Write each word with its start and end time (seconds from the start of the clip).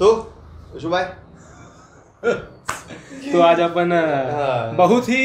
तो 0.00 0.08
यशु 0.76 0.88
भाई। 0.90 1.04
तो 3.32 3.40
आज 3.42 3.60
अपन 3.60 3.92
हाँ। 3.92 4.74
बहुत 4.76 5.08
ही 5.08 5.22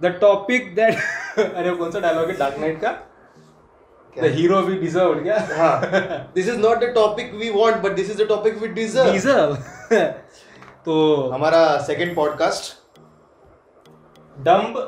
द 0.00 0.06
टॉपिक 0.20 0.74
दैट 0.74 0.98
अरे 1.38 1.74
कौन 1.76 1.90
सा 1.90 2.00
डायलॉग 2.00 2.30
है? 2.30 2.36
डार्क 2.36 2.58
नाइट 2.60 2.80
का? 2.80 2.90
द 4.16 4.30
हीरो 4.34 4.60
वी 4.62 4.74
डिजर्व 4.78 5.22
क्या? 5.22 5.38
हाँ। 5.58 6.32
This 6.34 6.48
is 6.48 6.58
not 6.58 6.78
the 6.78 6.92
topic 6.94 7.32
we 7.34 7.50
want 7.50 7.76
but 7.82 7.92
this 7.92 8.10
is 8.10 8.22
the 8.22 8.26
topic 8.28 8.58
we 8.58 8.68
deserve 8.74 9.12
deserve 9.12 9.54
तो 10.84 10.96
हमारा 11.30 11.60
second 11.82 12.14
podcast 12.16 12.72
dumb 14.36 14.78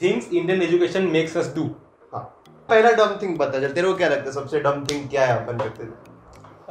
things 0.00 0.32
Indian 0.32 0.62
education 0.62 1.02
makes 1.10 1.36
us 1.36 1.52
do 1.56 1.64
हाँ। 2.12 2.22
पहला 2.68 2.90
dumb 2.94 3.16
thing 3.22 3.36
बता 3.38 3.60
चल 3.60 3.72
तेरे 3.72 3.86
को 3.88 3.94
क्या 3.94 4.08
लगता 4.08 4.24
है? 4.24 4.32
सबसे 4.32 4.60
डम 4.60 4.84
थिंग 4.90 5.08
क्या 5.10 5.26
है 5.26 5.38
अपन 5.42 5.58
करते 5.58 5.84
थे 5.84 6.12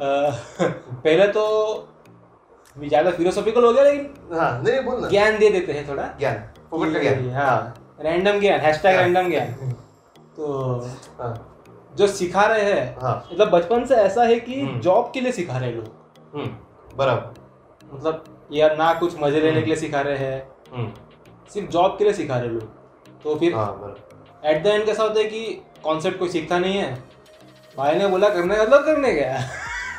पहले 0.00 1.26
तो 1.28 1.42
ज़्यादा 2.76 3.10
फिलोसॉफिकल 3.10 3.64
हो 3.64 3.72
गया 3.72 3.82
लेकिन 3.84 4.36
हाँ 4.38 4.62
नहीं 4.62 4.80
बोल 4.84 5.00
ना। 5.00 5.08
ज्ञान 5.08 5.38
दे 5.38 5.48
देते 5.50 5.72
हैं 5.72 5.88
थोड़ा। 5.88 6.06
ज्ञान 6.18 6.38
फोकट 6.70 6.92
का 6.92 7.00
ज्ञान। 7.00 7.30
हाँ 7.30 7.96
रैंडम 8.00 8.40
ज्ञान 8.40 8.60
हैशटैग 8.60 8.96
हाँ। 8.96 9.02
रैंडम 9.04 9.28
ज्ञान। 9.30 9.52
तो 10.36 10.80
हाँ। 11.20 11.34
जो 11.96 12.06
सिखा 12.06 12.44
रहे 12.46 12.72
हैं 12.72 12.96
हाँ। 13.02 13.14
मतलब 13.32 13.50
बचपन 13.50 13.84
से 13.86 13.94
ऐसा 13.96 14.24
है 14.24 14.38
कि 14.40 14.60
हम्म। 14.60 14.80
जॉब 14.80 15.10
के 15.14 15.20
लिए 15.20 15.32
सिखा 15.32 15.58
रहे 15.58 15.68
हैं 15.68 15.76
लोग। 15.76 16.34
हम्म 16.34 16.96
बराबर। 16.96 17.94
मतलब 17.94 18.24
या 18.52 18.68
ना 18.74 18.92
कुछ 18.94 19.14
मज़े 19.20 19.40
लेने 19.40 19.60
के 19.60 19.66
लिए 19.66 19.76
सिखा 19.76 20.00
रहे 20.00 20.16
हैं। 20.18 20.42
हम्म। 20.74 20.92
सिर्फ़ 21.54 21.70
जॉब 21.70 21.96
के 21.98 22.04
लिए 22.04 22.12
सिखा 22.12 22.38
रहे 22.38 22.48
लोग। 22.48 23.20
तो 23.22 23.34
फिर 23.36 23.54
हाँ 23.54 23.94
एट 24.44 24.62
द 24.64 24.66
एंड 24.66 24.84
कैसा 24.86 25.02
होता 25.02 25.18
है 25.20 25.24
कि 25.24 25.44
कॉन्सेप्ट 25.84 26.18
कोई 26.18 26.28
सीखता 26.28 26.58
नहीं 26.58 26.78
है। 26.78 26.94
भाई 27.76 27.94
ने 27.94 28.06
बोला 28.06 28.28
करने 28.28 28.56
का 28.56 28.62
मतलब 28.62 28.84
करने 28.84 29.12
गया 29.12 29.38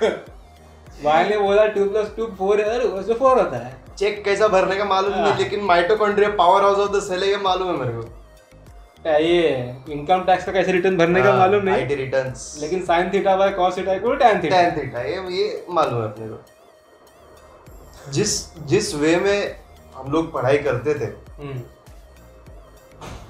ने 1.30 1.38
बोला 1.38 1.66
टू 1.68 1.86
प्लस 1.86 2.12
टू 2.18 2.26
फोर 2.38 2.62
है 2.62 2.70
अरे 2.70 2.86
उसमें 2.88 3.18
फोर 3.18 3.40
होता 3.40 3.58
है। 3.58 3.74
चेक 3.98 4.24
कैसा 4.26 4.48
भरने 4.48 4.76
का 4.76 4.86
मालूम 4.86 5.14
हाँ। 5.14 5.22
नहीं 5.22 5.38
लेकिन 5.38 5.64
mitochondria 5.66 6.30
power 6.38 6.62
house 6.64 6.78
of 6.78 6.92
the 6.96 7.02
cell 7.04 7.24
है 7.24 7.30
ये 7.30 7.38
मालूम 7.44 7.68
है 7.70 7.78
मेरे 7.80 7.94
को। 7.94 8.02
ये 9.24 9.42
इनकम 9.94 10.24
टैक्स 10.28 10.46
का 10.46 10.52
कैसे 10.52 10.72
रिटर्न 10.72 10.98
भरने 10.98 11.22
का 11.24 11.34
मालूम 11.38 11.64
नहीं? 11.66 11.76
आईटी 11.76 11.96
रिटर्न्स 11.96 12.58
लेकिन 12.62 12.82
sine 12.86 13.10
theta 13.14 13.36
by 13.38 13.50
cos 13.54 13.78
theta 13.78 13.94
equal 13.94 14.18
tan 14.18 14.44
theta 14.44 14.62
tan 14.62 14.72
theta 14.78 15.02
ये 15.02 15.16
ये 15.38 15.66
मालूम 15.70 16.02
है 16.02 16.08
अपने 16.08 16.28
को। 16.28 18.12
जिस 18.12 18.34
जिस 18.68 18.94
वे 18.96 19.16
में 19.18 19.60
हम 19.96 20.12
लोग 20.12 20.32
पढ़ाई 20.34 20.58
करते 20.68 20.94
थे 21.00 21.12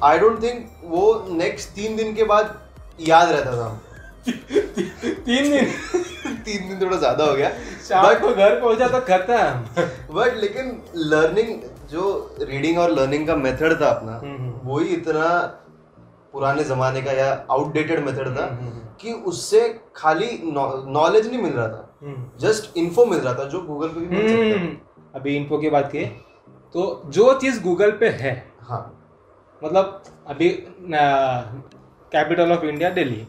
आई 0.03 0.19
डोंट 0.19 0.41
थिंक 0.43 0.69
वो 0.83 1.03
नेक्स्ट 1.31 1.69
तीन 1.75 1.95
दिन 1.95 2.13
के 2.15 2.23
बाद 2.31 2.59
याद 2.99 3.31
रहता 3.31 3.51
था 3.57 3.65
हमको। 3.65 3.83
तीन 5.25 5.51
दिन? 5.51 5.65
तीन 6.45 6.67
दिन 6.69 6.81
थोड़ा 6.81 6.97
ज़्यादा 6.97 7.25
हो 7.25 7.35
गया। 7.35 7.49
शाम 7.87 8.13
को 8.19 8.33
घर 8.33 8.59
पहुँचा 8.61 8.87
तो 8.87 8.99
खत्म। 9.07 9.83
बट 10.15 10.37
लेकिन 10.37 10.81
लर्निंग 10.95 11.49
जो 11.91 12.03
रीडिंग 12.41 12.77
और 12.79 12.91
लर्निंग 12.91 13.27
का 13.27 13.35
मेथड 13.37 13.79
था 13.81 13.89
अपना 13.89 14.19
वो 14.63 14.79
ही 14.79 14.87
इतना 14.95 15.27
पुराने 16.33 16.63
जमाने 16.65 17.01
का 17.01 17.11
या 17.13 17.27
आउटडेटेड 17.51 17.99
मेथड 18.05 18.37
था 18.37 18.45
हम्म, 18.45 18.71
कि 19.01 19.11
उससे 19.31 19.61
खाली 19.95 20.29
नॉलेज 20.45 21.27
नहीं 21.27 21.41
मिल 21.41 21.53
रहा 21.53 21.67
था। 21.67 21.81
हम्म। 22.01 22.39
जस्ट 22.39 22.77
इन्फो 22.77 23.05
मिल 23.05 23.19
रहा 23.19 23.33
था 23.33 23.43
जो 23.49 23.61
गूगल 23.63 23.87
पे 23.87 23.99
भी 23.99 24.07
मिल 24.07 24.27
सकता 24.27 24.43
है। 24.45 24.57
हम्म, 24.57 24.75
अभी 25.15 25.35
इन्फो 25.35 25.57
की 25.57 25.69
बात 25.69 25.87
की 25.91 26.05
तो 26.75 27.01
जो 27.09 27.33
चीज़ 27.39 27.61
गूगल 27.63 27.91
पे 27.99 28.09
है 28.21 28.33
हाँ। 28.61 28.81
मतलब 29.61 30.01
अभी 30.27 30.49
capital 32.11 32.51
of 32.51 32.65
India 32.65 32.89
Delhi 32.91 33.25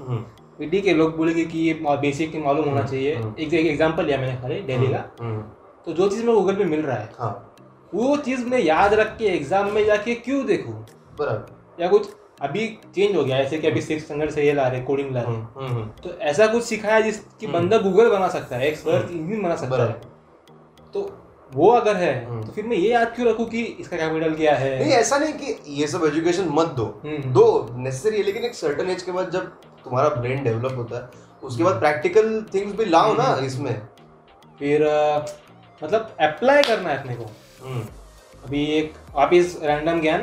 hmm, 0.58 0.70
Delhi 0.70 0.80
के 0.80 0.94
लोग 0.94 1.16
बोलेंगे 1.16 1.44
कि 1.44 1.58
ये 1.58 1.72
बेसिक 1.82 2.36
मालूम 2.36 2.68
होना 2.68 2.82
चाहिए। 2.82 3.14
हम्म। 3.14 3.34
एक 3.38 3.54
एक 3.54 3.66
एग्जांपल 3.66 4.04
लिया 4.04 4.18
मैंने 4.18 4.40
खाली 4.40 4.60
दिल्ली 4.60 4.86
का। 4.86 5.04
हम्म, 5.20 5.40
तो 5.86 5.92
जो 5.92 6.08
चीज़ 6.08 6.24
मैं 6.26 6.34
गूगल 6.34 6.54
पे 6.56 6.64
मिल 6.64 6.80
रहा 6.80 6.96
है 6.96 7.10
हाँ। 7.18 7.52
वो 7.94 8.16
चीज़ 8.16 8.44
मैं 8.44 8.58
याद 8.58 8.94
रख 8.94 9.16
के 9.18 9.24
एग्ज़ाम 9.24 9.70
में 9.72 9.84
जाके 9.86 10.14
क्यों 10.14 10.44
देखूँ? 10.46 10.74
बराबर। 11.18 11.82
या 11.82 11.88
कुछ 11.88 12.08
अभी 12.42 12.66
चेंज 12.94 13.16
हो 13.16 13.24
गया 13.24 13.36
ऐसे 13.36 13.58
कि 13.58 13.66
अभी 13.66 13.82
सिक्स 13.82 14.04
स्टैंडर्ड 14.04 14.30
से 14.30 14.46
ये 14.46 14.52
ला 14.52 14.66
रहे 14.68 14.80
कोडिंग 14.80 15.12
ला 15.14 15.20
रहे। 15.20 15.34
हम्म, 15.34 15.46
हम्म, 15.56 15.74
हम्म, 15.74 15.86
तो 16.02 16.18
ऐसा 16.20 16.46
कुछ 16.46 16.62
सिखाया 16.62 17.00
जिसकी 17.00 17.46
बंदा 17.46 17.78
गूगल 17.78 18.10
बना 18.10 18.28
सकता 18.28 18.56
है 18.56 18.68
एक 18.68 18.76
सर्च 18.76 19.10
इंजन 19.10 19.42
बना 19.42 19.56
सकता 19.56 19.84
है। 19.84 20.00
तो 20.94 21.10
वो 21.52 21.70
अगर 21.70 21.96
है 21.96 22.26
हम्म। 22.26 22.42
तो 22.42 22.52
फिर 22.52 22.64
मैं 22.66 22.76
ये 22.76 22.90
याद 22.90 23.12
क्यों 23.16 23.28
रखूँ 23.28 23.46
कि 23.46 23.62
इसका 23.62 23.96
कैपिटल 23.96 24.34
क्या 24.34 24.54
है? 24.54 24.78
नहीं 24.78 24.92
ऐसा 24.92 25.18
नहीं 25.18 25.32
कि 25.32 25.80
ये 25.80 25.86
सब 25.86 26.04
एजुकेशन 26.04 26.48
मत 26.50 26.66
दो। 26.66 26.84
हम्म। 27.04 27.32
दो 27.32 27.68
नेसेसरी 27.76 28.16
है 28.16 28.22
लेकिन 28.22 28.44
एक 28.44 28.54
सर्टन 28.54 28.90
एज 28.90 29.02
के 29.02 29.12
बाद 29.12 29.30
जब 29.30 29.52
तुम्हारा 29.86 30.08
ब्रेन 30.20 30.42
डेवलप 30.44 30.76
होता 30.76 30.96
है। 30.96 31.24
उसके 31.42 31.64
बाद 31.64 31.78
प्रैक्टिकल 31.80 32.30
थिंग्स 32.54 32.76
भी 32.76 32.84
लाओ 32.84 33.12
ना 33.14 33.24
हम्म। 33.24 33.44
इसमें। 33.46 33.74
फिर 34.58 34.82
मतलब 35.82 36.14
अप्लाई 36.20 36.62
करना 36.62 36.88
है 36.90 36.98
अपने 37.00 37.14
को। 37.14 37.24
हम्म, 37.64 37.80
अभी 38.44 38.64
एक 38.72 38.92
वापिस 39.14 39.62
रैंडम 39.62 40.00
ज्ञान 40.00 40.22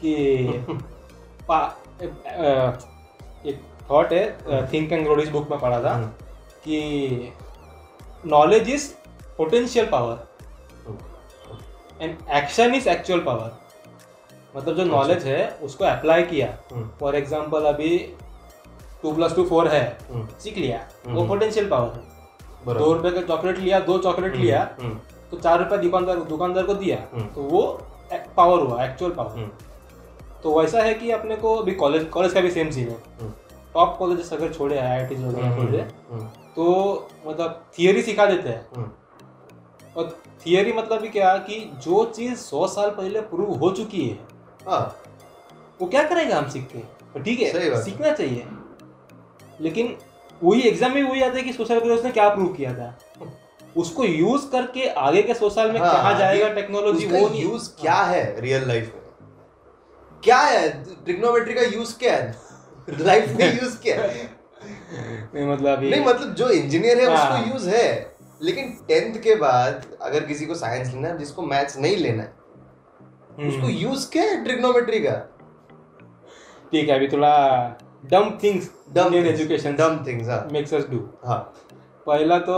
कि 0.00 0.14
पा- 1.48 1.76
एक 3.46 3.60
थॉट 3.90 4.12
है 4.12 4.66
थिंक 4.72 4.92
एंड 4.92 5.04
ग्रो 5.04 5.16
इस 5.22 5.28
बुक 5.28 5.50
में 5.50 5.58
पढ़ा 5.60 5.82
था 5.84 5.94
हम्म, 5.94 6.06
कि 6.64 7.32
knowledge 8.26 8.68
is 8.70 8.92
potential 9.38 9.86
power 9.86 10.26
and 12.00 12.16
action 12.30 12.74
is 12.74 12.88
actual 12.88 13.20
power 13.20 13.56
मतलब 14.56 14.76
जो 14.76 14.84
नॉलेज 14.84 15.24
है 15.26 15.48
उसको 15.62 15.84
अप्लाई 15.84 16.22
किया। 16.22 16.46
फॉर 17.00 17.14
एग्ज़ाम्पल 17.16 17.64
अभी 17.64 17.90
टू 19.02 19.12
प्लस 19.12 19.34
टू 19.36 19.44
फोर 19.44 19.68
है। 19.68 19.82
हम्म, 20.10 20.26
सीख 20.40 20.56
लिया। 20.58 20.78
वो 21.06 21.10
हम्म। 21.12 21.28
पोटेंशियल 21.28 21.68
पावर 21.68 22.00
है 22.66 22.78
दो 22.78 22.92
रुपए 22.92 23.10
का 23.10 23.20
चॉकलेट 23.24 23.58
लिया 23.58 23.78
दो 23.80 23.98
चॉकलेट 23.98 24.34
लिया 24.36 24.68
हम्म, 24.80 24.98
तो 25.30 25.36
चार 25.38 25.58
रुपए 25.58 25.76
दुकानदार 25.78 26.16
दुकानदार 26.24 26.64
को 26.64 26.74
दिया। 26.74 26.96
तो 27.34 27.42
वो 27.42 27.62
पावर 28.36 28.60
हुआ 28.60 28.84
एक्चुअल 28.84 29.10
पावर 29.12 29.50
तो 30.42 30.58
वैसा 30.58 30.82
है 30.82 30.94
कि 30.94 31.10
अपने 31.10 31.36
को 31.36 31.54
अभी 31.56 31.72
कॉलेज 31.74 32.04
कॉलेज 32.08 32.32
का 32.32 32.40
भी 32.40 32.50
सेम 32.50 32.70
सीन 32.70 32.88
है। 32.88 33.30
टॉप 33.74 33.96
कॉलेज 33.98 34.32
अगर 34.32 34.52
छोड़े 34.52 34.78
आई 34.78 34.86
आई 34.88 35.06
टी 35.06 35.14
वगैरह 35.16 35.56
छोड़े 35.56 35.78
तो 36.56 36.64
मतलब 37.26 37.64
थियोरी 37.78 38.02
सिखा 38.02 38.26
देते 38.26 38.48
हैं। 38.48 38.86
और 39.96 40.16
थियोरी 40.46 40.72
मतलब 40.72 41.00
भी 41.00 41.08
क्या 41.08 41.36
कि 41.38 41.58
जो 41.84 42.04
चीज़ 42.16 42.38
सौ 42.38 42.66
साल 42.66 42.90
पहले 42.90 43.20
प्रूव 43.30 43.52
हो 43.58 43.70
चुकी 43.70 44.06
है 44.08 44.18
हाँ। 44.66 44.80
वो 45.80 45.88
क्या 45.88 46.02
करेगा 46.08 46.38
हम 46.38 46.48
सीख 46.50 46.68
के? 46.72 47.20
ठीक 47.22 47.40
है। 47.40 47.82
सीखना 47.82 48.10
चाहिए। 48.12 48.46
लेकिन 49.60 49.96
वही 50.42 50.60
एग्ज़ाम 50.68 50.92
में 50.94 51.02
वही 51.02 51.22
आता 51.22 51.36
है 51.36 51.42
कि 51.42 51.52
सोशल 51.52 51.80
पहले 51.80 51.94
उसने 51.94 52.10
क्या 52.10 52.28
प्रूव 52.28 52.52
किया 52.54 52.72
था? 52.74 52.98
उसको 53.76 54.04
यूज़ 54.04 54.46
करके 54.52 54.88
आगे 54.88 55.22
के 55.22 55.34
सौ 55.34 55.48
साल 55.50 55.70
में 55.72 55.78
हाँ, 55.80 55.92
कहाँ 55.92 56.18
जाएगा 56.18 56.48
टेक्नोलॉजी 56.54 57.06
वो 57.06 57.28
नहीं 57.28 57.42
यूज़ 57.42 57.68
क्या 57.80 58.02
है 58.02 58.40
रियल 58.40 58.66
लाइफ 58.68 58.92
में? 58.94 59.02
क्या 60.22 60.38
है? 60.38 60.68
ट्रिग्नोमेट्री 61.04 61.54
का 61.54 61.62
यूज़ 61.62 61.98
क्या 61.98 62.16
है? 62.16 62.34
लाइफ 63.00 63.36
में 63.38 63.60
यूज़ 63.62 63.76
क्या 63.82 63.96
है? 63.96 64.30
नहीं 65.34 65.46
मतलब 65.46 65.82
नहीं 65.82 66.04
मतलब 66.04 66.34
जो 66.34 66.48
इंजीनियर 66.50 67.00
है 67.00 67.14
हाँ। 67.14 67.30
उसको 67.30 67.52
यूज़ 67.52 67.68
है। 67.68 68.16
लेकिन 68.42 68.70
टेंथ 68.88 69.20
के 69.22 69.34
बाद 69.34 69.84
अगर 70.02 70.24
किसी 70.24 70.46
को 70.46 70.54
साइंस 70.54 70.92
लेना 70.94 71.08
है 71.08 71.18
जिसको 71.18 71.42
मैथ्स 71.42 71.78
नहीं 71.78 71.96
लेना 71.96 72.22
है 72.22 72.32
हम्म, 73.38 73.48
उसको 73.48 73.68
यूज़ 73.68 74.10
क्या 74.10 74.22
है 74.22 74.42
ट्रिग्नोमेट्री 74.44 75.00
का? 75.00 75.16
ठीक 76.72 76.88
है 76.88 76.94
अभी 76.94 77.08
थोड़ा 77.08 77.32
dumb 78.04 78.30
things 78.42 78.70
dumb 78.94 79.04
Indian 79.06 79.26
education 79.26 79.74
dumb 79.76 80.04
things 80.06 80.28
हाँ। 80.28 80.48
मेक्स 80.52 80.74
अस 80.74 80.86
डू 80.90 80.98
हाँ। 81.26 81.38
पहला 82.06 82.38
तो 82.38 82.54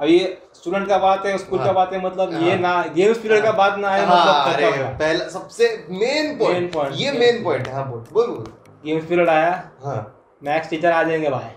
अभी 0.00 0.18
स्टूडेंट 0.54 0.88
का 0.88 0.98
बात 0.98 1.26
है 1.26 1.36
स्कूल 1.38 1.58
का 1.58 1.64
हाँ। 1.64 1.74
बात 1.74 1.92
है 1.92 2.04
मतलब 2.04 2.32
ये 2.42 2.50
हाँ। 2.50 2.58
ना 2.58 2.82
गेम्स 2.94 3.18
पीरियड 3.18 3.42
का 3.42 3.52
बात 3.52 3.78
ना 3.78 3.90
है 3.90 4.06
हाँ, 4.06 4.16
मतलब 4.16 4.54
अरे 4.54 4.82
पहला 4.98 5.28
सबसे 5.28 5.68
मेन 5.90 6.36
पॉइंट 6.38 6.76
ये 6.94 7.12
मेन 7.12 7.42
पॉइंट 7.44 7.68
है 7.68 7.74
हाँ 7.74 7.88
बोल 7.90 8.00
बोल 8.12 8.26
बोल। 8.26 8.52
गेम्स 8.84 9.04
पीरियड 9.06 9.28
आया। 9.28 9.52
हाँ। 9.84 10.20
मैथ्स 10.42 10.70
टीचर 10.70 10.92
आ 10.92 11.02
जाएँगे 11.02 11.30
भाई। 11.30 11.50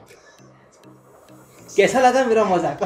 कैसा 1.70 2.00
लगा 2.00 2.26
मेरा 2.26 2.44
मज़ाक? 2.46 2.84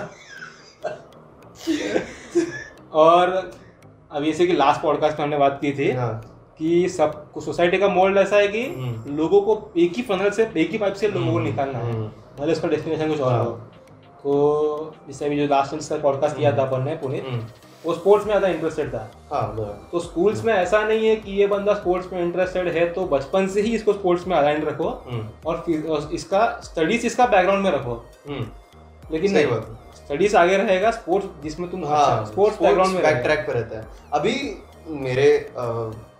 और 2.93 3.29
अब 4.11 4.23
जैसे 4.23 4.47
कि 4.47 4.53
लास्ट 4.53 4.81
पॉडकास्ट 4.81 5.17
में 5.19 5.25
हमने 5.25 5.37
बात 5.37 5.57
की 5.61 5.71
थी 5.71 5.91
हाँ। 5.91 6.30
कि 6.61 6.89
सब 6.89 7.39
सोसाइटी 7.39 7.77
का 7.77 7.87
मोल्ड 7.89 8.17
ऐसा 8.17 8.35
है 8.35 8.47
कि 8.47 8.63
हम्म। 8.65 9.15
लोगों 9.17 9.41
को 9.41 9.71
एक 9.77 9.93
ही 9.95 10.01
फनल 10.03 10.29
से 10.29 10.43
एक 10.57 10.71
ही 10.71 10.77
पाइप 10.77 10.93
से 10.93 11.07
लोगों 11.07 11.25
को 11.25 11.31
हम्म, 11.31 11.43
निकालना 11.43 11.79
है। 11.79 11.91
हम्म। 11.93 12.11
भले 12.39 12.51
उसका 12.51 12.67
डेस्टिनेशन 12.67 13.09
कुछ 13.09 13.21
और 13.21 13.31
हाँ। 13.31 13.43
हो। 13.43 13.51
तो 14.23 14.93
जैसे 15.07 15.25
अभी 15.25 15.37
जो 15.37 15.45
लास्ट 15.47 15.89
का 15.89 15.97
पॉडकास्ट 15.99 16.37
किया 16.37 16.51
था 16.57 16.63
अपन 16.63 16.83
ने 16.83 16.95
पुनीत 16.97 17.25
हम्म, 17.27 17.45
वो 17.85 17.93
स्पोर्ट्स 17.93 18.25
में 18.25 18.31
ज़्यादा 18.31 18.47
इंटरेस्टेड 18.47 18.89
था। 18.89 19.09
हाँ 19.31 19.87
तो 19.91 19.99
स्कूल्स 19.99 20.43
में 20.45 20.53
ऐसा 20.53 20.83
नहीं 20.83 21.07
है 21.07 21.15
कि 21.15 21.31
ये 21.33 21.47
बंदा 21.47 21.73
स्पोर्ट्स 21.73 22.11
में 22.13 22.21
इंटरेस्टेड 22.21 22.67
है 22.67 22.85
तो 22.93 23.05
बचपन 23.07 23.47
से 23.47 23.61
ही 23.61 23.73
इसको 23.75 23.93
स्पोर्ट्स 23.93 24.27
में 24.27 24.35
अलाइन 24.37 24.63
रखो 24.65 24.89
हम्म, 25.07 25.27
और 25.45 26.09
इसका 26.13 26.45
स्टडीज़ 26.63 27.05
इसका 27.07 27.25
बैकग्राउंड 27.27 27.63
में 27.63 27.71
रखो। 27.71 28.03
हम्म, 28.27 28.45
लेकिन 29.11 29.31
नहीं 29.33 29.47
बात। 29.47 29.77
स्टडीज़ 29.95 30.35
आगे 30.37 30.57
रहेगा 30.57 30.91
स्पोर्ट्स 30.91 31.43
जिसमें 31.43 31.69
तुम 31.71 31.85
हाँ 31.85 32.25
स्पोर्ट्स 32.25 32.61
बैकग्राउंड 32.61 32.93
में 32.93 33.03
बैक 33.03 33.23
ट्रैक 33.23 33.45
पे 33.47 33.53
रहता 33.53 33.79
है। 33.79 33.87
अभी 34.13 34.35
मेरे 35.01 35.27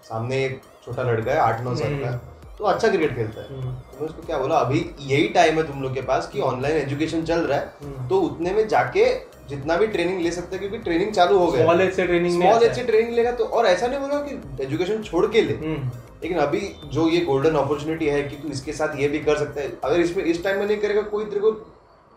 सामने 0.03 0.43
एक 0.45 0.61
छोटा 0.85 1.03
लड़का 1.03 1.31
है 1.31 1.37
आठ 1.37 1.61
नौ 1.61 1.75
साल 1.75 1.99
का। 1.99 2.07
हम्म। 2.07 2.55
तो 2.57 2.63
अच्छा 2.63 2.87
क्रिकेट 2.87 3.15
खेलता 3.15 3.41
है। 3.41 3.47
हम्म, 3.47 3.61
तो 3.61 4.01
मैं 4.01 4.07
उसको 4.09 4.23
क्या 4.23 4.37
बोला 4.37 4.55
अभी 4.55 4.79
यही 4.99 5.27
टाइम 5.27 5.55
है 5.55 5.63
तुम 5.67 5.81
लोग 5.81 5.93
के 5.93 6.01
पास 6.01 6.29
कि 6.33 6.39
ऑनलाइन 6.41 6.77
एजुकेशन 6.77 7.23
चल 7.23 7.39
रहा 7.39 7.59
है। 7.59 7.73
हम्म। 7.83 8.07
तो 8.07 8.19
उतने 8.21 8.51
में 8.51 8.67
जाके 8.67 9.05
जितना 9.49 9.75
भी 9.77 9.87
ट्रेनिंग 9.87 10.19
ले 10.21 10.31
सकते 10.31 10.55
हैं 10.55 10.59
क्योंकि 10.59 10.77
ट्रेनिंग 10.77 11.11
चालू 11.11 11.37
हो 11.37 11.51
गया। 11.51 11.65
Age 11.67 11.91
से 11.91 12.05
training 12.07 12.21
में 12.21 12.29
स्मॉल 12.31 12.63
एज 12.63 12.75
से 12.75 12.83
ट्रेनिंग 12.83 13.15
लेगा 13.15 13.31
तो 13.31 13.45
और 13.45 13.65
ऐसा 13.65 13.87
नहीं 13.87 13.99
बोला 13.99 14.19
कि 14.19 14.63
एजुकेशन 14.63 15.01
छोड़ 15.03 15.25
के 15.27 15.41
ले। 15.41 15.53
हम्म, 15.53 15.89
लेकिन 16.23 16.37
अभी 16.37 16.61
जो 16.85 17.07
ये 17.09 17.21
गोल्डन 17.21 17.55
अपॉर्चुनिटी 17.55 18.05
है 18.05 18.21
कि 18.23 18.35
तू 18.35 18.47
इसके 18.47 18.73
साथ 18.73 18.99
ये 18.99 19.07
भी 19.07 19.19
कर 19.19 19.37
सकता 19.37 19.61
है। 19.61 19.71
अगर 19.83 19.99
इसमें 19.99 20.23
इस 20.23 20.43
टाइम 20.43 20.59
में 20.59 20.65
नहीं 20.67 20.77
करेगा 20.77 21.01
कोई 21.01 21.25
तेरे 21.25 21.41
को 21.41 21.51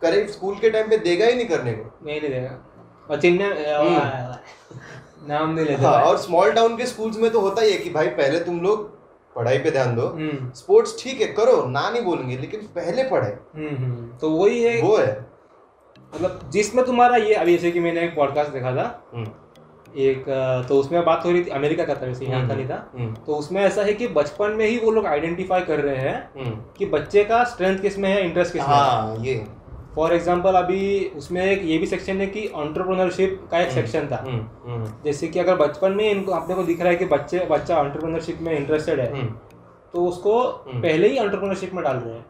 करे 0.02 0.26
स्कूल 0.28 0.54
के 0.54 0.70
टाइम 0.70 0.88
पे 0.88 0.96
देगा 0.98 1.26
ही 1.26 1.34
नहीं 1.34 1.46
करने 1.46 1.72
को। 1.72 2.06
नहीं 2.06 2.20
नहीं 2.20 2.30
देगा। 2.30 2.58
और 3.10 3.20
चिन्ह 3.20 3.44
नाम 5.28 5.54
नहीं 5.54 5.66
लेते 5.66 5.82
हाँ 5.82 6.00
और 6.02 6.16
स्मॉल 6.18 6.52
टाउन 6.52 6.76
के 6.76 6.86
स्कूल्स 6.86 7.18
में 7.18 7.30
तो 7.30 7.40
होता 7.40 7.62
ही 7.62 7.72
है 7.72 7.78
कि 7.78 7.90
भाई 7.90 8.08
पहले 8.18 8.40
तुम 8.40 8.60
लोग 8.60 8.92
पढ़ाई 9.36 9.58
पे 9.58 9.70
ध्यान 9.70 9.94
दो। 9.96 10.06
हम्म, 10.08 10.50
स्पोर्ट्स 10.54 11.02
ठीक 11.02 11.20
है 11.20 11.26
करो 11.32 11.62
ना 11.68 11.88
नहीं 11.90 12.02
बोलेंगे 12.02 12.36
लेकिन 12.36 12.60
पहले 12.74 13.04
पढ़ाई 13.04 13.30
हम्म, 13.30 13.76
हम्म, 13.76 14.06
तो 14.18 14.30
वही 14.30 14.62
है। 14.62 14.80
वो 14.82 14.96
है। 14.96 15.14
मतलब 16.14 16.50
जिसमें 16.52 16.84
तुम्हारा 16.84 17.16
ये 17.16 17.34
अभी 17.34 17.52
जैसे 17.52 17.70
कि 17.70 17.80
मैंने 17.80 18.04
एक 18.04 18.14
पॉडकास्ट 18.16 18.50
देखा 18.50 18.72
था। 18.76 18.84
हम्म, 19.14 19.26
एक 20.00 20.24
तो 20.68 20.78
उसमें 20.80 21.04
बात 21.04 21.24
हो 21.24 21.30
रही 21.30 21.44
थी 21.44 21.50
अमेरिका 21.50 21.84
का 21.84 21.94
था 21.94 22.06
वैसे 22.06 22.26
यहाँ 22.26 22.46
का 22.48 22.54
नहीं 22.54 22.68
था। 22.68 22.78
हम्म, 22.94 23.14
तो 23.16 23.34
उसमें 23.34 23.60
ऐसा 23.62 23.82
है 23.82 23.92
कि 23.94 24.08
बचपन 24.14 24.52
में 24.52 24.66
ही 24.66 24.78
वो 24.78 24.90
लोग 24.90 25.06
आइडेंटिफाई 25.06 25.60
कर 25.60 25.80
रहे 25.80 25.96
हैं 25.96 26.16
हम्म। 26.36 26.56
कि 26.78 26.86
बच्चे 26.86 27.24
का 27.24 27.42
स्ट्रेंथ 27.44 27.78
किसमें 27.78 28.08
है 28.08 28.24
इंटरेस्ट 28.24 28.52
किसमें 28.52 28.68
है। 28.68 28.74
हाँ 28.74 29.16
ये। 29.20 29.34
फॉर 29.94 30.12
एग्ज़ाम्पल 30.14 30.54
अभी 30.54 31.12
उसमें 31.16 31.44
एक 31.44 31.62
ये 31.64 31.78
भी 31.78 31.86
सेक्शन 31.86 32.20
है 32.20 32.26
कि 32.26 32.46
ऑन्टरप्रनरशिप 32.56 33.46
का 33.50 33.60
एक 33.60 33.70
सेक्शन 33.70 34.06
था। 34.12 34.16
हम्म, 34.26 34.40
हम्म, 34.66 34.92
जैसे 35.04 35.28
कि 35.28 35.38
अगर 35.38 35.56
बचपन 35.56 35.92
में 35.92 36.10
इनको 36.10 36.32
अपने 36.32 36.54
को 36.54 36.62
दिख 36.62 36.80
रहा 36.80 36.88
है 36.88 36.96
कि 36.96 37.04
बच्चे 37.04 37.46
बच्चा 37.50 37.76
ऑन्टरप्रनरशिप 37.76 38.40
में 38.40 38.56
इंटरेस्टेड 38.56 39.00
है 39.00 39.10
हम्म, 39.12 39.26
तो 39.94 40.06
उसको 40.06 40.40
हम्म। 40.66 40.80
पहले 40.82 41.08
ही 41.08 41.18
ऑन्टरप्रनरशिप 41.18 41.74
में 41.74 41.84
डाल 41.84 41.96
रहे 41.96 42.14
हैं। 42.14 42.24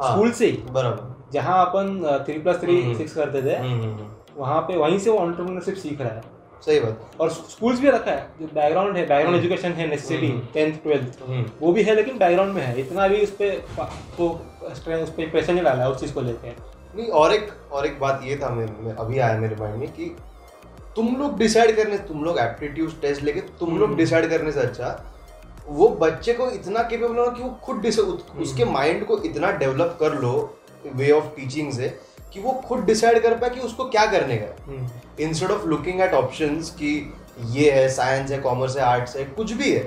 हाँ, 0.00 0.12
स्कूल 0.12 0.30
से 0.32 0.46
ही। 0.46 0.58
बराबर। 0.70 1.14
जहाँ 1.32 1.64
अपन 1.66 2.24
three 2.26 2.38
plus 2.38 2.60
three 2.60 2.80
hmm. 2.82 2.96
Six 2.98 3.14
करते 3.14 3.42
थे 3.42 3.56
हम्म, 3.56 3.72
हम्म, 3.72 3.92
हम्म, 3.92 4.10
वहाँ 4.36 4.60
पे 4.62 4.76
वहीं 4.76 4.98
से 4.98 5.10
वो 5.10 5.18
ऑन्टरप्रनरशिप 5.18 5.74
सीख 5.74 6.00
रहा 6.00 6.12
है। 6.12 6.34
सही 6.62 6.80
बात। 6.80 7.20
और 7.20 7.30
स्कूल्स 7.30 7.80
भी 7.80 7.88
रखा 7.90 8.10
है। 8.10 8.26
जो 8.40 8.46
बैकग्राउंड 8.54 8.96
है 8.96 9.06
बैकग्राउंड 9.06 9.38
एजुकेशन 9.38 9.72
है 9.72 9.86
हम्म। 9.88 10.40
टेंथ 10.54 10.76
ट्वेल्थ 10.82 11.18
हम्म, 11.28 11.44
वो 11.60 11.72
भी 11.72 11.82
है 11.82 11.94
लेकिन 11.94 12.18
बैकग्राउंड 12.18 12.54
में 12.54 12.62
है। 12.62 12.80
इतना 12.80 13.08
भी 13.08 13.22
उस 13.22 13.30
पर 13.30 13.62
को 14.16 14.28
उस 14.66 14.78
पर 15.10 15.30
प्रेशर 15.30 15.52
नहीं 15.52 15.64
डाला 15.64 15.82
है 15.82 15.90
उस 15.90 16.00
चीज़ 16.00 16.14
को 16.14 16.20
लेकर 16.20 16.74
नहीं 16.96 17.08
और 17.12 17.32
एक 17.34 17.50
और 17.72 17.86
एक 17.86 17.98
बात 18.00 18.20
ये 18.24 18.36
था 18.36 18.48
मेरे 18.50 18.84
में 18.84 18.94
अभी 18.94 19.18
आया 19.18 19.38
मेरे 19.38 19.56
माइंड 19.56 19.76
में 19.76 19.92
कि 19.92 20.14
तुम 20.96 21.16
लोग 21.16 21.36
डिसाइड 21.38 21.76
करने 21.76 21.98
तुम 22.04 22.24
लोग 22.24 22.38
एप्टीट्यूड 22.38 23.00
टेस्ट 23.00 23.22
लेके 23.22 23.40
तुम 23.58 23.78
लोग 23.78 23.88
हम्म। 23.88 23.96
डिसाइड 23.96 24.28
करने 24.30 24.52
से 24.52 24.60
अच्छा 24.60 25.04
वो 25.68 25.88
बच्चे 26.00 26.32
को 26.34 26.50
इतना 26.50 26.82
केपेबल 26.82 27.18
हो 27.18 27.30
कि 27.30 27.42
वो 27.42 27.50
खुद 27.62 27.86
हम्म। 27.88 28.42
उसके 28.42 28.64
माइंड 28.66 29.04
को 29.06 29.18
इतना 29.22 29.50
डेवलप 29.56 29.96
कर 30.00 30.14
लो 30.14 30.32
वे 30.86 31.10
ऑफ़ 31.10 31.24
टीचिंग 31.36 31.72
से 31.72 31.88
कि 32.32 32.40
वो 32.40 32.52
खुद 32.66 32.84
डिसाइड 32.84 33.22
कर 33.22 33.36
पाए 33.38 33.50
कि 33.50 33.60
उसको 33.60 33.84
क्या 33.88 34.06
करने 34.06 34.36
का 34.36 34.46
हम्म। 34.64 35.22
Instead 35.22 35.50
of 35.50 35.66
looking 35.66 36.00
at 36.00 36.14
option 36.14 36.60
कि 36.78 36.92
ये 37.50 37.70
है 37.70 37.88
साइंस 37.88 38.30
है 38.30 38.38
कॉमर्स 38.40 38.76
है 38.76 38.82
आर्ट्स 38.84 39.16
है 39.16 39.24
कुछ 39.26 39.52
भी 39.52 39.72
है 39.72 39.84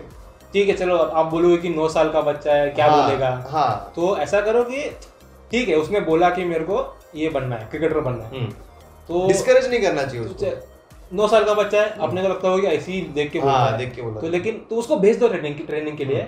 ठीक 0.54 0.70
है 0.70 0.76
चलो 0.76 0.98
आप 0.98 1.26
बोलोगे 1.26 1.58
कि 1.58 1.70
नौ 1.70 1.88
साल 1.90 2.12
का 2.12 2.22
बच्चा 2.24 2.54
है 2.54 2.70
क्या 2.70 2.86
हाँ, 2.86 3.04
बोलेगा 3.04 3.30
हाँ 3.50 3.92
तो 3.96 4.18
ऐसा 4.18 4.42
करो 4.42 4.64
कि 4.64 4.90
ठीक 5.52 5.70
है 5.70 5.76
उसने 5.76 6.00
बोला 6.02 6.30
कि 6.30 6.46
मेरे 6.46 6.64
को 6.64 6.82
ये 7.16 7.30
बनना 7.30 7.56
है 7.56 7.68
क्रिकेटर 7.70 8.00
बनना 8.00 8.26
है। 8.26 8.46
तो 9.10 9.28
डिस्करेज 9.28 9.70
नहीं 9.70 9.82
करना 9.82 10.04
चाहिए 10.04 10.26
उसको। 10.26 11.16
नौ 11.16 11.28
साल 11.28 11.44
का 11.44 11.54
बच्चा 11.54 11.82
है 11.82 11.98
अपने 12.00 12.22
को 12.22 12.28
लगता 12.28 12.48
होगा 12.48 12.62
कि 12.62 12.76
ऐसे 12.76 12.92
ही 12.92 13.02
देख 13.14 13.32
के 13.32 13.40
बोल 13.40 13.50
हाँ 13.50 13.78
देख 13.78 13.94
के 13.96 14.02
बोला 14.02 14.22
तो 14.22 14.28
लेकिन 14.30 14.58
तो 14.70 14.76
उसको 14.76 14.96
भेज 14.98 15.18
दो 15.20 15.28
ट्रेनिंग 15.28 15.56
की 15.56 15.64
ट्रेनिंग 15.64 15.98
के 15.98 16.06
लिए। 16.06 16.28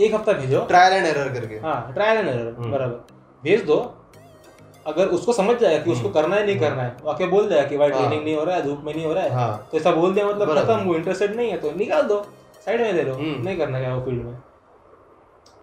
एक 0.00 0.14
हफ़्ता 0.14 0.32
भेजो। 0.32 0.60
ट्रायल 0.68 0.92
एंड 0.92 1.06
एरर 1.06 1.32
करके। 1.34 1.54
हाँ 1.56 1.92
ट्रायल 1.94 2.18
एंड 2.18 2.28
एरर 2.28 2.54
हम्म। 2.58 2.70
बराबर। 2.72 3.14
भेज 3.44 3.64
दो। 3.64 3.78
अगर 4.86 5.06
उसको 5.08 5.32
समझ 5.32 5.56
जाएगा 5.56 5.82
कि 5.84 5.90
उसको 5.90 6.08
करना 6.10 6.36
है 6.36 6.46
नहीं 6.46 6.58
करना 6.60 6.82
है 6.82 6.96
वाकई 7.04 7.26
बोल 7.26 7.48
देगा 7.48 7.62
कि 7.62 7.76
भाई 7.78 7.90
हाँ। 7.90 7.98
ट्रेनिंग 7.98 8.24
नहीं 8.24 8.36
हो 8.36 8.44
रहा 8.44 8.56
है 8.56 8.62
धूप 8.62 8.82
में 8.84 8.94
नहीं 8.94 9.04
हो 9.06 9.12
रहा 9.12 9.24
है। 9.24 9.30
हाँ। 9.30 9.68
तो 9.72 9.78
ऐसा 9.78 9.90
बोल 9.92 10.14
दिया 10.14 10.26
मतलब 10.26 10.54
खत्म 10.58 10.78
वो 10.80 10.94
इंटरेस्टेड 10.94 11.36
नहीं 11.36 11.50
है 11.50 11.58
तो 11.58 11.72
निकाल 11.76 12.02
दो। 12.02 12.22
साइड 12.64 12.80
में 12.80 12.94
दे 12.96 13.02
दो। 13.02 13.14
हम्म। 13.14 13.42
नहीं 13.44 13.56
करना 13.58 13.80
क्या 13.80 13.94
वो 13.94 14.04
फ़ील्ड 14.04 14.24
में? 14.24 14.34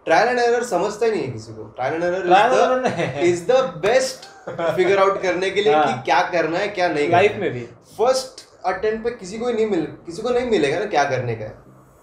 ट्रायल 0.06 0.28
एंड 0.30 0.40
एरर 0.40 0.64
समझता 0.66 1.06
ही 1.06 1.12
नहीं 1.12 1.22
है 1.22 1.32
किसी 1.32 1.54
को। 1.54 1.64
Trial 1.76 1.94
and 1.94 2.04
Trial 2.04 2.54
error 2.54 3.20
is 3.26 3.46
the 3.48 3.62
best 3.82 4.28
figure 4.76 4.98
out 4.98 5.22
करने 5.22 5.50
के 5.50 5.62
लिए 5.62 5.74
हाँ। 5.74 5.86
कि 5.88 6.02
क्या 6.04 6.22
करना 6.32 6.58
है 6.58 6.68
क्या 6.68 6.88
नहीं 6.88 7.10
लाइफ 7.10 7.36
में 7.40 7.52
भी। 7.54 7.62
फ़र्स्ट 7.98 8.48
अटेम्प्ट 8.66 9.04
पे 9.04 9.10
किसी 9.12 9.38
को 9.38 9.48
ही 9.48 9.54
नहीं 9.54 9.68
मिल 9.68 9.82
किसी 10.06 10.22
को 10.22 10.30
नहीं 10.30 10.50
मिलेगा 10.52 10.80
ना 10.80 10.86
क्या 10.86 11.04
करने 11.04 11.36
का 11.36 11.46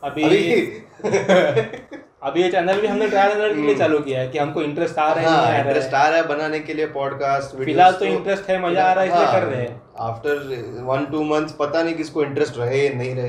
अभी 0.03 0.23
अभी 0.23 0.63
अभी 2.23 2.43
ये 2.43 2.51
चैनल 2.51 2.81
भी 2.81 2.87
हमने 2.87 3.09
ट्रायल 3.09 3.41
एंड 3.41 3.55
के 3.55 3.63
लिए 3.63 3.75
चालू 3.75 3.99
किया 3.99 4.21
है 4.21 4.29
कि 4.29 4.39
हमको 4.39 4.63
इंटरेस्ट 4.63 4.99
आ 4.99 5.13
रहा 5.13 5.21
है 5.21 5.25
नहीं 5.25 5.37
हाँ 5.37 5.45
आ 5.45 5.49
रहा 5.49 5.59
इंटरेस्ट 5.59 5.95
आ 5.95 6.09
रहा 6.09 6.19
है 6.19 6.27
बनाने 6.29 6.61
के 6.61 6.75
लिए 6.75 6.87
पॉडकास्ट 6.87 7.57
फ़िलहाल 7.57 7.93
तो 7.93 8.05
इंटरेस्ट 8.05 8.51
है, 8.51 8.61
मज़ा 8.63 8.85
आ 8.85 8.93
रहा 8.93 9.05
है, 9.05 9.11
इसलिए 9.11 9.27
कर 9.33 9.43
रहे 9.43 9.61
हैं। 9.63 9.81
आफ्टर 10.01 10.83
वन 10.85 11.07
टू 11.07 11.23
मंथ्स 11.25 11.53
पता 11.53 11.83
नहीं 11.83 11.95
किसको 11.95 12.23
इंटरेस्ट 12.23 12.59
रहे 12.59 12.89
नहीं 12.89 13.15
रहे। 13.15 13.29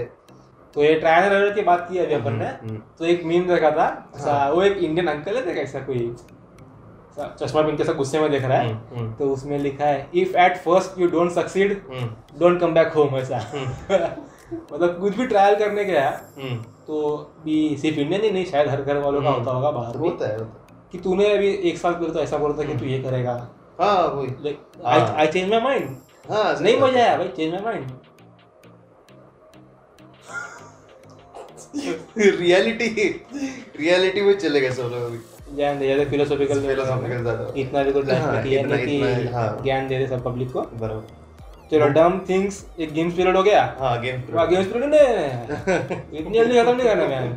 तो 0.75 0.83
ये 0.83 0.93
ट्रायल 0.95 1.33
एंड 1.33 1.55
की 1.55 1.61
बात 1.61 1.87
की 1.91 1.99
अभी 1.99 2.13
अपन 2.13 2.33
ने 2.33 2.45
हम्म। 2.45 2.77
तो 2.99 3.05
एक 3.05 3.23
मीम 3.23 3.47
देखा 3.47 3.71
था 3.71 3.87
ऐसा- 4.17 4.51
वो 4.53 4.61
एक 4.63 4.77
इंडियन 4.77 5.07
अंकल 5.07 5.35
है 5.35 5.45
देखा 5.45 5.61
ऐसा 5.61 5.79
कोई? 5.79 6.15
चश्मा 7.19 7.61
पहन 7.61 7.77
के 7.77 7.83
ऐसा 7.83 7.93
गुस्से 7.93 8.19
में 8.19 8.29
देख 8.31 8.43
रहा 8.43 8.57
है। 8.57 8.67
हम्म, 8.67 8.97
हम्म, 8.97 9.13
तो 9.13 9.29
उसमें 9.33 9.57
लिखा 9.59 9.85
है 9.85 10.09
if 10.15 10.35
at 10.37 10.57
first 10.63 10.99
you 10.99 11.07
don't 11.09 11.31
succeed 11.31 11.71
hmm, 11.89 12.07
don't 12.39 12.59
come 12.61 12.73
back 12.73 12.93
home 12.93 13.15
ऐसा। 13.17 13.37
मतलब 14.73 14.97
कुछ 14.99 15.15
भी 15.15 15.25
ट्रायल 15.27 15.55
करने 15.59 15.83
गया 15.85 16.07
हम्म। 16.37 16.55
तो 16.87 17.17
भी 17.45 17.55
सिर्फ़ 17.77 17.99
इंडियन 17.99 18.21
ही 18.23 18.31
नहीं 18.31 18.45
शायद 18.45 18.67
हर 18.69 18.81
घर 18.81 18.97
वालों 18.97 19.21
का 19.21 19.29
होता 19.29 19.51
होगा 19.51 19.71
बाहर 19.71 19.95
होता 19.97 20.27
है 20.27 20.37
कि 20.91 20.97
तूने 20.97 21.33
अभी 21.33 21.47
एक 21.69 21.77
साल 21.77 21.93
पहले 21.93 22.13
तो 22.13 22.19
ऐसा 22.19 22.37
बोला 22.37 22.57
था 22.57 22.67
कि 22.67 22.77
तू 22.79 22.85
ये 22.85 22.99
करेगा। 23.03 23.33
हाँ 23.79 24.07
वही। 24.07 24.55
आई 24.85 24.99
हाँ। 24.99 25.25
चेंज 25.25 25.49
माई 25.49 25.59
माइंड 25.61 25.95
हाँ 26.29 26.59
नहीं 26.59 26.79
मज़ा 26.81 26.99
आया 26.99 27.17
भाई 27.17 27.27
change 27.37 27.53
my 27.53 27.61
mind 27.63 27.91
reality 32.17 32.87
reality 33.79 34.21
में 34.21 34.37
चले 34.39 34.61
गए 34.61 34.71
सब 34.71 34.89
लोग 34.93 35.03
अभी। 35.03 35.17
ज्ञान 35.55 35.79
दे 35.79 35.85
ज़्यादा 35.85 36.03
फिलोसॉफिकल 36.09 36.57
इतना 37.59 37.83
भी 37.83 37.91
कुछ 37.91 38.09
हाँ, 38.11 38.41
किया 38.43 38.61
इतना- 38.61 38.75
नहीं 38.77 38.99
कि 39.19 39.27
हाँ। 39.33 39.47
ज्ञान 39.63 39.87
दे 39.87 39.97
दे 39.99 40.07
सब 40.07 40.23
पब्लिक 40.23 40.51
को। 40.51 40.61
बराबर। 40.61 41.15
चलो 41.71 41.87
डम 41.93 42.19
थिंग्स 42.29 42.65
एक 42.79 42.91
गेम्स 42.93 43.13
पीरियड 43.15 43.35
हो 43.37 43.43
गया। 43.43 43.61
हाँ 43.79 43.99
गेम 44.01 44.21
गेम्स 44.49 44.67
पीरियड 44.73 44.89
ने। 44.93 44.99
इतनी 46.19 46.37
जल्दी 46.37 46.59
खत्म 46.61 46.75
नहीं 46.75 46.87
करना 46.87 47.07
मैम। 47.07 47.31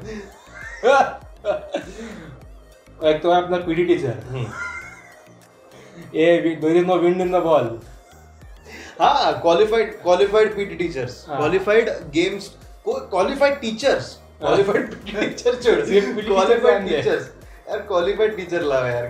एक 3.01 3.23
तो 3.23 3.33
है 3.33 3.43
अपना 3.43 3.57
PT 3.67 3.85
teacher 3.85 4.15
A 6.17 6.57
there 6.61 6.77
is 6.77 6.85
no 6.87 6.97
wind 6.99 7.21
in 7.21 7.31
the 7.33 7.43
ball 7.43 7.79
हाँ 9.01 9.41
qualified 9.43 9.93
qualified 10.02 10.55
PT 10.57 10.75
teachers. 10.76 11.25
Qualified 11.29 11.88
games 12.14 12.49
qualified 12.88 13.61
teachers 13.61 14.17
qualified 14.40 14.90
teacher 15.05 15.55
छोड़ 15.62 15.81
क्वालिफाइड 16.25 16.88
टीचर्स 16.88 17.31
यार 17.71 17.81
क्वालिफाइड 17.89 18.37
टीचर 18.37 18.62
लाओ 18.65 18.87
यार 18.87 19.05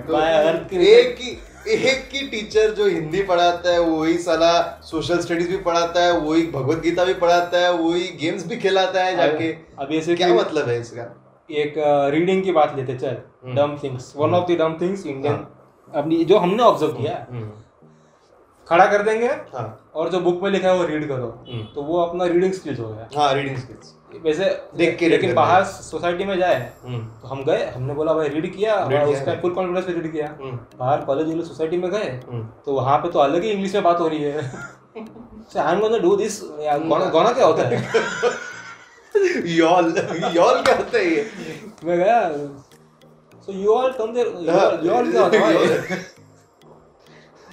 एक 0.72 1.18
ही 1.20 1.30
एक 1.74 2.08
ही 2.12 2.26
टीचर 2.28 2.70
जो 2.74 2.86
हिंदी 2.86 3.22
पढ़ाता 3.22 3.72
है 3.72 3.80
वही 3.80 4.16
साला 4.18 4.50
सोशल 4.84 5.18
स्टडीज़ 5.20 5.48
भी 5.48 5.56
पढ़ाता 5.64 6.02
है 6.04 6.12
वही 6.18 6.42
भगवत 6.52 6.78
गीता 6.82 7.04
भी 7.04 7.14
पढ़ाता 7.22 7.58
है 7.58 7.72
वही 7.74 8.06
गेम्स 8.20 8.46
भी 8.46 8.56
खिलाता 8.56 9.04
है 9.04 9.16
जाके। 9.16 9.50
अब 9.78 9.92
ऐसे 9.92 10.14
क्या 10.14 10.28
मतलब 10.34 10.68
है 10.68 10.78
इसका? 10.80 11.02
एक 11.50 11.74
रीडिंग 12.14 12.42
की 12.44 12.52
बात 12.52 12.76
लेते 12.76 12.94
चल। 12.96 13.16
Dumb 13.54 13.76
things 13.82 14.12
one 14.16 14.34
of 14.34 14.52
the 14.52 14.56
dumb 14.58 14.76
things 14.80 15.06
Indian 15.06 15.46
अपनी 15.92 16.24
जो 16.24 16.38
हमने 16.38 16.62
ऑब्ज़र्व 16.62 16.92
किया 16.92 17.14
हम्म, 17.30 17.50
खड़ा 18.68 18.86
कर 18.86 19.02
देंगे 19.02 19.26
हाँ। 19.54 19.90
और 19.94 20.08
जो 20.10 20.20
बुक 20.20 20.42
में 20.42 20.50
लिखा 20.50 20.68
है 20.68 20.76
वो 20.78 20.84
रीड 20.86 21.08
करो। 21.08 21.28
हम्म। 21.48 21.62
तो 21.74 21.82
वो 21.82 22.00
अपना 22.02 22.24
रीडिंग 22.24 22.52
स्किल्स 22.52 22.80
हो 22.80 22.88
गया। 22.88 23.08
हाँ 23.16 23.32
रीडिंग 23.34 23.56
स्किल्स 23.56 23.94
वैसे 24.18 24.44
देख 24.76 24.96
के 24.98 25.08
लेकिन 25.08 25.34
बाहर 25.34 25.64
सोसाइटी 25.64 26.24
में 26.24 26.36
जाए 26.38 26.58
तो 26.84 27.28
हम 27.28 27.42
गए 27.44 27.64
हमने 27.66 27.94
बोला 27.94 28.14
भाई 28.14 28.28
रीड 28.28 28.52
किया 28.54 28.74
और 28.76 29.04
उसका 29.06 29.34
फुल 29.42 29.52
कॉन्फिडेंस 29.54 29.86
से 29.86 29.92
रीड 29.92 30.10
किया। 30.12 30.26
हम्म। 30.40 30.58
बाहर 30.78 31.00
कॉलेज 31.04 31.44
सोसाइटी 31.48 31.76
में 31.78 31.90
गए 31.90 32.08
तो 32.64 32.72
वहाँ 32.74 32.98
पे 32.98 33.08
तो 33.10 33.18
अलग 33.18 33.42
ही 33.42 33.50
इंग्लिश 33.50 33.74
में 33.74 33.82
बात 33.82 34.00
हो 34.00 34.08
रही 34.08 34.22
है। 34.22 34.36
I 34.38 35.72
am 35.74 35.80
gonna 35.80 35.98
do 35.98 36.14
this 36.16 36.40
gonna 36.42 37.32
क्या 37.32 37.46
होता 37.46 37.62
है? 37.68 37.82
यॉल 39.58 39.94
यॉल 40.34 40.62
क्या 40.62 40.74
होता 40.76 40.98
है 40.98 41.04
ये? 41.06 41.30
मैं 41.84 41.96
गया 41.98 42.20
so 43.46 43.52
you 43.52 43.72
all 43.74 43.92
come 43.92 44.12
there 44.14 44.26
you 44.84 44.92
all 44.92 45.10
क्या 45.10 45.22
होता 45.22 45.38
है? 45.38 45.98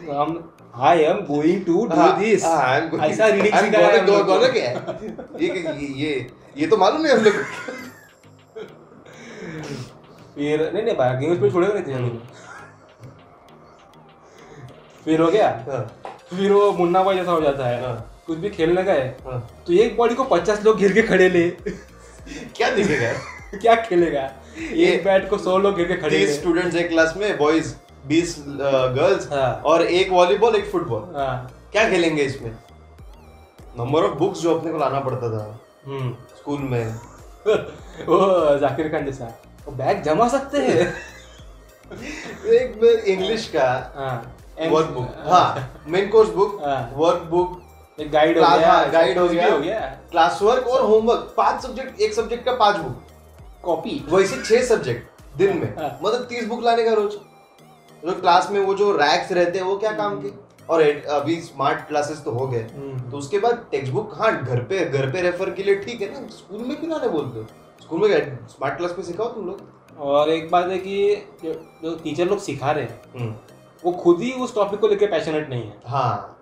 हम 0.19 0.33
I 0.73 0.99
am 1.01 1.17
going 1.25 1.63
to 1.65 1.85
do 1.87 1.95
हाँ, 1.95 2.17
दिस 2.19 2.43
हाँ, 2.45 2.79
ऐसा 3.05 3.27
रीडिंग 3.27 3.55
सिखाया 3.55 3.91
gonna- 3.91 3.99
हम 3.99 4.27
लोग 4.27 4.51
क्या 4.53 4.69
है 4.69 4.75
ये 5.41 5.47
ये 5.47 5.87
ये 6.03 6.27
ये 6.57 6.67
तो 6.67 6.77
मालूम 6.77 7.05
है 7.05 7.17
हम 7.17 7.23
लोग 7.23 7.33
फिर 10.35 10.71
नहीं 10.73 10.83
नहीं 10.83 10.95
भाई 10.95 11.15
गेम्स 11.17 11.39
पे 11.39 11.51
छोड़ेगा 11.51 11.73
नहीं 11.73 11.83
थे 11.83 12.19
फिर 15.05 15.21
हो 15.21 15.27
गया। 15.31 15.47
हाँ, 15.69 15.81
फिर 16.29 16.51
वो 16.51 16.71
मुन्ना 16.73 17.03
भाई 17.03 17.15
जैसा 17.15 17.31
हो 17.31 17.41
जाता 17.41 17.67
है। 17.67 17.81
हाँ। 17.83 18.21
कुछ 18.27 18.37
भी 18.37 18.49
खेलने 18.49 18.83
गए 18.83 19.01
हाँ। 19.25 19.39
तो 19.67 19.73
एक 19.73 19.95
बॉडी 19.97 20.15
को 20.15 20.23
पचास 20.23 20.63
लोग 20.65 20.77
घिर 20.77 20.93
के 20.93 21.01
खड़े 21.01 21.29
ले। 21.29 21.49
क्या 22.57 22.69
दिखेगा? 22.69 23.11
क्या 23.61 23.75
खेलेगा? 23.75 24.29
एक 24.87 25.03
बैट 25.05 25.29
को 25.29 25.37
सौ 25.37 25.57
लोग 25.57 25.75
घिर 25.75 25.87
के 25.87 25.95
खड़े 25.95 26.17
हैं। 26.17 26.33
स्टूडेंट्स 26.33 26.75
एक 26.75 26.89
क्लास 26.89 27.13
में 27.17 27.37
बॉयज़ 27.37 27.73
बीस 28.07 28.35
गर्ल्स 28.49 29.31
हाँ। 29.31 29.61
और 29.65 29.81
एक 29.81 30.11
वॉलीबॉल 30.11 30.55
एक 30.55 30.71
फुटबॉल 30.71 31.13
हाँ। 31.15 31.51
क्या 31.71 31.89
खेलेंगे 31.89 32.21
इसमें? 32.23 32.51
नंबर 33.79 34.03
ऑफ़ 34.03 34.17
बुक्स 34.17 34.39
जो 34.39 34.59
अपने 34.59 34.71
को 34.71 34.77
लाना 34.77 34.99
पड़ता 34.99 35.29
था 35.29 35.59
हम्म। 35.85 36.13
स्कूल 36.37 36.59
में। 36.59 36.95
वो 38.07 38.57
जाकिर 38.57 38.87
खान 38.87 39.05
जैसा। 39.05 39.25
बैग 39.69 40.01
जमा 40.03 40.27
सकते 40.27 40.57
हैं? 40.57 40.93
एक 42.45 43.03
इंग्लिश 43.07 43.47
का। 43.55 43.93
हाँ। 43.95 44.37
वर्क 44.69 44.87
बुक 44.87 45.07
हाँ। 45.27 45.83
मेन 45.87 46.07
कोर्स 46.09 46.29
बुक 46.29 46.61
हाँ। 46.65 46.91
वर्क 46.95 47.21
बुक 47.21 47.61
एक 47.99 48.11
गाइड 48.11 48.37
हो 48.37 48.43
क्लास- 48.43 48.59
गया 48.59 48.71
हाँ, 48.71 48.91
guide 48.91 49.17
हो 49.17 49.27
गया। 49.27 49.53
हो 49.53 49.59
गया। 49.59 49.79
क्लास 50.11 50.39
वर्क 50.41 50.67
और 50.67 50.81
होमवर्क 50.81 51.33
पाँच 51.37 51.61
सब्जेक्ट 51.61 52.01
एक 52.01 52.13
सब्जेक्ट 52.13 52.45
का 52.45 52.53
पाँच 52.53 52.75
बुक 52.77 53.01
कॉपी 53.63 54.05
वैसे 54.09 54.43
छह 54.43 54.65
सब्जेक्ट 54.65 55.37
दिन 55.37 55.57
में। 55.57 55.75
हाँ। 55.77 55.99
मतलब 56.03 56.21
तीस 56.21 56.47
बुक 56.47 56.63
लाने 56.63 56.83
का 56.83 56.93
रोज। 56.93 57.13
जो 58.07 58.19
क्लास 58.19 58.49
में 58.51 58.59
वो 58.59 58.73
जो 58.75 58.91
रैक्स 58.97 59.31
रहते 59.31 59.59
हैं 59.59 59.65
वो 59.65 59.77
क्या 59.77 59.91
काम 59.93 60.21
के? 60.21 60.31
और 60.69 60.81
अभी 61.09 61.35
स्मार्ट 61.41 61.87
क्लासेस 61.87 62.21
तो 62.23 62.31
हो 62.31 62.47
गए। 62.47 62.61
हम्म। 62.75 63.09
तो 63.11 63.17
उसके 63.17 63.39
बाद 63.39 63.65
टेक्स्ट 63.71 63.93
बुक 63.93 64.13
हाँ 64.17 64.31
घर 64.43 64.61
पे 64.63 64.83
घर 64.85 65.11
पे 65.11 65.21
रेफर 65.21 65.49
के 65.49 65.63
लिए 65.63 65.75
ठीक 65.75 66.01
है 66.01 66.11
ना? 66.13 66.27
स्कूल 66.27 66.61
में 66.61 66.75
क्यों 66.79 66.91
लाने 66.91 67.07
बोलते 67.09 67.39
हो? 67.39 67.45
स्कूल 67.81 68.01
में 68.01 68.47
स्मार्ट 68.47 68.77
क्लास 68.77 68.95
में 68.97 69.05
सिखाओ 69.05 69.27
तुम 69.27 69.45
लोग? 69.45 69.61
और 69.99 70.29
एक 70.29 70.49
बात 70.51 70.69
है 70.69 70.77
कि 70.77 70.95
जो 71.43 71.53
जो 71.83 71.95
टीचर 72.03 72.27
लोग 72.27 72.39
सिखा 72.39 72.71
रहे 72.71 72.83
हैं 72.83 73.01
हम्म, 73.19 73.33
वो 73.83 73.91
खुद 73.93 74.21
ही 74.21 74.31
उस 74.33 74.55
टॉपिक 74.55 74.79
को 74.79 74.87
लेकर 74.87 75.11
पैशनेट 75.11 75.49
नहीं 75.49 75.63
है। 75.63 75.77
हाँ। 75.85 76.33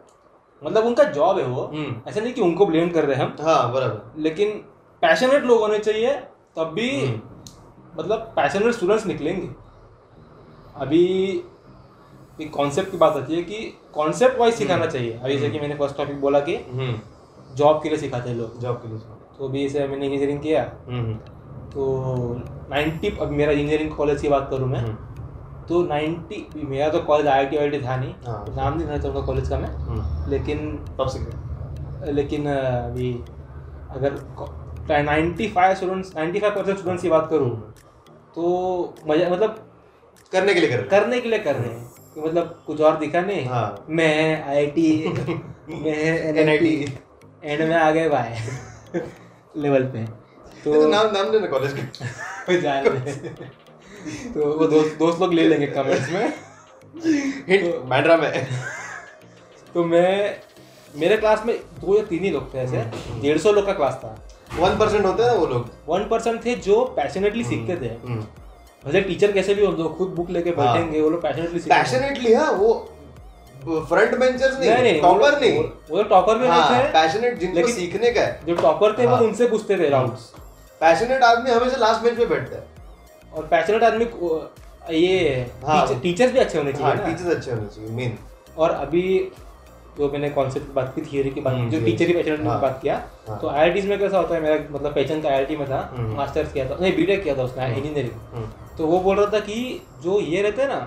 मतलब 0.61 0.85
उनका 0.85 1.03
जॉब 1.03 1.39
है 1.39 1.45
वो। 1.45 1.63
हम्म, 1.65 1.95
ऐसा 2.07 2.19
नहीं 2.21 2.33
कि 2.33 2.41
उनको 2.41 2.65
ब्लेम 2.65 2.89
कर 2.89 3.05
रहे 3.05 3.15
हैं 3.17 3.23
हम। 3.23 3.35
हाँ 3.45 3.71
बराबर। 3.73 4.21
लेकिन 4.21 4.49
पैशनेट 5.01 5.43
लोग 5.43 5.59
होने 5.59 5.79
चाहिए 5.79 6.13
तब 6.57 6.71
भी 6.73 6.89
हम्म, 7.05 7.19
मतलब 7.99 8.33
पैशनेट 8.35 8.73
स्टूडेंट्स 8.73 9.05
निकलेंगे। 9.05 9.49
अभी 10.75 11.03
एक 12.41 12.51
कॉन्सेप्ट 12.53 12.91
की 12.91 12.97
बात 12.97 13.15
आती 13.17 13.35
है 13.35 13.41
कि 13.43 13.57
कॉन्सेप्ट 13.93 14.39
वाइज 14.39 14.53
सिखाना 14.53 14.85
चाहिए। 14.85 15.13
अभी 15.13 15.33
जैसे 15.33 15.49
कि 15.49 15.59
मैंने 15.59 15.75
फ़र्स्ट 15.75 15.97
टॉपिक 15.97 16.19
बोला 16.21 16.39
कि 16.39 16.55
हम्म, 16.55 16.95
जॉब 17.55 17.81
के 17.83 17.89
लिए 17.89 17.97
सिखाते 17.97 18.29
हैं 18.29 18.37
लोग। 18.37 18.59
जॉब 18.61 18.75
के 18.75 18.87
लिए 18.87 18.99
तो 19.37 19.47
अभी 19.47 19.67
जैसे 19.67 19.87
मैंने 19.87 20.05
इंजीनियरिंग 20.05 20.39
किया। 20.39 20.61
हम्म, 20.87 21.13
तो 21.69 21.85
90 22.71 23.17
अब 23.21 23.31
मेरा 23.31 23.51
इंजीनियरिंग 23.51 23.91
कॉलेज 23.91 24.21
की 24.21 24.29
बात 24.29 24.47
करूँ 24.51 24.67
मैं 24.69 24.79
हम्म, 24.79 24.95
तो 25.67 25.81
90 25.83 26.45
मेरा 26.65 26.89
तो 26.89 26.99
कॉलेज 27.03 27.27
आई 27.27 27.45
आई 27.57 27.69
टी 27.69 27.79
था 27.81 27.95
नहीं। 27.95 28.13
हाँ। 28.27 28.45
नाम 28.57 28.77
नहीं 28.77 28.87
लेना 28.87 28.97
चाहूँगा 28.97 29.21
कॉलेज 29.25 29.49
का 29.49 29.59
मैं। 29.59 29.69
हम्म, 29.69 30.29
लेकिन 30.31 30.77
टॉप 30.97 31.07
से 31.07 32.11
लेकिन 32.11 32.47
अभी 32.47 33.11
अगर 33.91 35.03
ninety 35.03 35.47
five 35.47 35.75
students 35.75 36.15
ninety 36.15 36.39
five 36.39 36.53
percent 36.55 36.77
students 36.77 37.03
की 37.03 37.09
बात 37.09 37.27
करूँ 37.29 37.49
तो 38.35 38.93
मज़ा 39.07 39.29
मतलब 39.29 39.59
करने 40.31 40.53
के 40.53 40.59
लिए 40.59 40.69
कर 40.69 40.81
करने 40.87 41.19
के 41.21 41.29
लिए 41.29 41.39
कर 41.39 41.55
रहे 41.55 41.69
हैं। 41.69 41.83
कि 41.83 41.84
मतलब 42.17 42.63
कुछ 42.67 42.81
और 42.81 42.97
दिखा 42.97 43.21
नहीं? 43.21 43.45
हाँ। 43.45 43.85
मैं 43.89 44.43
आई 44.43 44.55
आई 44.55 44.67
टी 44.67 44.87
मैं 45.69 45.93
एन 45.93 46.49
आई 46.49 46.85
एंड 47.43 47.61
में 47.69 47.75
आ 47.75 47.89
गए 47.91 48.09
भाई 48.09 48.99
लेवल 49.57 49.83
पे। 49.85 50.05
तो 50.63 50.73
तो 50.73 50.87
नाम 50.89 51.11
नाम 51.13 51.31
लेना 51.31 51.47
कॉलेज 51.47 51.73
का। 51.73 52.55
जान। 52.59 52.83
तो 54.33 54.51
वो 54.53 54.65
दोस्त 54.67 54.97
दोस्त 54.99 55.21
लोग 55.21 55.33
ले 55.33 55.47
लेंगे 55.47 55.67
कमेंट्स 55.67 56.09
में। 56.11 56.33
हिंट 57.47 57.75
बैंड्रा 57.85 58.17
में। 58.17 58.47
तो 59.73 59.83
मैं 59.83 60.37
मेरे 60.93 61.17
क्लास 61.17 61.43
में 61.45 61.55
दो 61.81 61.97
या 61.97 62.03
तीन 62.03 62.23
ही 62.23 62.29
लोग 62.29 62.53
थे 62.53 62.57
ऐसे। 62.57 62.83
डेढ़ 63.21 63.37
सौ 63.37 63.51
लोग 63.51 63.65
का 63.65 63.73
क्लास 63.73 63.93
था। 64.03 64.17
वन 64.59 64.77
परसेंट 64.77 65.05
होते 65.05 65.23
हैं 65.23 65.29
ना 65.29 65.35
वो 65.35 65.45
लोग। 65.45 65.69
वन 65.87 66.07
परसेंट 66.09 66.45
थे 66.45 66.55
जो 66.55 66.83
पैशनेटली 66.97 67.43
सीखते 67.43 67.75
थे। 67.75 67.89
हम्म। 68.85 68.93
वैसे 68.93 69.01
टीचर 69.03 69.31
कैसे 69.31 69.53
भी 69.55 69.65
हो 69.65 69.71
जो 69.73 69.89
खुद 69.91 70.09
बुक 70.15 70.29
लेके 70.29 70.49
हाँ। 70.51 70.65
बैठेंगे 70.67 71.01
वो 71.01 71.09
लोग 71.09 71.21
पैशनेटली 71.21 71.59
सीखते 71.59 71.75
पैशनेटली 71.75 72.33
हाँ 72.33 72.51
वो 72.53 72.73
फ्रंट 73.65 74.17
बेंचर्स 74.17 74.59
नहीं 74.59 74.71
नहीं 74.71 75.01
टॉपर 75.01 75.39
नहीं 75.39 75.63
वो 75.89 76.03
टॉपर 76.05 76.37
में 76.37 76.47
हाँ 76.47 76.69
थे 76.71 76.83
पैशनेट 76.91 77.39
जिनको 77.39 77.67
सीखने 77.69 78.11
का 78.11 78.21
है 78.21 78.39
जो 78.47 78.55
टॉपर 78.55 78.97
थे 78.97 79.05
वो 79.05 79.15
हाँ। 79.15 79.23
उनसे 79.23 79.47
पूछते 79.47 79.77
थे 79.77 79.89
राउंड्स 79.89 80.31
पैशनेट 80.81 81.23
आदमी 81.23 81.51
हमेशा 81.51 81.77
लास्ट 81.77 82.03
बेंच 82.03 82.17
पे 82.17 82.25
बैठता 82.25 82.55
है 82.55 82.63
और 83.33 83.47
पैशनेट 83.47 83.83
आदमी 83.83 84.05
ये 84.95 85.39
हाँ। 85.63 85.99
टीचर्स 86.01 86.31
भी 86.31 86.39
अच्छे 86.39 86.57
होने 86.57 86.71
हाँ 86.73 86.95
चाहिए 86.95 87.05
टीचर्स 87.07 87.35
अच्छे 87.35 87.51
होने 87.51 87.67
चाहिए 87.67 87.91
मेन 87.91 88.17
और 88.57 88.71
अभी 88.71 89.01
जो 89.97 90.09
मैंने 90.11 90.29
कॉन्सेप्ट 90.29 90.73
बात 90.73 90.91
की 90.95 91.01
थियोरी 91.03 91.29
की 91.29 91.41
बात 91.41 91.53
हम्म, 91.53 91.69
जो 91.69 91.79
टीचर 91.79 92.05
की 92.05 92.13
पैशनेट 92.13 92.39
की 92.39 92.47
हाँ। 92.47 92.59
बात 92.61 92.79
किया 92.81 92.95
हाँ। 93.27 93.39
तो 93.41 93.49
आई 93.49 93.81
में 93.81 93.97
कैसा 93.99 94.17
होता 94.17 94.35
है 94.35 94.41
मेरा 94.41 94.55
मतलब 94.69 94.93
पहचान 94.93 95.21
का 95.21 95.29
आई 95.29 95.55
में 95.55 95.67
था 95.69 95.79
हम्म। 95.93 96.15
मास्टर्स 96.15 96.51
किया 96.53 96.69
था 96.69 96.77
नहीं 96.81 96.95
बीटेक 96.95 97.23
किया 97.23 97.37
था 97.37 97.43
उसने 97.43 97.67
इंजीनियरिंग 97.67 98.11
हम्म, 98.33 98.64
तो 98.77 98.87
वो 98.87 98.99
बोल 98.99 99.15
रहा 99.17 99.31
था 99.33 99.39
कि 99.39 99.81
जो 100.03 100.19
ये 100.19 100.41
रहते 100.41 100.61
हैं 100.61 100.69
ना 100.69 100.79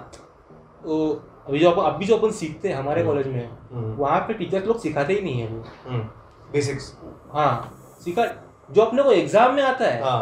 तो 0.82 0.98
अभी 1.48 1.58
जो 1.58 1.70
अपन 1.70 1.82
अभी 1.82 2.06
जो 2.06 2.16
अपन 2.16 2.30
सीखते 2.30 2.68
हैं 2.68 2.76
हमारे 2.76 3.00
हम्म। 3.00 3.10
कॉलेज 3.10 3.26
में 3.26 3.48
हम्म, 3.72 3.94
वहाँ 3.96 4.20
पे 4.20 4.34
टीचर्स 4.34 4.66
लोग 4.66 4.80
सिखाते 4.80 5.12
ही 5.12 5.20
नहीं 5.20 5.40
है 5.40 5.48
वो। 5.48 5.62
हम्म, 5.88 6.02
बेसिक्स 6.52 6.92
हाँ 7.32 7.52
सिखा 8.04 8.24
जो 8.70 8.82
अपने 8.82 9.02
को 9.02 9.12
एग्ज़ाम 9.12 9.54
में 9.54 9.62
आता 9.62 9.84
है 9.84 10.02
हाँ 10.02 10.20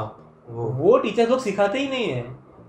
वो। 0.48 0.64
वो 0.74 0.98
टीचर 0.98 1.28
लोग 1.28 1.40
सिखाते 1.40 1.78
ही 1.78 1.88
नहीं 1.88 2.08
है। 2.08 2.22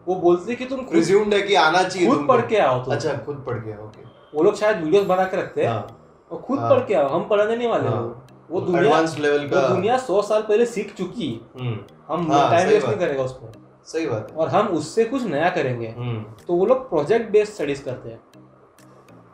वो 0.07 0.15
बोलते 0.15 0.55
कि 0.55 0.65
तुम 0.65 0.79
प्रिज्यूम्ड 0.85 1.33
है 1.33 1.41
कि 1.41 1.55
आना 1.55 1.83
चाहिए 1.83 2.09
खुद 2.09 2.25
पढ़ 2.27 2.41
के 2.47 2.57
आओ 2.59 2.83
तुम। 2.83 2.93
अच्छा 2.93 3.13
खुद 3.25 3.43
पढ़ 3.47 3.57
के 3.57 3.77
ओके 3.83 4.05
वो 4.33 4.43
लोग 4.43 4.55
शायद 4.55 4.83
वीडियोस 4.83 5.05
बना 5.07 5.23
के 5.25 5.37
रखते 5.37 5.63
हैं। 5.63 5.69
हाँ। 5.69 5.87
और 6.31 6.41
खुद 6.41 6.59
हाँ। 6.59 6.69
पढ़ 6.69 6.85
के 6.87 6.93
आओ 6.93 7.07
हम 7.09 7.27
पढ़ाने 7.29 7.55
नहीं 7.55 7.67
वाले 7.69 7.87
हाँ। 7.87 8.01
वो। 8.49 8.61
दुनिया 8.61 8.99
लेवल 9.19 9.47
का 9.49 9.67
दुनिया 9.67 9.97
सौ 9.99 10.21
साल 10.21 10.41
पहले 10.41 10.65
सीख 10.65 10.93
चुकी। 10.95 11.29
हम्म, 11.59 11.77
हम 12.07 12.27
टाइम 12.29 12.69
वेस्ट 12.69 12.87
नहीं 12.87 12.97
करेगा 12.97 13.23
उस 13.23 13.31
पर 13.33 13.65
सही 13.88 14.06
बात 14.06 14.34
और 14.38 14.48
हम 14.48 14.67
उससे 14.67 15.03
कुछ 15.06 15.24
नया 15.24 15.50
करेंगे। 15.50 15.88
हम्म, 15.88 16.24
तो 16.48 16.53
वो 16.53 16.65
लोग 16.65 16.89
प्रोजेक्ट 16.89 17.32
बेस्ड 17.32 17.53
स्टडीज़ 17.53 17.84
करते 17.84 18.10
हैं। 18.10 18.20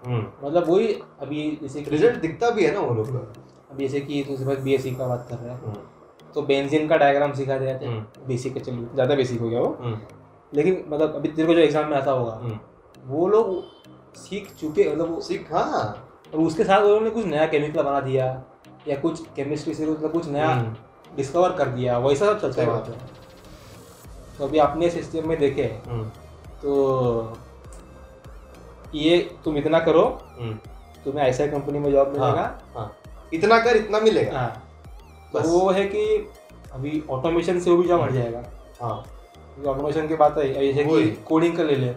हम्म। 0.06 0.48
मतलब 0.48 0.70
वही 0.70 0.94
अभी 1.22 1.58
जैसे 1.62 1.86
रिज़ल्ट 1.88 2.20
दिखता 2.22 2.50
भी 2.50 2.66
है 2.66 2.74
ना 2.74 2.80
वो 2.80 2.94
लोग 2.94 3.12
का। 3.12 3.20
अभी 3.72 3.88
जैसे 3.88 4.00
कि 4.02 4.24
दूसरे 4.24 4.46
बात 4.46 4.60
बी 4.60 4.78
का 4.78 5.08
बात 5.08 5.26
कर 5.30 5.38
रहे 5.38 5.50
है। 5.50 5.58
हम्म, 5.58 5.76
तो 6.36 6.42
बेंजीन 6.42 6.88
का 6.88 6.98
डायग्राम 6.98 7.34
सिखा 7.34 7.58
दिया 7.58 7.78
था 7.80 7.88
हम्म, 7.88 8.28
बेसिक 8.28 8.54
का 8.54 8.60
चलिए 8.60 8.88
ज़्यादा 8.94 9.16
बेसिक 9.16 9.40
हो 9.42 9.50
गया 9.50 9.62
वो। 9.62 9.78
हम्म, 9.82 9.98
लेकिन 10.54 10.84
मतलब 10.90 11.16
अभी 11.16 11.30
तेरे 11.30 11.48
को 11.48 11.54
जो 11.54 11.60
एग्ज़ाम 11.60 11.90
में 11.90 11.98
आता 11.98 12.12
होगा 12.12 12.34
हम्म। 12.34 12.60
वो 13.06 13.28
लोग 13.28 14.16
सीख 14.18 14.52
चुके 14.60 14.90
मतलब 14.92 15.10
वो 15.10 15.22
सीख 15.22 15.52
हाँ। 15.54 16.10
और 16.34 16.40
उसके 16.40 16.64
साथ 16.64 16.82
उन्होंने 16.82 17.10
कुछ 17.10 17.26
नया 17.26 17.46
केमिकल 17.48 17.84
बना 17.84 18.00
दिया 18.02 18.26
या 18.88 18.96
कुछ 19.00 19.22
केमिस्ट्री 19.36 19.74
से 19.74 19.86
मतलब 19.86 20.12
कुछ 20.12 20.28
नया 20.30 20.48
हम्म, 20.48 20.76
डिस्कवर 21.16 21.52
कर 21.52 21.68
दिया 21.70 21.98
वैसा 22.00 22.26
सब 22.26 22.40
चलता 22.42 22.62
है 22.62 22.68
वहाँ 22.68 22.82
पे। 22.82 23.22
तो 24.38 24.46
अभी 24.46 24.58
अपने 24.58 24.90
सिस्टम 24.90 25.28
में 25.30 25.38
देखे 25.40 25.64
हम्म, 25.88 26.04
तो 26.62 27.38
ये 28.96 29.18
तुम 29.46 29.58
इतना 29.58 29.80
करो 29.80 30.04
हम्म, 30.40 30.54
तुम्हें 31.06 31.24
ऐसा 31.26 31.48
कंपनी 31.48 31.80
में 31.80 31.92
जॉब 31.92 32.08
मिलेगा। 32.08 32.26
हाँ, 32.26 32.72
हाँ। 32.76 32.92
इतना 33.34 33.60
कर 33.60 33.78
इतना 33.78 34.00
मिलेगा। 34.00 34.40
हाँ। 34.40 34.64
तो 35.34 35.50
वो 35.50 35.70
है 35.72 35.86
कि 35.86 36.06
अभी 36.74 37.04
ऑटोमेशन 37.10 37.60
से 37.60 37.72
वो 37.72 37.78
भी 37.78 37.88
जॉब 37.88 38.02
हट 38.02 38.12
जाएगा। 38.12 38.44
हाँ। 38.82 39.04
ऑटोमेशन 39.68 40.08
की 40.08 40.16
बात 40.16 40.38
है 40.38 40.54
जैसे 40.54 40.84
कि 40.86 41.10
कोडिंग 41.28 41.58
का 41.58 41.64
ले 41.64 41.76
ले। 41.76 41.90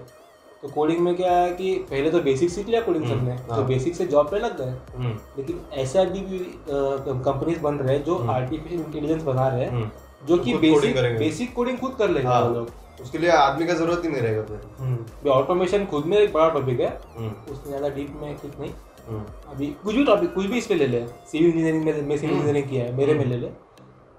तो 0.62 0.69
कोडिंग 0.69 1.00
में 1.00 1.14
क्या 1.16 1.33
है 1.33 1.50
कि 1.55 1.75
पहले 1.90 2.11
तो 2.11 2.21
बेसिक 2.21 2.50
सीख 2.50 2.69
लिया 2.69 2.81
कोडिंग 2.81 3.05
हम्म, 3.05 3.19
सबने 3.19 3.33
हाँ। 3.33 3.57
तो 3.57 3.62
बेसिक 3.62 3.95
से 3.95 4.07
जॉब 4.07 4.31
पे 4.31 4.38
लग 4.38 4.57
गए। 4.61 4.71
हम्म, 4.97 5.16
लेकिन 5.38 5.61
ऐसे 5.73 5.99
अभी 5.99 6.21
भी 6.21 6.38
कंपनीज़ 6.69 7.61
बन 7.61 7.75
रहे 7.75 7.97
हैं 7.97 8.05
जो 8.05 8.16
हम्म। 8.16 8.31
आर्टिफिशियल 8.31 8.81
इंटेलिजेंस 8.81 9.23
बना 9.23 9.49
रहे 9.49 9.64
हैं। 9.64 9.71
हम्म। 9.71 9.90
जो 10.23 10.37
कि 10.38 10.54
बेसिक 10.56 10.96
बेसिक 11.18 11.54
कोडिंग 11.54 11.78
खुद 11.78 11.94
कर 11.99 12.11
लेंगे 12.11 12.28
हाँ। 12.28 12.52
लोग। 12.54 12.70
उसके 13.02 13.18
लिए 13.18 13.30
आदमी 13.30 13.66
का 13.66 13.75
ज़रूरत 13.75 14.04
ही 14.04 14.11
नहीं 14.11 14.23
रहेगा 14.23 14.42
फिर। 14.42 15.30
ऑटोमेशन 15.30 15.85
खुद 15.87 16.04
में 16.04 16.16
एक 16.18 16.32
बड़ा 16.32 16.49
टॉपिक 16.50 16.80
है। 16.80 16.88
हम्म, 17.16 17.30
उसमें 17.52 17.66
ज़्यादा 17.66 17.88
डीप 17.88 18.14
में 18.20 18.37
कुछ 18.37 18.58
नहीं। 18.61 18.70
हम्म, 19.08 19.25
अभी 19.50 19.66
कुछ 19.85 19.94
भी 19.94 20.04
टॉपिक 20.04 20.32
कुछ 20.35 20.46
भी 20.46 20.58
इस 20.58 20.66
पे 20.66 20.75
ले 20.75 20.87
ले। 20.87 21.06
सिविल 21.06 21.46
इंजीनियरिंग 21.46 21.85
में 21.85 21.92
मैं 21.92 22.16
सिविल 22.16 22.30
हम्म। 22.30 22.40
इंजीनियरिंग 22.40 22.68
किया 22.70 22.85
है 22.85 22.94
मेरे 22.96 23.14
में 23.14 23.25
ले 23.25 23.37
ले। 23.37 23.49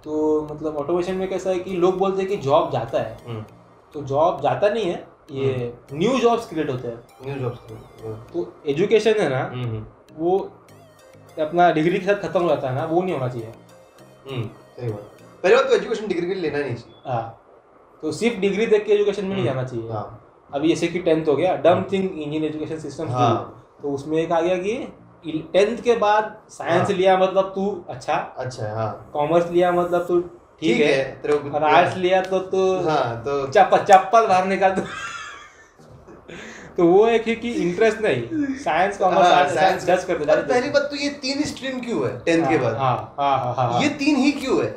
तो 0.03 0.47
मतलब 0.51 0.77
ऑटोमेशन 0.77 1.15
में 1.15 1.27
कैसा 1.29 1.49
है 1.49 1.59
कि 1.59 1.75
लोग 1.75 1.97
बोलते 1.97 2.21
हैं 2.21 2.29
कि 2.29 2.37
जॉब 2.37 2.71
जाता 2.71 2.99
है। 2.99 3.17
हम्म। 3.27 3.43
तो 3.93 4.01
जॉब 4.03 4.41
जाता 4.41 4.69
नहीं 4.69 4.85
है 4.85 5.05
ये 5.31 5.73
न्यू 5.93 6.17
जॉब्स 6.19 6.47
क्रिएट 6.49 6.69
होते 6.69 6.87
हैं। 6.87 6.97
न्यू 7.25 7.35
जॉब्स 7.39 7.59
तो 8.33 8.51
एजुकेशन 8.67 9.19
है 9.19 9.29
ना 9.29 9.43
हम्म, 9.53 9.83
वो 10.17 10.37
अपना 11.37 11.71
डिग्री 11.71 11.99
के 11.99 12.05
साथ 12.05 12.21
खत्म 12.21 12.41
हो 12.41 12.49
जाता 12.49 12.69
है 12.69 12.75
ना 12.75 12.85
वो 12.85 13.01
नहीं 13.01 13.13
होना 13.13 13.27
चाहिए। 13.27 13.51
हम्म, 14.29 14.43
सही 14.77 14.89
बात। 14.89 15.16
पहले 15.43 15.55
बात 15.55 15.65
तो 15.65 15.75
एजुकेशन 15.75 16.07
डिग्री 16.07 16.27
के 16.27 16.33
लिए 16.33 16.41
लेना 16.41 16.59
नहीं 16.59 16.75
चाहिए। 16.75 17.01
हाँ। 17.05 17.43
तो 18.03 18.11
सिर्फ़ 18.11 18.39
डिग्री 18.39 18.65
देख 18.65 18.85
के 18.85 18.93
एजुकेशन 18.93 19.25
में 19.25 19.35
नहीं 19.35 19.47
हम्म, 19.47 19.53
जाना 19.53 19.67
चाहिए। 19.67 19.89
हाँ। 19.91 20.23
अभी 20.49 20.67
जैसे 20.69 20.87
कि 20.87 20.99
टेंथ 20.99 21.27
हो 21.27 21.35
गया 21.35 21.55
डम 21.63 21.83
थिंग 21.91 22.19
इंडियन 22.21 22.43
एजुकेशन 22.43 22.79
सिस्टम 22.79 23.09
हाँ। 23.09 23.33
तो 23.81 23.91
उसमें 23.91 24.17
एक 24.17 24.31
आ 24.31 24.39
गया 24.41 24.57
कि 24.57 25.43
टेंथ 25.53 25.77
के 25.83 25.95
बाद 25.97 26.35
साइंस 26.49 26.87
हाँ। 26.89 26.97
लिया 26.97 27.17
मतलब 27.17 27.51
तू 27.55 27.65
अच्छा। 27.89 28.13
अच्छा 28.37 28.71
हाँ। 28.75 29.09
कॉमर्स 29.13 29.51
लिया 29.51 29.71
मतलब 29.71 30.05
तू 30.07 30.19
ठीक 30.61 30.79
है। 30.81 31.21
को 31.25 31.49
और 31.55 31.63
आर्ट्स 31.63 31.97
लिया 31.97 32.21
तो 32.21 32.39
तू 32.51 32.61
हाँ 32.87 33.21
तो 33.25 33.45
चप्पल 33.47 33.83
चप्पल 33.89 34.27
बाहर 34.27 34.45
निकाल 34.45 34.71
दो। 34.71 34.81
तो 36.77 36.85
वो 36.87 37.07
एक 37.07 37.27
है 37.27 37.35
कि 37.35 37.51
इंटरेस्ट 37.53 38.01
नहीं। 38.01 38.55
साइंस 38.55 38.97
कॉमर्स 38.97 39.25
हाँ, 39.25 39.33
आर्ट्स 39.33 39.53
साइंस 39.55 39.85
जज 39.85 40.03
कर 40.03 40.17
पर 40.17 40.41
पहली 40.43 40.69
बात 40.69 40.83
तो 40.91 40.95
ये 40.95 41.09
तीन 41.21 41.43
स्ट्रीम 41.43 41.79
क्यों 41.81 42.03
है 42.07 42.17
टेंथ 42.19 42.47
के 42.49 42.57
बाद? 42.57 42.75
हाँ 42.75 43.15
हाँ 43.19 43.37
हाँ 43.39 43.53
हाँ। 43.55 43.81
ये 43.81 43.89
तीन 43.99 44.15
ही 44.15 44.31
क्यों 44.31 44.63
है? 44.63 44.69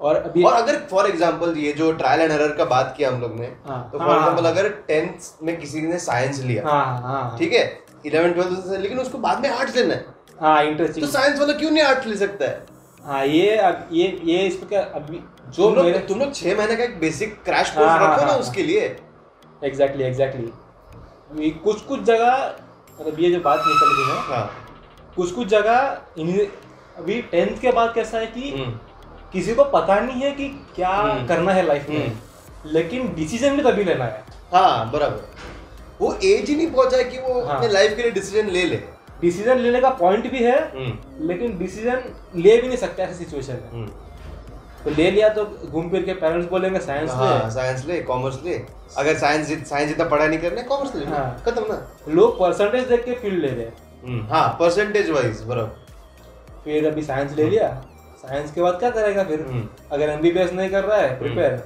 और 0.00 0.16
अभी 0.16 0.42
और 0.44 0.52
अगर 0.54 0.78
फॉर 0.90 1.06
एग्जांपल 1.06 1.56
ये 1.56 1.72
जो 1.72 1.90
ट्रायल 1.92 2.20
एंड 2.20 2.32
एरर 2.32 2.52
का 2.56 2.64
बात 2.64 2.94
किया 2.96 3.10
हम 3.10 3.20
लोग 3.20 3.38
ने 3.40 3.46
हाँ, 3.66 3.88
तो 3.92 3.98
फॉर 3.98 4.18
हाँ, 4.18 4.36
अगर 4.46 4.68
टेंथ 4.88 5.42
में 5.42 5.58
किसी 5.60 5.80
ने 5.82 5.98
साइंस 5.98 6.40
लिया 6.40 6.68
हाँ 6.68 7.36
ठीक 7.38 7.52
है? 7.52 7.64
इलेवन 8.06 8.32
ट्वेल्थ 8.32 8.66
से 8.66 8.78
लेकिन 8.78 8.98
उसको 8.98 9.18
बाद 9.18 9.40
में 9.42 9.48
आर्ट्स 9.50 9.76
लेना 9.76 9.94
है। 9.94 10.04
हाँ 10.40 10.74
तो 10.76 11.06
साइंस 11.08 11.38
वाला 11.40 11.52
क्यों 11.54 11.70
नहीं 11.70 11.84
आर्ट्स 11.84 12.06
ले 12.06 12.16
सकता 12.16 12.44
है? 12.44 12.64
हाँ 13.04 13.24
ये 13.26 13.56
अब 13.58 13.88
ये 13.92 14.08
ये 14.24 14.46
इसका 14.46 14.80
अभी 14.94 15.18
जो 15.48 15.64
तुम 15.64 15.74
लोग 15.76 16.06
तुम 16.08 16.18
लोग 16.20 16.34
छह 16.34 16.56
महीने 16.56 16.76
का 16.76 16.84
एक 16.84 16.98
बेसिक 17.00 17.34
क्रैश 17.44 17.70
कोर्स 17.70 18.00
रखो 18.02 18.24
ना 18.26 18.32
उसके 18.36 18.62
लिए। 18.62 18.96
एग्जैक्टली 19.62 20.04
एग्जैक्टली 20.04 21.50
कुछ 21.64 21.80
कुछ 21.82 22.00
जगह 22.02 22.54
मतलब 23.00 23.20
ये 23.20 23.30
जो 23.30 23.40
बात 23.40 23.62
निकल 23.66 24.10
है 24.10 24.20
हाँ। 24.28 24.50
कुछ 25.16 25.32
कुछ 25.32 25.48
जगह 25.48 25.76
अभी 26.98 27.20
टेंथ 27.30 27.60
के 27.60 27.72
बाद 27.72 27.92
कैसा 27.94 28.18
है 28.18 28.26
कि 28.26 28.50
हम्म, 28.50 28.72
किसी 29.32 29.54
को 29.54 29.64
पता 29.64 29.98
नहीं 30.00 30.22
है 30.22 30.30
कि 30.32 30.48
क्या 30.76 30.88
हम्म। 30.88 31.26
करना 31.26 31.52
है 31.52 31.66
लाइफ 31.66 31.88
में। 31.88 32.12
लेकिन 32.66 33.14
डिसीज़न 33.14 33.56
भी 33.56 33.62
तभी 33.62 33.84
लेना 33.84 34.04
है। 34.04 34.24
हाँ 34.52 34.90
बराबर। 34.92 35.44
वो 36.00 36.12
एज 36.14 36.48
ही 36.50 36.56
नहीं 36.56 36.70
पहुँचा 36.70 36.96
है 36.96 37.04
कि 37.04 37.18
वो 37.18 37.40
हाँ। 37.44 37.56
अपने 37.56 37.68
लाइफ 37.68 37.96
के 37.96 38.02
लिए 38.02 38.10
डिसीज़न 38.10 38.48
ले 38.50 38.64
ले। 38.64 38.82
डिसीज़न 39.20 39.58
लेने 39.58 39.80
का 39.80 39.90
पॉइंट 39.90 40.30
भी 40.30 40.42
है 40.44 40.58
हम्म, 40.72 41.26
लेकिन 41.28 41.56
डिसीज़न 41.58 42.02
ले 42.36 42.56
भी 42.56 42.68
नहीं 42.68 42.78
सकते 42.78 43.02
ऐसी 43.02 43.24
सिचुएशन 43.24 43.52
में। 43.52 43.70
हम्म। 43.72 43.86
तो 44.84 44.90
ले 44.90 45.10
लिया 45.10 45.28
तो 45.28 45.44
घूम 45.70 45.88
फिर 45.90 46.02
के 46.02 46.12
पेरेंट्स 46.14 46.48
बोलेंगे 46.50 46.80
साइंस 46.80 47.10
हाँ 47.10 47.44
ले 47.44 47.50
साइंस 47.50 47.84
ले 47.86 48.00
कॉमर्स 48.02 48.38
ले। 48.44 48.54
अगर 48.96 49.16
साइंस 49.18 49.48
साइंस 49.68 49.88
जितना 49.88 50.04
पढ़ाई 50.04 50.28
नहीं 50.28 50.38
करना 50.38 50.62
कॉमर्स 50.62 50.94
ले। 50.96 51.06
हाँ। 51.06 51.42
खत्म 51.46 51.64
ना। 51.68 51.80
लोग 52.08 52.38
परसेंटेज 52.38 52.84
देख 52.84 53.04
के 53.04 53.14
फ़ील्ड 53.14 53.40
ले 53.42 53.48
रहे 53.48 53.64
हैं। 53.64 53.74
हम्म, 54.06 54.26
हाँ 54.34 54.48
परसेंटेज 54.60 55.10
वाइज 55.10 55.42
बराबर। 55.42 55.84
फिर 56.64 56.86
अभी 56.86 57.02
साइंस 57.02 57.32
ले 57.32 57.44
लिया। 57.44 57.68
साइंस 58.28 58.52
के 58.52 58.62
बाद 58.62 58.78
क्या 58.78 58.90
करेगा 58.90 59.24
फिर? 59.24 59.40
हम्म। 59.40 59.68
अगर 59.92 60.08
एमबीबीएस 60.08 60.52
नहीं 60.52 60.70
कर 60.70 60.84
रहा 60.84 60.98
है 60.98 61.18
प्रिपेयर 61.18 61.56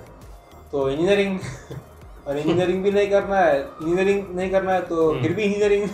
तो 0.73 0.89
इंजीनियरिंग 0.91 1.39
और 2.27 2.39
इंजीनियरिंग 2.39 2.83
भी 2.83 2.91
नहीं 2.91 3.11
करना 3.11 3.37
है 3.37 3.61
इंजीनियरिंग 3.61 4.35
नहीं 4.37 4.51
करना 4.51 4.73
है 4.73 4.81
तो 4.83 5.13
फिर 5.21 5.33
भी 5.33 5.43
इंजीनियरिंग 5.43 5.89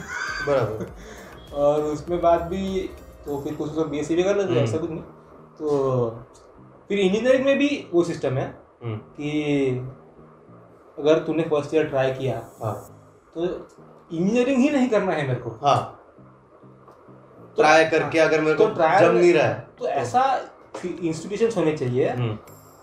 बराबर। 0.48 0.86
और 1.54 1.82
उसमें 1.82 2.20
बाद 2.20 2.42
भी 2.42 2.90
तो 3.26 3.40
फिर 3.42 3.54
कुछ 3.54 3.76
लोग 3.76 3.88
बी 3.90 4.00
भी 4.16 4.22
कर 4.22 4.36
लेते 4.36 4.52
हैं 4.52 4.62
ऐसा 4.62 4.78
कुछ 4.78 4.90
नहीं। 4.90 5.02
तो 5.58 6.24
फिर 6.88 6.98
इंजीनियरिंग 6.98 7.44
में 7.44 7.58
भी 7.58 7.68
वो 7.92 8.02
सिस्टम 8.04 8.34
है 8.34 8.46
हम्म, 8.84 8.96
कि 8.96 9.70
अगर 10.98 11.18
तूने 11.18 11.42
फ़र्स्ट 11.42 11.74
ईयर 11.74 11.84
ट्राई 11.84 12.12
किया 12.12 12.42
हाँ। 12.62 12.74
तो 13.34 13.44
इंजीनियरिंग 14.12 14.58
ही 14.58 14.70
नहीं 14.70 14.88
करना 14.88 15.12
है 15.12 15.26
मेरे 15.28 15.40
को। 15.40 15.50
हाँ। 15.62 15.92
ट्राई 17.56 17.84
करके 17.84 18.18
अगर 18.18 18.40
मेरे 18.40 18.54
को 18.54 18.66
तो 18.66 18.74
जम 18.74 19.16
नहीं 19.16 19.32
रहा 19.32 19.46
है 19.46 19.66
तो। 19.78 19.86
ऐसा 19.88 20.22
इंस्टीट्यूशन 20.84 21.60
होने 21.60 21.76
चाहिए 21.76 22.08
हम्म, 22.08 22.32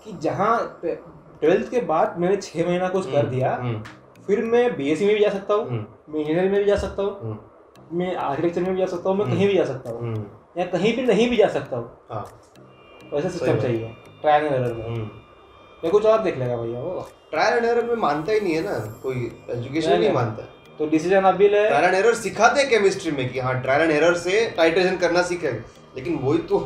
कि 0.04 0.12
जहाँ 0.22 0.80
ट्वेल्थ 0.84 1.70
के 1.70 1.80
बाद 1.90 2.14
मैंने 2.18 2.36
छः 2.36 2.66
महीना 2.66 2.88
कुछ 2.88 3.10
कर 3.12 3.26
दिया 3.26 3.54
हम्म, 3.54 3.82
फिर 4.26 4.42
मैं 4.44 4.76
बीएससी 4.76 5.06
में 5.06 5.14
भी 5.14 5.20
जा 5.20 5.28
सकता 5.30 5.54
हूँ 5.54 5.68
हम्म, 5.68 5.84
मैं 6.08 6.20
इंजीनियरिंग 6.20 6.52
में 6.52 6.60
भी 6.60 6.66
जा 6.66 6.76
सकता 6.76 7.02
हूँ 7.02 7.18
हम्म, 7.22 7.38
मैं 7.98 8.14
आर्किटेक्चर 8.16 8.60
में 8.62 8.72
भी 8.74 8.78
जा 8.80 8.86
सकता 8.86 9.10
हूँ 9.10 9.18
मैं 9.18 9.26
कहीं 9.28 9.48
भी 9.48 9.54
जा 9.56 9.64
सकता 9.64 9.90
हूँ 9.90 10.00
हम्म, 10.00 10.24
या 10.58 10.64
कहीं 10.66 10.96
भी 10.96 11.02
नहीं 11.02 11.28
भी 11.30 11.36
जा 11.36 11.48
सकता 11.48 11.76
हूँ। 11.76 11.90
हाँ। 12.10 12.24
वैसा 13.12 13.28
सिस्टम 13.28 13.58
चाहिए 13.60 13.94
ट्रायल 14.20 14.44
एंड 14.44 14.54
एरर 14.54 14.72
में। 14.74 14.84
हम्म। 14.86 15.90
कुछ 15.90 16.04
और 16.06 16.22
देख 16.22 16.36
लेगा 16.38 16.56
भैया 16.56 16.80
वो। 16.80 17.06
ट्रायल 17.30 17.56
एंड 17.56 17.64
एरर 17.64 17.84
में 17.84 17.94
मानता 18.02 18.32
ही 18.32 18.40
नहीं 18.40 18.54
है 18.54 18.62
ना 18.64 18.78
कोई 19.02 19.30
एजुकेशन 19.50 19.98
नहीं। 20.00 20.12
मानता। 20.12 20.42
तो 20.78 20.86
डिसीज़न 20.90 21.24
अभी 21.24 21.48
ले। 21.48 21.66
ट्रायल 21.68 21.84
एंड 21.84 21.94
एरर 21.94 22.14
सिखाते 22.14 22.60
हैं 22.60 22.68
केमिस्ट्री 22.70 23.10
में 23.12 23.28
कि 23.32 23.38
हाँ 23.38 23.60
ट्रायल 23.62 23.82
एंड 23.82 23.90
एरर 23.92 24.14
से 24.18 24.46
टाइट्रेशन 24.56 24.96
करना 24.96 25.22
सीखेगा। 25.22 25.58
लेकिन 25.96 26.18
वही 26.18 26.38
तो 26.38 26.58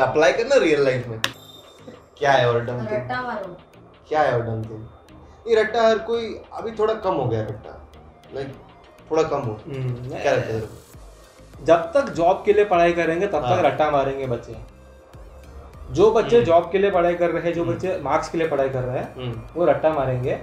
अप्लाई 0.00 0.32
करना 0.32 0.56
रियल 0.56 0.84
लाइफ 0.84 1.06
में। 1.08 1.20
क्या 2.18 2.32
है 2.32 2.48
और 2.48 2.62
मारो। 2.72 3.56
क्या 4.08 4.22
है 4.22 4.32
और 4.32 4.42
डम 4.42 4.62
थिंग 4.62 5.48
ये 5.48 5.62
रट्टा 5.62 5.86
हर 5.88 5.98
कोई 5.98 6.34
अभी 6.52 6.70
थोड़ा 6.70 6.94
कम 6.94 7.14
हो 7.14 7.24
गया 7.24 7.42
रट्टा। 7.42 7.78
लाइक 8.34 8.54
थोड़ा 9.10 9.22
कम 9.22 9.38
हो। 9.38 9.52
हम्म, 9.66 10.08
क्या 10.10 10.32
लगता 10.32 10.54
है? 10.54 10.60
जब 11.64 11.90
तक 11.94 12.08
जॉब 12.10 12.42
के 12.46 12.52
लिए 12.52 12.64
पढ़ाई 12.64 12.92
करेंगे 12.92 13.26
तब 13.26 13.44
हाँ। 13.44 13.56
तक 13.56 13.64
रट्टा 13.64 13.90
मारेंगे 13.90 14.26
बच्चे। 14.26 14.56
जो 15.90 16.10
बच्चे 16.10 16.36
हम्म। 16.36 16.46
जॉब 16.46 16.70
के 16.72 16.78
लिए 16.78 16.90
पढ़ाई 16.90 17.14
कर 17.14 17.30
रहे 17.30 17.42
हैं 17.42 17.52
जो 17.54 17.64
बच्चे 17.64 17.98
मार्क्स 18.02 18.28
के 18.28 18.38
लिए 18.38 18.48
पढ़ाई 18.48 18.68
कर 18.68 18.82
रहे 18.82 18.98
हैं 18.98 19.14
हम्म, 19.16 19.42
वो 19.54 19.64
रट्टा 19.64 19.92
मारेंगे। 19.92 20.38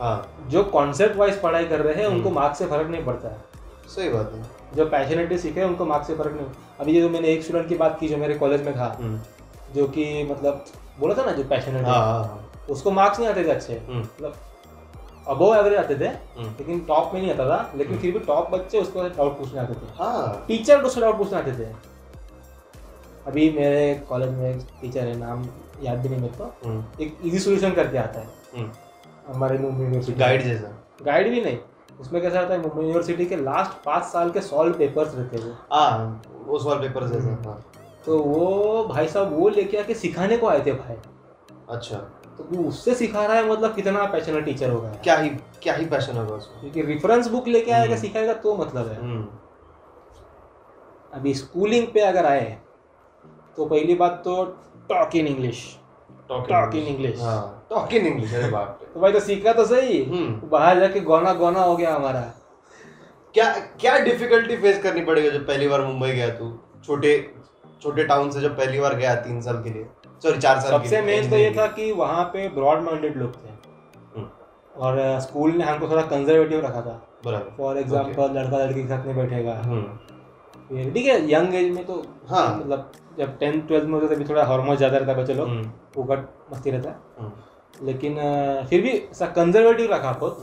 हाँ। 0.00 0.46
जो 0.48 0.62
कॉन्सेप्ट 0.64 1.16
वाइज 1.16 1.40
पढ़ाई 1.40 1.64
कर 1.64 1.80
रहे 1.80 1.94
हैं 1.94 2.06
उनको 2.06 2.28
हम्म। 2.28 2.40
मार्क्स 2.40 2.58
से 2.58 2.66
फ़र्क 2.66 2.88
नहीं 2.88 3.04
पड़ता। 3.04 3.28
है 3.28 3.40
सही 3.88 4.08
बात 4.08 4.32
है। 4.34 4.42
जो 4.74 4.86
पैशनेटली 4.86 5.38
सीखे 5.38 5.62
उनको 5.62 5.86
मार्क्स 5.86 6.06
से 6.06 6.14
फ़र्क 6.14 6.32
नहीं 6.32 6.46
अभी 6.82 6.92
ये 6.92 7.00
जो 7.00 7.08
मैंने 7.08 7.28
एक 7.28 7.42
स्टूडेंट 7.42 7.68
की 7.68 7.74
बात 7.76 7.98
की 7.98 8.08
जो 8.08 8.16
मेरे 8.16 8.34
कॉलेज 8.34 8.62
में 8.64 8.74
था 8.76 8.86
हम्म, 9.00 9.18
जो 9.74 9.86
कि 9.88 10.04
मतलब 10.30 10.64
बोला 11.00 11.14
था 11.14 11.24
ना 11.24 11.32
जो 11.32 11.44
पैशनेट 11.50 11.84
हाँ 11.86 11.94
है 11.96 12.00
हाँ 12.00 12.64
उसको 12.70 12.90
मार्क्स 12.90 13.18
नहीं 13.18 13.28
आते 13.28 13.44
थे 13.44 13.50
अच्छे। 13.50 13.74
हम्म, 13.88 14.00
मतलब 14.00 14.34
अबोव 15.28 15.54
एवरेज 15.56 15.78
आते 15.78 15.94
थे 15.94 16.06
हम्म, 16.06 16.48
लेकिन 16.58 16.80
टॉप 16.88 17.10
में 17.14 17.20
नहीं 17.20 17.32
आता 17.32 17.48
था 17.48 17.72
लेकिन 17.78 17.98
फिर 17.98 18.12
भी 18.12 18.18
टॉप 18.26 18.50
बच्चे 18.50 18.78
उसको 18.78 19.02
डाउट 19.08 19.38
पूछने 19.38 19.60
आते 19.60 19.74
थे। 19.74 19.92
हाँ। 19.98 20.44
टीचर 20.48 20.82
को 20.82 21.00
डाउट 21.00 21.18
पूछने 21.18 21.38
आते 21.38 21.52
थे। 21.58 21.70
अभी 23.26 23.50
मेरे 23.52 23.94
कॉलेज 24.08 24.30
में 24.30 24.48
एक 24.50 24.62
टीचर 24.80 25.06
है 25.06 25.16
नाम 25.18 25.46
याद 25.82 25.98
भी 25.98 26.08
नहीं 26.08 26.20
मेरे 26.20 26.34
को। 26.38 27.02
एक 27.02 27.18
इजी 27.24 27.38
सॉल्यूशन 27.38 27.72
करके 27.72 27.98
आता 27.98 28.20
है। 28.20 28.70
हमारे 29.28 29.58
मुंबई 29.58 29.82
यूनिवर्सिटी 29.84 30.18
गाइड 30.18 30.42
जैसा। 30.42 30.76
गाइड 31.02 31.30
भी 31.30 31.40
नहीं। 31.40 31.58
उसमें 32.00 32.20
कैसा 32.22 32.40
होता 32.40 32.54
है 32.54 32.60
मुंबई 32.60 32.82
यूनिवर्सिटी 32.82 33.26
के 33.26 33.36
लास्ट 33.36 33.84
पाँच 33.84 34.04
साल 34.04 34.30
के 34.30 34.40
सॉल्व 34.40 34.72
पेपर्स 34.78 35.14
रहते 35.14 35.36
हैं। 35.36 35.56
वो 36.46 36.58
हाँ 36.58 36.78
पेपर 36.80 37.06
जैसा 37.08 37.36
हाँ 37.46 37.60
तो 38.06 38.18
वो 38.18 38.84
भाई 38.84 39.08
साहब 39.08 39.32
वो 39.38 39.48
लेके 39.48 39.76
आके 39.76 39.94
सिखाने 39.94 40.36
को 40.36 40.46
आए 40.46 40.64
थे 40.66 40.72
भाई। 40.72 40.96
अच्छा। 41.76 41.96
तो 42.38 42.44
वो 42.52 42.68
उससे 42.68 42.94
सिखा 42.94 43.24
रहा 43.26 43.36
है 43.36 43.50
मतलब 43.50 43.74
कितना 43.74 44.04
पैशनेट 44.12 44.44
टीचर 44.44 44.70
होगा। 44.70 44.88
क्या 45.04 45.16
ही 45.16 45.28
क्या 45.62 45.74
ही 45.74 45.86
पैशन 45.86 46.16
होगा 46.16 46.34
उसमें 46.34 46.60
क्योंकि 46.60 46.82
रेफरेंस 46.92 47.28
बुक 47.28 47.48
लेके 47.48 47.70
आएगा 47.70 47.84
हम्म। 47.84 48.00
सिखाएगा 48.00 48.32
तो 48.44 48.54
मतलब 48.56 48.88
है। 48.88 48.96
हम्म, 49.00 49.26
अभी 51.12 51.34
स्कूलिंग 51.34 51.86
पे 51.94 52.00
अगर 52.00 52.26
आए 52.26 52.58
तो 53.56 53.64
पहली 53.66 53.94
बात 53.94 54.22
तो 54.24 54.44
talk 54.88 55.16
in 55.16 55.26
English 55.26 55.64
talk 56.28 56.74
in 56.74 56.86
English 56.86 57.18
talk 57.70 57.92
in 57.94 58.06
English 58.06 58.34
अरे 58.34 58.48
बाप 58.50 58.78
तो 58.94 59.00
भाई 59.00 59.12
तो 59.12 59.20
सीखा 59.20 59.52
तो 59.52 59.64
सही। 59.64 60.02
हम्म। 60.04 60.48
बाहर 60.48 60.80
जाके 60.80 61.00
गौना 61.00 61.32
गौना 61.34 61.62
हो 61.62 61.76
गया 61.76 61.94
हमारा। 61.94 62.20
क्या 63.34 63.50
क्या 63.80 63.98
डिफिकल्टी 64.00 64.56
फेस 64.56 64.82
करनी 64.82 65.00
पड़ेगी 65.02 65.30
जब 65.30 65.46
पहली 65.46 65.68
बार 65.68 65.80
मुंबई 65.82 66.10
गया 66.10 66.28
तू? 66.30 66.52
छोटे 66.84 67.12
छोटे 67.82 68.04
टाउन 68.04 68.30
से 68.30 68.40
जब 68.40 68.56
पहली 68.56 68.80
बार 68.80 68.94
गया 68.96 69.14
तीन 69.22 69.40
साल 69.40 69.62
के 69.62 69.70
लिए? 69.70 69.86
सॉरी 70.22 70.38
चार 70.38 70.60
साल 70.60 70.70
सबसे 70.70 71.00
मेन 71.02 71.30
तो 71.30 71.36
ये 71.36 71.50
था 71.56 71.66
कि 71.68 71.90
वहाँ 71.94 72.24
पे 72.32 72.48
ब्रॉड 72.54 72.82
माइंडेड 72.82 73.16
लोग 73.16 73.36
थे। 73.36 73.48
हम्म, 73.48 74.26
और 74.76 75.20
स्कूल 75.20 75.52
ने 75.52 75.64
हमको 75.64 75.88
थोड़ा 75.90 76.02
कंजर्वेटिव 76.04 76.66
रखा 76.66 76.80
था। 76.80 77.00
बराबर। 77.24 77.54
फॉर 77.56 77.78
एग्ज़ाम्पल 77.78 78.38
लड़का 78.38 78.58
लड़की 78.58 78.82
के 78.82 78.88
साथ 78.88 79.06
नहीं 79.06 79.16
बैठेगा। 79.16 79.54
हम्म, 79.64 79.82
फिर 80.68 80.92
ठीक 80.94 81.06
है 81.06 81.16
यंग 81.32 81.54
एज 81.54 81.70
में 81.74 81.84
तो 81.86 82.02
हाँ। 82.28 82.46
मतलब 82.56 82.92
जब 83.18 83.38
टेंथ 83.38 83.66
ट्वेल्थ 83.68 83.84
में 83.84 84.00
होते 84.00 84.14
तभी 84.14 84.24
थोड़ा 84.24 84.44
हार्मोन 84.44 84.76
ज़्यादा 84.76 84.98
रहता 84.98 85.12
है 85.12 85.18
बच्चे 85.18 85.34
लोग। 85.34 85.48
हम्म, 85.48 86.22
मस्ती 86.52 86.70
रहता। 86.70 86.90
है 86.90 87.32
लेकिन 87.82 88.14
फिर 88.70 88.82
भी 88.82 88.90
ऐसा 88.90 89.26
कंजर्वेटिव 89.36 89.92
रखा 89.92 90.12
बहुत 90.12 90.42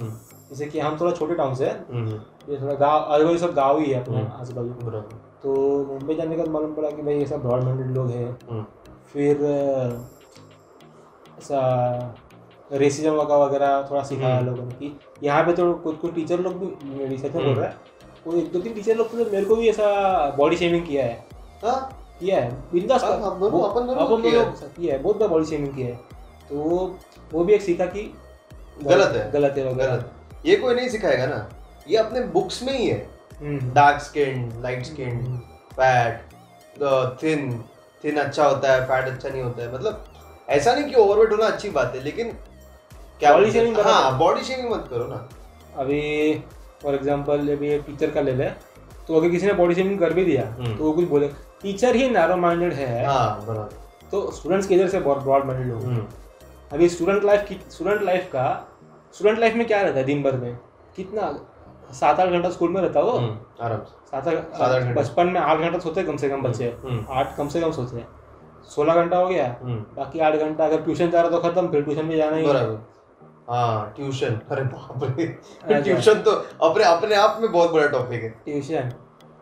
जैसे 0.50 0.66
कि 0.66 0.80
हम 0.80 0.98
थोड़ा 1.00 1.12
छोटे 1.12 1.36
टाउन 1.36 1.54
से 1.56 1.66
ये 2.50 2.62
थोड़ा 2.62 2.74
गाँव 2.76 3.00
अगल 3.16 3.38
सब 3.38 3.54
गाँव 3.54 3.80
ही 3.80 3.92
है 3.92 4.02
अपने। 4.04 4.22
आजू 4.40 4.54
बाजू 4.54 5.02
तो 5.44 5.52
मुंबई 5.86 6.16
जाने 6.16 6.36
के 6.36 6.42
बाद 6.42 6.48
मालूम 6.48 6.74
पड़ा 6.74 6.90
कि 6.90 7.02
भाई 7.02 7.18
ये 7.18 7.26
सब 7.26 7.42
ब्रॉड 7.42 7.64
माइंडेड 7.64 7.88
लोग 7.88 8.10
हैं। 8.10 8.30
हम्म, 8.50 8.64
फिर 9.14 9.44
ऐसा 11.40 11.60
रेसिज्म 12.72 13.12
वगैरह 13.12 13.44
वगैरह 13.44 13.88
थोड़ा 13.92 14.02
सिखाया 14.04 14.36
हम्म। 14.38 14.48
लोगों 14.48 14.64
ने 14.64 14.72
कि 14.72 15.00
यहाँ 15.24 15.44
पे 15.44 15.54
तो 15.54 15.74
कुछ 15.74 15.98
कुछ 15.98 16.14
टीचर 16.14 16.40
लोग 16.40 16.54
भी 16.54 17.06
रिसर्च 17.06 17.36
में 17.36 17.44
बोल 17.44 17.52
हम्म। 17.52 17.60
रहा 17.60 17.70
है। 17.70 17.76
वो 18.28 18.34
एक 18.34 18.52
दो 18.52 18.60
तीन 18.60 18.74
टीचर 18.74 18.96
लोग 18.96 19.12
तो 19.12 19.18
मेरे 19.18 19.46
को 19.46 19.56
भी 19.56 19.70
ऐसा 19.70 20.36
बॉडी 20.38 20.58
शेमिंग 20.58 20.86
किया 20.88 21.06
है। 21.06 21.26
हाँ? 21.64 21.80
किया 22.20 22.40
है। 22.42 22.52
बिंदास 22.74 23.04
हाँ, 23.04 23.12
अपन 23.12 23.86
दोनों 23.88 24.18
किया 24.22 24.94
है। 24.94 25.02
बहुत 25.04 25.20
बार 25.20 25.28
बॉडी 25.30 25.46
शेमिंग 25.46 25.74
किया 25.76 25.88
है। 25.88 25.96
तो 26.50 26.56
वो 26.56 26.96
वो 27.34 27.44
भी 27.44 27.54
एक 27.54 27.62
सीखा 27.62 27.86
कि 27.86 28.14
गलत 28.84 29.16
है। 29.16 29.32
गलत 29.32 29.58
है 29.58 29.74
गलत। 29.76 30.12
ये 30.46 30.56
कोई 30.56 30.76
नहीं 30.76 30.90
सिखाएगा 30.90 31.26
ना। 31.26 31.48
ये 31.88 31.98
अपने 31.98 32.22
बुक्स 32.34 32.62
में 32.64 32.74
ही 32.74 32.88
है। 32.88 33.74
Dark 33.74 34.02
skin 34.02 34.52
light 34.64 34.86
skin 34.86 35.20
fat 35.74 36.22
thin 37.24 37.52
thin 38.04 38.18
अच्छा 38.18 38.46
होता 38.46 38.74
है 38.74 38.86
फैट 38.88 39.08
अच्छा 39.08 39.30
नहीं 39.30 39.42
होता 39.42 39.62
है। 39.64 39.74
मतलब 39.74 40.04
ऐसा 40.50 40.74
नहीं 40.74 40.84
कि 40.86 40.96
ओवरवेट 40.96 41.32
होना 41.32 41.46
अच्छी 41.46 41.70
बात 41.70 41.96
है 41.96 42.04
लेकिन 42.04 42.32
क्या 43.20 43.32
Body 43.32 43.44
बोलते 43.44 43.60
हैं? 43.60 43.84
हाँ 43.84 44.18
बॉडी 44.18 44.44
शेमिंग 44.44 44.72
मत 44.72 44.88
करो 44.90 45.06
ना। 45.08 45.28
अभी 45.78 46.02
फॉर 46.84 46.96
एग्जांपल 46.96 47.50
अभी 47.56 47.78
टीचर 47.80 48.12
का 48.12 48.22
ले 48.22 48.34
ले। 48.36 48.50
तो 49.08 49.16
अगर 49.16 49.30
किसी 49.30 49.46
ने 49.48 49.54
बॉडी 49.54 49.76
शेमिंग 49.76 50.00
कर 50.00 50.14
भी 50.14 50.24
दिया 50.26 50.44
हम्म। 50.50 50.76
तो 50.78 50.84
वो 50.84 50.92
कुछ 50.94 51.06
बोले 51.10 51.28
टीचर 51.62 51.96
ही 51.96 52.10
नैरो 52.10 52.36
माइंडेड 52.38 52.74
है 52.74 53.06
हाँ 53.06 53.70
तो 54.12 54.30
स्टूडेंट्स 54.32 54.68
की 54.68 54.76
इधर 54.76 54.88
से 54.90 55.00
बहुत 55.00 55.24
ब्रॉड 55.24 55.46
माइंडेड 55.46 55.68
लोग 55.68 55.84
हम्म, 55.84 56.06
अभी 56.72 56.90
स्टूडेंट 56.90 57.24
लाइफ 57.24 57.46
की 57.50 57.60
स्टूडेंट 57.70 58.02
लाइफ 58.02 58.30
का 58.34 58.46
स्टूडेंट 59.16 59.40
लाइफ 59.40 59.56
में 59.56 59.66
क्या 59.68 59.82
रहता 59.82 60.00
है 60.00 60.04
दिन 60.06 60.24
भर 60.24 60.38
में? 60.38 60.58
कितना 60.96 61.22
सात 61.94 62.20
आठ 62.20 62.30
घंटा 62.30 62.50
स्कूल 62.50 62.70
में 62.70 62.82
रहता 62.82 63.00
है। 63.00 63.06
वो 63.06 63.12
हम्म, 63.12 63.38
आराम 63.62 63.80
से। 63.80 63.96
सात 64.12 64.28
आठ 64.62 64.96
बचपन 64.98 65.28
में 65.28 65.40
आठ 65.42 65.60
घंटा 65.60 65.80
सोते 65.80 66.04
कम 66.04 66.18
से 66.18 66.30
कम 66.30 66.42
बच्चे। 66.42 66.66
हम्म, 66.84 67.06
आठ 67.10 67.36
कम 67.38 67.48
से 67.48 67.62
कम 67.62 67.72
सोते 67.72 67.98
हैं। 67.98 68.08
सोलह 68.70 68.96
घंटा 68.96 69.18
हो 69.18 69.28
गया। 69.28 69.46
हम्म, 69.62 69.80
बाकी 69.96 70.20
आठ 70.20 70.36
घंटा 70.36 70.66
अगर 70.66 70.82
ट्यूशन 70.82 71.10
जा 71.10 71.22
रहा 71.22 71.32
तो 71.32 71.40
खत्म 71.40 71.68
फिर 71.68 71.84
ट्यूशन 71.84 72.08
भी 72.08 72.18
जाना 72.18 72.36
ही 72.36 72.46
हाँ। 73.50 73.94
ट्यूशन। 73.96 74.40
अरे 74.52 74.64
बाप 74.64 75.04
रे। 75.04 75.26
ट्यूशन 75.82 76.22
तो 76.22 76.32
अपने 76.68 76.84
अपने 76.84 77.16
आप 77.16 77.38
में 77.42 77.52
बहुत 77.52 77.72
बड़ा 77.72 77.88
टॉपिक 77.88 78.24
है। 78.24 78.30
ट्यूशन। 78.46 78.92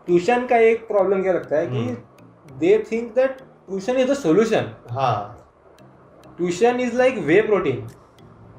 ट्यूशन 0.07 0.45
का 0.47 0.57
एक 0.57 0.87
प्रॉब्लम 0.87 1.23
क्या 1.23 1.33
लगता 1.33 1.55
है 1.55 1.67
हम्म। 1.67 1.95
कि 1.95 2.53
they 2.53 2.77
think 2.91 3.13
that 3.15 3.37
tuition 3.37 3.97
is 3.97 4.11
the 4.11 4.13
solution 4.13 4.71
हाँ। 4.91 5.33
Tuition 6.37 6.79
is 6.79 6.95
like 6.97 7.17
whey 7.17 7.41
protein 7.41 7.87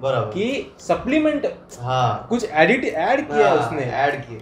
बराबर। 0.01 0.27
कि 0.27 0.75
सप्लीमेंट 0.81 1.55
हाँ। 1.81 2.27
कुछ 2.29 2.51
एडिट 2.51 2.85
ऐड 2.85 3.29
किया 3.33 3.49
है 3.49 3.57
उसने। 3.57 3.83
ऐड 3.83 4.29
किए 4.29 4.41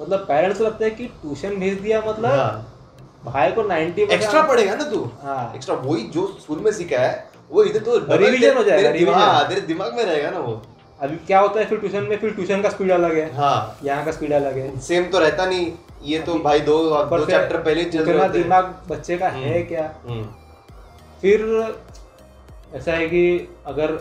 मतलब 0.02 0.20
पेरेंट्स 0.20 0.58
को 0.60 0.66
लगता 0.66 0.86
है 0.86 0.92
कि 0.92 1.06
ट्यूशन 1.06 1.50
भेज 1.50 1.80
दिया 1.80 2.02
मतलब 2.08 2.40
हाँ। 2.40 2.74
भाई 3.26 3.52
को 3.52 3.64
90 3.64 4.00
एक्स्ट्रा 4.00 4.42
पढ़ेगा 4.42 4.76
ना 4.76 4.84
तू? 4.84 5.12
हाँ। 5.24 5.52
एक्स्ट्रा 5.56 5.76
वही 5.76 6.04
जो 6.04 6.38
स्कूल 6.42 6.60
में 6.60 6.72
सीखा 6.72 7.00
है 7.00 7.30
वो 7.52 7.64
इधर 7.64 7.80
तो 7.80 8.00
तेरे- 8.00 8.58
हो 8.58 8.64
जाएगा, 8.64 8.92
दिमाग- 8.92 9.18
हाँ, 9.18 9.50
तेरे 9.50 9.62
दिमाग 9.62 9.94
में 9.94 10.04
रहेगा 10.04 10.30
ना 10.30 10.40
वो। 10.40 10.62
अभी 11.02 11.16
क्या 11.16 11.40
होता 11.40 11.60
है 11.60 11.66
फिर 11.66 11.78
ट्यूशन 11.78 12.04
में? 12.04 12.18
फिर 12.18 12.32
ट्यूशन 12.32 12.62
का 12.62 12.70
स्पीड 12.70 12.92
अलग 12.92 13.18
है। 13.18 13.36
हाँ। 13.36 13.78
यहाँ 13.84 14.06
का 14.06 14.12
स्पीड 14.12 14.32
अलग 14.32 14.58
है। 14.58 14.80
सेम 14.80 15.06
तो 15.06 15.20
रहता 15.20 15.46
नहीं। 15.46 15.74
ये 16.04 16.20
तो 16.20 16.38
भाई 16.40 16.60
दो 16.60 16.78
दो 16.84 17.26
चैप्टर 17.26 17.58
पहले 17.58 17.84
चल 17.86 18.04
रहे 18.04 18.30
दिमाग 18.30 18.74
बच्चे 18.90 19.18
का 19.18 19.30
है 19.30 19.54
हम्म। 19.54 19.68
क्या 19.68 19.92
हम्म, 20.08 20.24
फिर 21.22 21.76
ऐसा 22.76 22.92
है 22.92 23.08
कि 23.10 23.24
अगर 23.68 23.96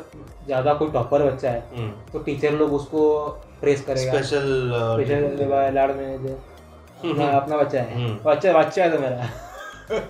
ज़्यादा 0.47 0.75
कोई 0.75 0.91
टॉपर 0.91 1.23
बच्चा 1.23 1.51
है 1.51 1.65
हम्म। 1.77 2.11
तो 2.13 2.19
टीचर 2.19 2.53
लोग 2.53 2.73
उसको 2.75 3.03
प्रेस 3.61 3.85
करेगा 3.85 4.13
स्पेशल 4.13 4.47
uh, 4.71 4.93
स्पेशल 4.93 5.37
ले 5.39 5.71
लाड़ 5.71 5.91
में 5.93 6.25
दे 6.25 6.33
अपना 7.27 7.57
बच्चा 7.57 7.81
है। 7.81 8.15
बच्चा 8.25 8.53
बच्चा 8.53 8.85
है 8.85 8.91
तो 8.91 8.99
मेरा 8.99 9.29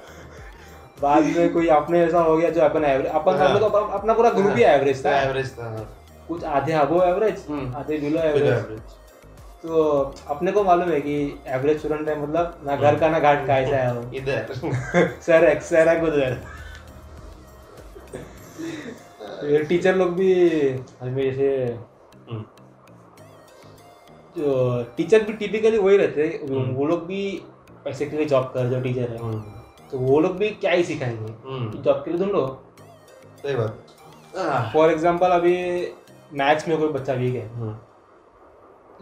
बाद 1.03 1.25
में 1.27 1.53
कोई 1.53 1.69
अपने 1.69 2.03
ऐसा 2.05 2.21
हो 2.21 2.37
गया 2.37 2.51
जो 2.51 2.61
अपन 2.61 2.85
एवरेज 2.85 3.13
अपन 3.13 3.37
हाँ। 3.37 3.49
हम 3.49 3.59
लोग 3.59 3.73
तो 3.73 3.79
अपना 3.79 4.13
पूरा 4.15 4.31
ग्रुप 4.31 4.57
ही 4.57 4.63
एवरेज 4.65 5.05
था 5.07 5.21
एवरेज 5.23 5.53
था 5.59 5.65
हाँ। 5.65 5.89
कुछ 6.29 6.45
आधे 6.45 6.73
अबो 6.73 7.03
एवरेज। 7.03 7.45
आधे 7.77 7.99
बिलो 7.99 8.21
एवरेज. 8.21 8.79
तो 9.67 9.83
अपने 10.29 10.53
को 10.53 10.63
मालूम 10.65 10.89
है 10.89 11.01
कि 11.01 11.15
एवरेज 11.47 11.79
स्टूडेंट 11.79 12.09
है 12.09 12.21
मतलब 12.23 12.61
ना 12.67 12.77
घर 12.77 12.99
का 12.99 13.09
ना 13.09 13.19
घाट 13.19 13.47
का 13.47 13.57
ऐसा 13.59 13.77
है 13.77 14.17
इधर। 14.17 14.53
सर 15.23 15.59
सर 15.61 15.89
है 15.89 16.03
उधर। 16.03 16.37
ये 19.51 19.63
टीचर 19.65 19.97
लोग 19.97 20.13
भी 20.15 20.33
हमें 21.01 21.23
जैसे 21.23 21.49
हम्म, 22.31 22.45
जो 24.37 24.83
टीचर 24.97 25.23
भी 25.23 25.33
टिपिकली 25.33 25.79
वही 25.79 25.97
रहते 25.97 26.27
हैं। 26.27 26.49
हम्म। 26.49 26.75
वो 26.75 26.87
लोग 26.87 27.07
भी 27.07 27.21
पैसे 27.85 28.07
के 28.07 28.17
लिए 28.17 28.27
जॉब 28.27 28.45
कर 28.55 28.67
जो 28.67 28.81
टीचर 28.81 29.11
है। 29.11 29.19
हम्म, 29.19 29.41
तो 29.91 29.99
वो 29.99 30.21
लोग 30.21 30.37
भी 30.37 30.49
क्या 30.51 30.71
ही 30.73 30.85
सिखाएँगे? 30.85 31.33
हम्म, 31.49 31.83
जॉब 31.83 32.03
के 32.05 32.11
लिए 32.11 32.21
ढूंढो 32.21 32.47
सही 33.43 33.55
बात। 33.57 34.73
फॉर 34.73 34.91
एग्जांपल 34.91 35.31
अभी 35.31 35.57
मैथ्स 36.33 36.69
में 36.69 36.79
कोई 36.79 36.89
बच्चा 36.89 37.13
वीक 37.13 37.35
है। 37.35 37.47
हम्म, 37.55 37.77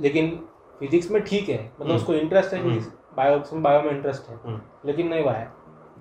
लेकिन 0.01 0.29
फिजिक्स 0.81 1.11
में 1.11 1.23
ठीक 1.25 1.49
है 1.49 1.59
मतलब 1.59 1.87
हम्म। 1.87 1.97
उसको 1.97 2.15
इंटरेस्ट 2.15 2.55
है 2.55 2.61
हम्म। 2.61 2.75
फिजिक्स 2.75 2.93
बायो 3.17 3.39
उसमें 3.39 3.63
बायो 3.63 3.83
में 3.83 3.91
इंटरेस्ट 3.91 4.29
है 4.31 4.37
हम्म। 4.45 4.89
लेकिन 4.89 5.09
नहीं 5.09 5.25
है 5.25 5.53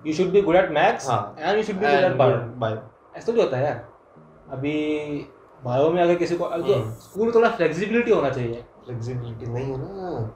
you 0.04 0.14
should 0.14 0.30
be 0.30 0.40
good 0.42 0.56
at 0.56 0.70
maths. 0.70 1.08
And 1.10 1.56
you 1.56 1.62
should 1.62 1.76
be 1.76 1.86
good 1.86 1.94
at 1.94 2.04
And 2.04 2.18
bio 2.60 2.76
ऐसा 3.16 3.32
तो 3.32 3.40
होता 3.40 3.56
है 3.56 3.64
यार 3.64 3.84
अभी 4.50 4.72
बायो 5.64 5.90
में 5.90 6.02
अगर 6.02 6.14
किसी 6.14 6.36
को 6.36 6.44
हम्म। 6.44 6.90
स्कूल 7.00 7.32
थोड़ा 7.34 7.50
फ्लेक्सिबिलिटी 7.50 8.10
होना 8.10 8.30
चाहिए 8.30 8.64
फ्लेक्सिबिलिटी 8.86 9.46
नहीं 9.46 9.64
है 9.64 9.78
ना 9.78 10.32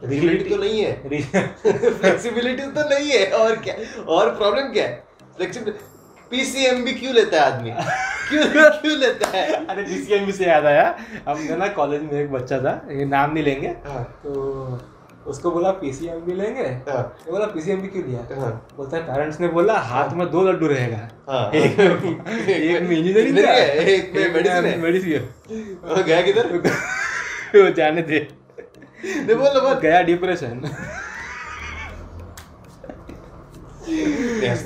फ्लेक्सिबिलिटी 0.00 0.50
तो 0.50 0.56
नहीं 0.56 0.80
है 0.80 0.92
फ्लेक्सिबिलिटी 2.00 2.66
तो 2.72 2.88
नहीं 2.88 3.10
है 3.10 3.30
और 3.32 3.56
क्या 3.58 3.74
और 4.14 4.34
प्रॉब्लम 4.34 4.72
क्या 4.72 4.84
है 4.86 5.06
फ्लेक्सिबिलिटी 5.36 5.96
पीसीएमबी 6.30 6.92
क्यों 6.92 7.14
लेता 7.14 7.44
है 7.44 7.52
आदमी? 7.52 7.70
क्यों 8.28 8.70
क्यों 8.80 8.96
लेता 8.98 9.28
है? 9.28 9.66
अरे 9.66 9.82
पीसीएमबी 9.82 10.32
से 10.32 10.46
याद 10.46 10.66
आया। 10.66 10.84
हमने 11.28 11.56
ना 11.56 11.68
कॉलेज 11.68 12.02
में 12.02 12.20
एक 12.20 12.30
बच्चा 12.32 12.58
था 12.58 12.80
ये 12.90 13.04
नाम 13.04 13.32
नहीं 13.34 13.44
लेंगे। 13.44 13.68
हाँ, 13.86 14.02
तो 14.24 14.80
उसको 15.26 15.50
बोला 15.50 15.70
पीसीएमबी 15.70 16.32
लेंगे? 16.32 16.62
हाँ, 16.62 17.02
तो 17.26 17.32
बोला 17.32 17.46
पीसीएमबी 17.46 17.88
क्यों 17.88 18.04
लिया 18.04 18.40
हाँ, 18.40 18.50
बोलता 18.76 18.96
है 18.96 19.02
पेरेंट्स 19.02 19.40
ने 19.40 19.48
बोला 19.48 19.78
हाथ 19.78 20.14
में 20.14 20.30
दो 20.30 20.42
लड्डू 20.42 20.66
रहेगा। 20.66 21.08
हाँ। 21.30 21.50
एक 21.52 21.80
एक 22.48 22.82
में 22.82 22.96
इंजीनियरिंग 22.96 23.38
का 23.44 23.50
है, 23.52 23.84
एक 23.86 24.12
में 24.14 24.70
है। 24.70 24.76
मेडिसिन 24.78 25.28
वो 25.84 26.02
गया 26.02 26.22
किधर? 26.22 26.46
वो 27.56 27.70
जाने 27.70 28.02
दे। 28.02 28.28
नहीं 29.04 29.36
बोल 29.36 29.60
बोल। 29.60 29.74
गया 29.74 30.00
डिप्रेशन 30.02 30.60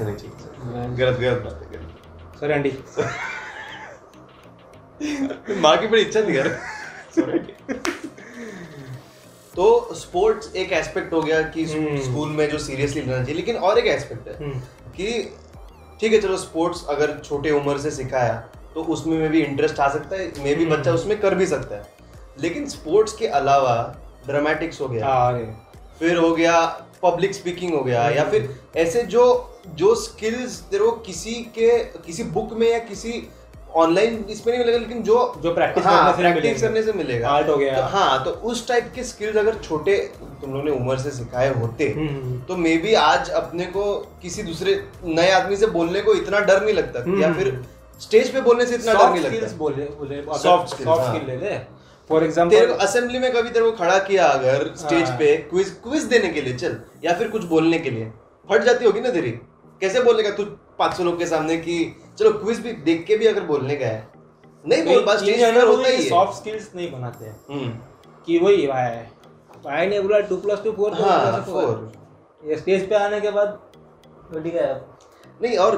नहीं 0.01 0.17
चाहिए। 0.17 0.42
गलत 0.65 1.19
गलत 1.19 1.43
बात 1.43 1.63
है 1.63 1.69
गलत 1.71 1.89
सॉरी 2.41 2.53
आंटी 2.53 2.71
माँ 5.61 5.77
की 5.79 5.87
बड़ी 5.87 6.03
इच्छा 6.03 6.23
थी 6.23 6.37
यार 6.39 6.49
तो 9.57 9.95
स्पोर्ट्स 9.95 10.55
एक 10.57 10.73
एस्पेक्ट 10.73 11.13
हो 11.13 11.21
गया 11.23 11.41
कि। 11.43 11.67
स्कूल 11.67 12.29
में 12.29 12.49
जो 12.51 12.59
सीरियसली 12.59 13.01
लेना 13.01 13.17
चाहिए 13.17 13.35
लेकिन 13.35 13.57
और 13.57 13.79
एक 13.79 13.87
एस्पेक्ट 13.87 14.29
है 14.29 14.37
हम्म, 14.37 14.61
कि 14.97 15.37
ठीक 16.01 16.13
है 16.13 16.21
चलो 16.21 16.37
स्पोर्ट्स 16.37 16.85
अगर 16.89 17.19
छोटे 17.19 17.51
उम्र 17.51 17.79
से 17.79 17.91
सिखाया 17.91 18.35
तो 18.75 18.83
उसमें 18.85 19.19
में 19.19 19.29
भी 19.31 19.43
इंटरेस्ट 19.43 19.81
आ 19.81 19.89
सकता 19.89 20.17
है 20.17 20.33
मे 20.45 20.55
भी 20.55 20.65
हम्म। 20.65 20.77
बच्चा 20.77 20.93
उसमें 20.93 21.21
कर 21.21 21.35
भी 21.35 21.47
सकता 21.47 21.77
है। 21.77 21.83
लेकिन 22.41 22.67
स्पोर्ट्स 22.67 23.13
के 23.13 23.27
अलावा 23.27 23.75
ड्रामेटिक्स 24.27 24.81
हो 24.81 24.89
गया 24.89 25.31
फिर 25.99 26.17
हो 26.17 26.35
गया 26.35 26.61
पब्लिक 27.03 27.35
स्पीकिंग 27.35 27.75
हो 27.75 27.83
गया 27.85 28.09
या 28.11 28.25
फिर 28.25 28.49
ऐसे 28.77 29.03
जो 29.03 29.25
जो 29.67 29.95
स्किल्स 29.95 30.59
तेरे 30.71 30.85
को 30.85 30.91
किसी 31.07 31.35
के 31.59 31.79
किसी 32.07 32.25
बुक 32.31 32.53
में 32.53 32.71
या 32.71 32.79
किसी 32.79 33.23
ऑनलाइन 33.77 34.25
इसमें 34.31 34.53
नहीं 34.53 34.65
मिलेगा 34.65 34.79
लेकिन 34.79 35.03
जो 35.03 35.15
जो 35.43 35.55
practice 35.55 35.85
हाँ, 35.85 36.13
करने 36.13 36.17
से 36.17 36.23
practice 36.23 36.35
मिलेगा। 36.35 36.61
करने 36.61 36.83
से 36.83 36.93
मिलेगा 36.93 37.29
Art 37.31 37.49
हो 37.49 37.57
गया। 37.57 37.77
तो 37.77 37.83
हाँ 37.89 38.25
तो 38.25 38.31
उस 38.31 38.67
टाइप 38.69 38.91
के 38.95 39.05
स्किल्स 39.05 39.37
अगर 39.37 39.55
छोटे 39.59 39.97
तुम 40.43 40.53
लोग 40.55 40.65
ने 40.65 40.71
उम्र 40.71 40.97
से 40.99 41.11
सिखाए 41.11 41.49
होते 41.55 41.89
हम्म, 41.89 42.39
तो 42.39 42.57
मे 42.57 42.77
बी 42.77 42.95
आज 42.95 43.31
अपने 43.33 43.67
को 43.67 43.85
किसी 44.23 44.43
दूसरे 44.43 44.75
नए 45.05 45.31
आदमी 45.31 45.57
से 45.57 45.67
बोलने 45.69 46.01
को 46.01 46.15
इतना 46.15 46.41
डर 46.41 46.65
नहीं 46.65 46.75
लगता 46.75 46.99
या 47.21 47.29
हम्म। 47.29 47.35
फिर 47.35 47.63
स्टेज 48.01 48.33
पे 48.33 48.41
बोलने 48.41 48.67
से 48.67 48.75
इतना 48.75 48.93
डर 48.93 49.11
नहीं 49.11 49.23
लगता 49.23 49.57
बोले 49.57 50.23
सॉफ्ट 50.39 50.87
हाँ। 50.89 50.97
स्किल 51.07 51.27
ले 51.27 51.37
ले 51.37 51.57
फॉर 52.11 52.27
तेरे 52.31 52.67
को 52.67 52.75
असेंबली 52.85 53.19
में 53.19 53.31
कभी 53.33 53.51
तेरे 53.51 53.65
को 53.65 53.73
खड़ा 53.77 53.99
किया 54.01 54.27
अगर 54.29 54.73
स्टेज 54.79 55.09
हाँ। 55.09 55.17
पे 55.19 55.37
क्विज 55.51 55.71
क्विज 55.85 56.03
देने 56.05 56.29
के 56.29 56.41
लिए 56.41 56.57
चल 56.57 56.77
या 57.05 57.13
फिर 57.19 57.29
कुछ 57.29 57.45
बोलने 57.45 57.79
के 57.79 57.91
लिए 57.91 58.11
फट 58.49 58.63
जाती 58.63 58.85
होगी 58.85 59.01
ना 59.01 59.11
तेरी 59.11 59.31
कैसे 59.83 60.03
बोलेगा 60.03 60.31
तू 60.31 60.45
500 60.81 61.05
लोग 61.05 61.19
के 61.19 61.27
सामने 61.27 61.57
कि 61.59 61.77
चलो 62.19 62.33
क्विज 62.35 62.59
भी 62.61 62.73
देख 62.89 63.05
के 63.07 63.17
भी 63.17 63.27
अगर 63.27 63.45
बोलने 63.47 63.77
का 63.77 63.87
है। 63.87 64.11
नहीं 64.65 64.85
बोल 64.85 65.05
बस 65.05 65.21
स्टेज 65.21 65.43
पर 65.45 65.67
होता 65.67 65.89
ही 65.89 65.95
है 65.95 66.09
सॉफ्ट 66.09 66.39
स्किल्स 66.39 66.71
नहीं 66.77 66.91
बनाते 66.93 67.25
हैं। 67.25 67.37
हम्म, 67.51 67.71
कि 68.27 68.39
वही 68.39 68.67
भाई 68.67 68.91
भाई 69.65 69.87
ने 69.87 70.01
बोला 70.01 70.21
टू 70.29 70.37
प्लस 70.37 70.63
टू 70.65 70.73
फोर 70.73 70.95
हाँ 70.95 71.41
फोर 71.47 71.91
ये 72.43 72.57
स्टेज 72.57 72.89
पे 72.89 72.95
आने 72.97 73.21
के 73.21 73.31
बाद 73.31 73.59
तो 74.33 74.41
ठीक 74.41 74.55
है। 74.55 74.73
नहीं 75.41 75.57
और 75.59 75.77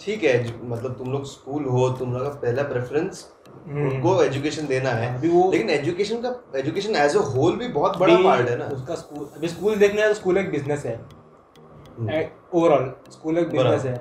ठीक 0.00 0.24
है 0.24 0.34
मतलब 0.68 0.94
तुम 0.98 1.12
लोग 1.12 1.24
स्कूल 1.26 1.64
हो 1.64 1.88
तुम 1.98 2.12
लोग 2.12 2.22
का 2.22 2.28
पहला 2.40 2.62
प्रेफरेंस 2.68 3.26
हम्म। 3.66 3.88
उनको 3.88 4.22
एजुकेशन 4.22 4.66
देना 4.66 4.90
है। 4.92 5.14
अभी 5.16 5.28
वो 5.28 5.50
लेकिन 5.52 5.70
एजुकेशन 5.70 6.20
का 6.22 6.58
एजुकेशन 6.58 6.96
एज 6.96 7.16
अ 7.16 7.20
होल 7.34 7.56
भी 7.56 7.68
बहुत 7.76 7.96
बड़ा 7.98 8.16
पार्ट 8.24 8.48
है 8.48 8.56
ना। 8.58 8.66
उसका 8.74 8.94
स्कूल 8.94 9.28
अभी 9.36 9.48
स्कूल 9.48 9.76
देखने 9.78 10.08
तो 10.08 10.14
स्कूल 10.14 10.38
एक 10.38 10.50
बिज़नेस 10.50 10.84
है। 10.86 10.96
हम्म, 10.96 12.10
ओवरऑल 12.54 12.92
स्कूल 13.10 13.38
एक 13.38 13.48
बिज़नेस 13.50 13.84
है। 13.84 13.96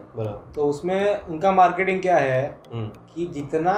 तो 0.55 0.65
उसमें 0.65 1.21
उनका 1.21 1.51
मार्केटिंग 1.51 2.01
क्या 2.01 2.17
है 2.17 2.43
हम्म, 2.73 2.87
कि 3.15 3.25
जितना 3.33 3.75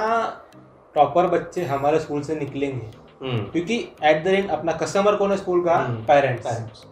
टॉपर 0.94 1.26
बच्चे 1.28 1.64
हमारे 1.64 2.00
स्कूल 2.00 2.22
से 2.22 2.34
निकलेंगे 2.34 2.86
हम्म, 3.22 3.38
क्योंकि 3.46 3.76
एट 4.04 4.22
द 4.24 4.26
एंड 4.28 4.50
अपना 4.50 4.72
कस्टमर 4.74 5.16
कौन 5.16 5.30
है 5.30 5.36
स्कूल 5.36 5.64
का? 5.64 5.76
हम्म, 5.76 6.02
पेरेंट्स 6.04 6.84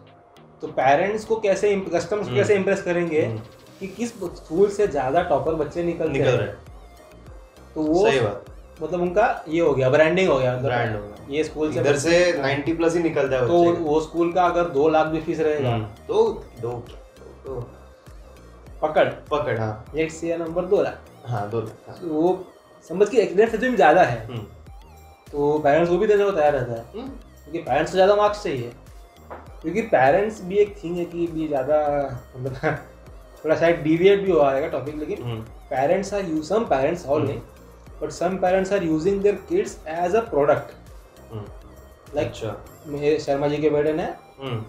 तो 0.61 0.67
पेरेंट्स 0.73 1.25
को 1.25 1.35
कैसे 1.39 1.75
कस्टमर्स 1.75 2.09
को 2.09 2.25
हम्म। 2.25 2.35
कैसे 2.35 2.55
इम्प्रेस 2.55 2.81
करेंगे 2.81 3.21
हम्म, 3.21 3.39
कि 3.79 3.87
किस 3.89 4.13
स्कूल 4.35 4.69
से 4.69 4.87
ज़्यादा 4.87 5.21
टॉपर 5.23 5.55
बच्चे 5.55 5.83
निकल 5.83 6.11
हैं? 6.11 6.25
रहे 6.27 6.47
तो 7.75 7.81
वो 7.83 8.05
सही 8.05 8.19
बात। 8.19 8.45
मतलब 8.81 9.01
उनका 9.01 9.25
ये 9.49 9.59
हो 9.61 9.73
गया 9.73 9.89
ब्रांडिंग 9.89 10.29
हो 10.29 10.37
गया 10.37 10.55
ब्रांड 10.57 10.95
होगा 10.95 11.15
ये 11.29 11.43
स्कूल 11.43 11.71
से 11.73 11.79
इधर 11.79 11.95
से 11.97 12.17
90 12.41 12.75
प्लस 12.77 12.95
ही 12.95 13.03
निकलता 13.03 13.35
है 13.35 13.47
तो 13.47 13.63
वो 13.75 13.99
स्कूल 14.01 14.31
का 14.33 14.45
अगर 14.45 14.69
दो 14.69 14.87
लाख 14.89 15.07
भी 15.07 15.21
फ़ीस 15.21 15.39
रहेगा 15.39 15.69
हम्म, 15.69 15.85
दो 16.07 16.23
दो 16.61 16.71
दो 17.45 17.59
पकड़। 18.81 19.05
पकड़ 19.31 19.57
हाँ। 19.59 19.85
एक 19.95 20.11
से 20.11 20.27
या 20.27 20.37
नंबर 20.37 20.65
दो 20.65 20.81
लाख 20.81 20.99
हाँ 21.25 21.49
दो 21.49 21.59
हाँ, 21.59 21.97
तो 22.01 22.07
वो 22.07 22.45
समझ 22.89 23.09
के 23.09 23.17
एक्सीडेंट 23.17 23.51
से 23.51 23.57
भी 23.59 23.75
ज़्यादा 23.75 24.03
है 24.03 24.25
हम्म, 24.27 24.39
तो 25.31 25.57
पेरेंट्स 25.59 25.91
वो 25.91 25.97
भी 25.97 26.07
देने 26.07 26.23
को 26.23 26.31
तैयार 26.31 26.53
रहता 26.53 26.73
है। 26.73 26.85
हम्म, 26.95 27.07
क्योंकि 27.43 27.59
पेरेंट्स 27.59 27.91
को 27.91 27.95
ज़्यादा 27.95 28.15
मार्क्स 28.15 28.43
चाहिए। 28.43 28.71
क्योंकि 29.61 29.81
पेरेंट्स 29.87 30.41
भी 30.43 30.57
एक 30.57 30.75
थिंग 30.83 30.97
है 30.97 31.05
कि 31.05 31.25
भी 31.27 31.47
ज़्यादा 31.47 31.77
मतलब 32.37 32.77
थोड़ा 33.45 33.55
शायद 33.55 33.79
डिविएट 33.79 34.21
भी 34.23 34.31
हो 34.31 34.39
आएगा 34.41 34.67
टॉपिक 34.67 34.95
लेकिन 34.95 35.23
हम्म, 35.23 35.41
parents 35.69 36.13
are 36.13 36.25
use 36.25 36.47
some 36.49 36.65
parents 36.65 37.05
all 37.05 37.21
हम्म। 37.21 37.31
नहीं 37.31 37.41
but 38.01 38.11
some 38.11 38.37
parents 38.37 38.73
are 38.73 38.83
using 38.83 39.21
their 39.21 39.35
kids 39.49 39.77
as 39.87 40.15
a 40.15 40.21
product 40.29 40.71
hmm, 41.31 41.45
like 42.15 42.31
मेरे 42.87 43.17
शर्मा 43.19 43.47
जी 43.47 43.57
के 43.57 43.69
बेटे 43.69 43.93
ने 43.93 44.03
हम्म, 44.03 44.63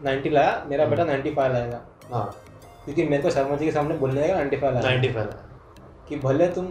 90 0.00 0.30
लाया 0.32 0.64
मेरा 0.68 0.86
बेटा 0.86 1.04
95 1.04 1.52
लाएगा। 1.52 1.80
हाँ। 2.12 2.30
क्योंकि 2.84 3.04
मेरे 3.04 3.22
को 3.22 3.30
शर्मा 3.30 3.56
जी 3.56 3.64
के 3.64 3.72
सामने 3.72 3.94
बोलने 3.94 4.28
का 4.28 4.34
95 4.34 4.62
लाया 4.62 5.02
95 5.02 6.08
कि 6.08 6.16
भले 6.16 6.48
तुम 6.48 6.64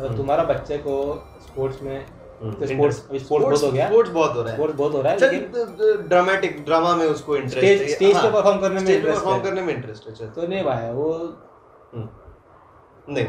हम्म। 0.00 0.16
तुम्हारा 0.16 0.44
बच्चे 0.44 0.78
को 0.78 1.14
स्पोर्ट्स 1.46 1.82
में 1.82 2.06
हम्म, 2.42 2.52
तो 2.52 2.66
स्पोर्ट्स 2.66 2.96
स्पोर्ट्स 2.96 3.30
बहुत 3.30 3.62
हो 3.62 3.70
गया। 3.70 3.88
स्पोर्ट्स 3.88 4.10
बहुत 4.10 4.36
हो 4.36 4.40
रहा 4.40 4.50
है। 4.50 4.56
स्पोर्ट्स 4.56 4.76
बहुत 4.78 4.92
हो 4.92 5.02
रहा 5.02 5.12
है 5.12 5.18
लेकिन 5.18 6.08
ड्रामेटिक 6.08 6.64
ड्रामा 6.64 6.96
में 6.96 7.06
उसको 7.06 7.36
इंटरेस्ट 7.36 7.58
स्टेज 7.58 7.94
स्टेज 7.94 8.16
पे 8.16 8.30
परफॉर्म 8.32 8.60
करने 8.60 8.80
में 8.80 8.94
इंटरेस्ट 8.94 9.18
परफॉर्म 9.20 9.42
करने 9.42 9.62
में 9.62 9.74
इंटरेस्ट 9.74 10.22
है 10.22 10.32
तो 10.32 10.46
नहीं 10.46 10.64
भाई 10.64 10.90
वो 10.90 11.12
हम्म, 11.94 12.08
नहीं। 13.08 13.26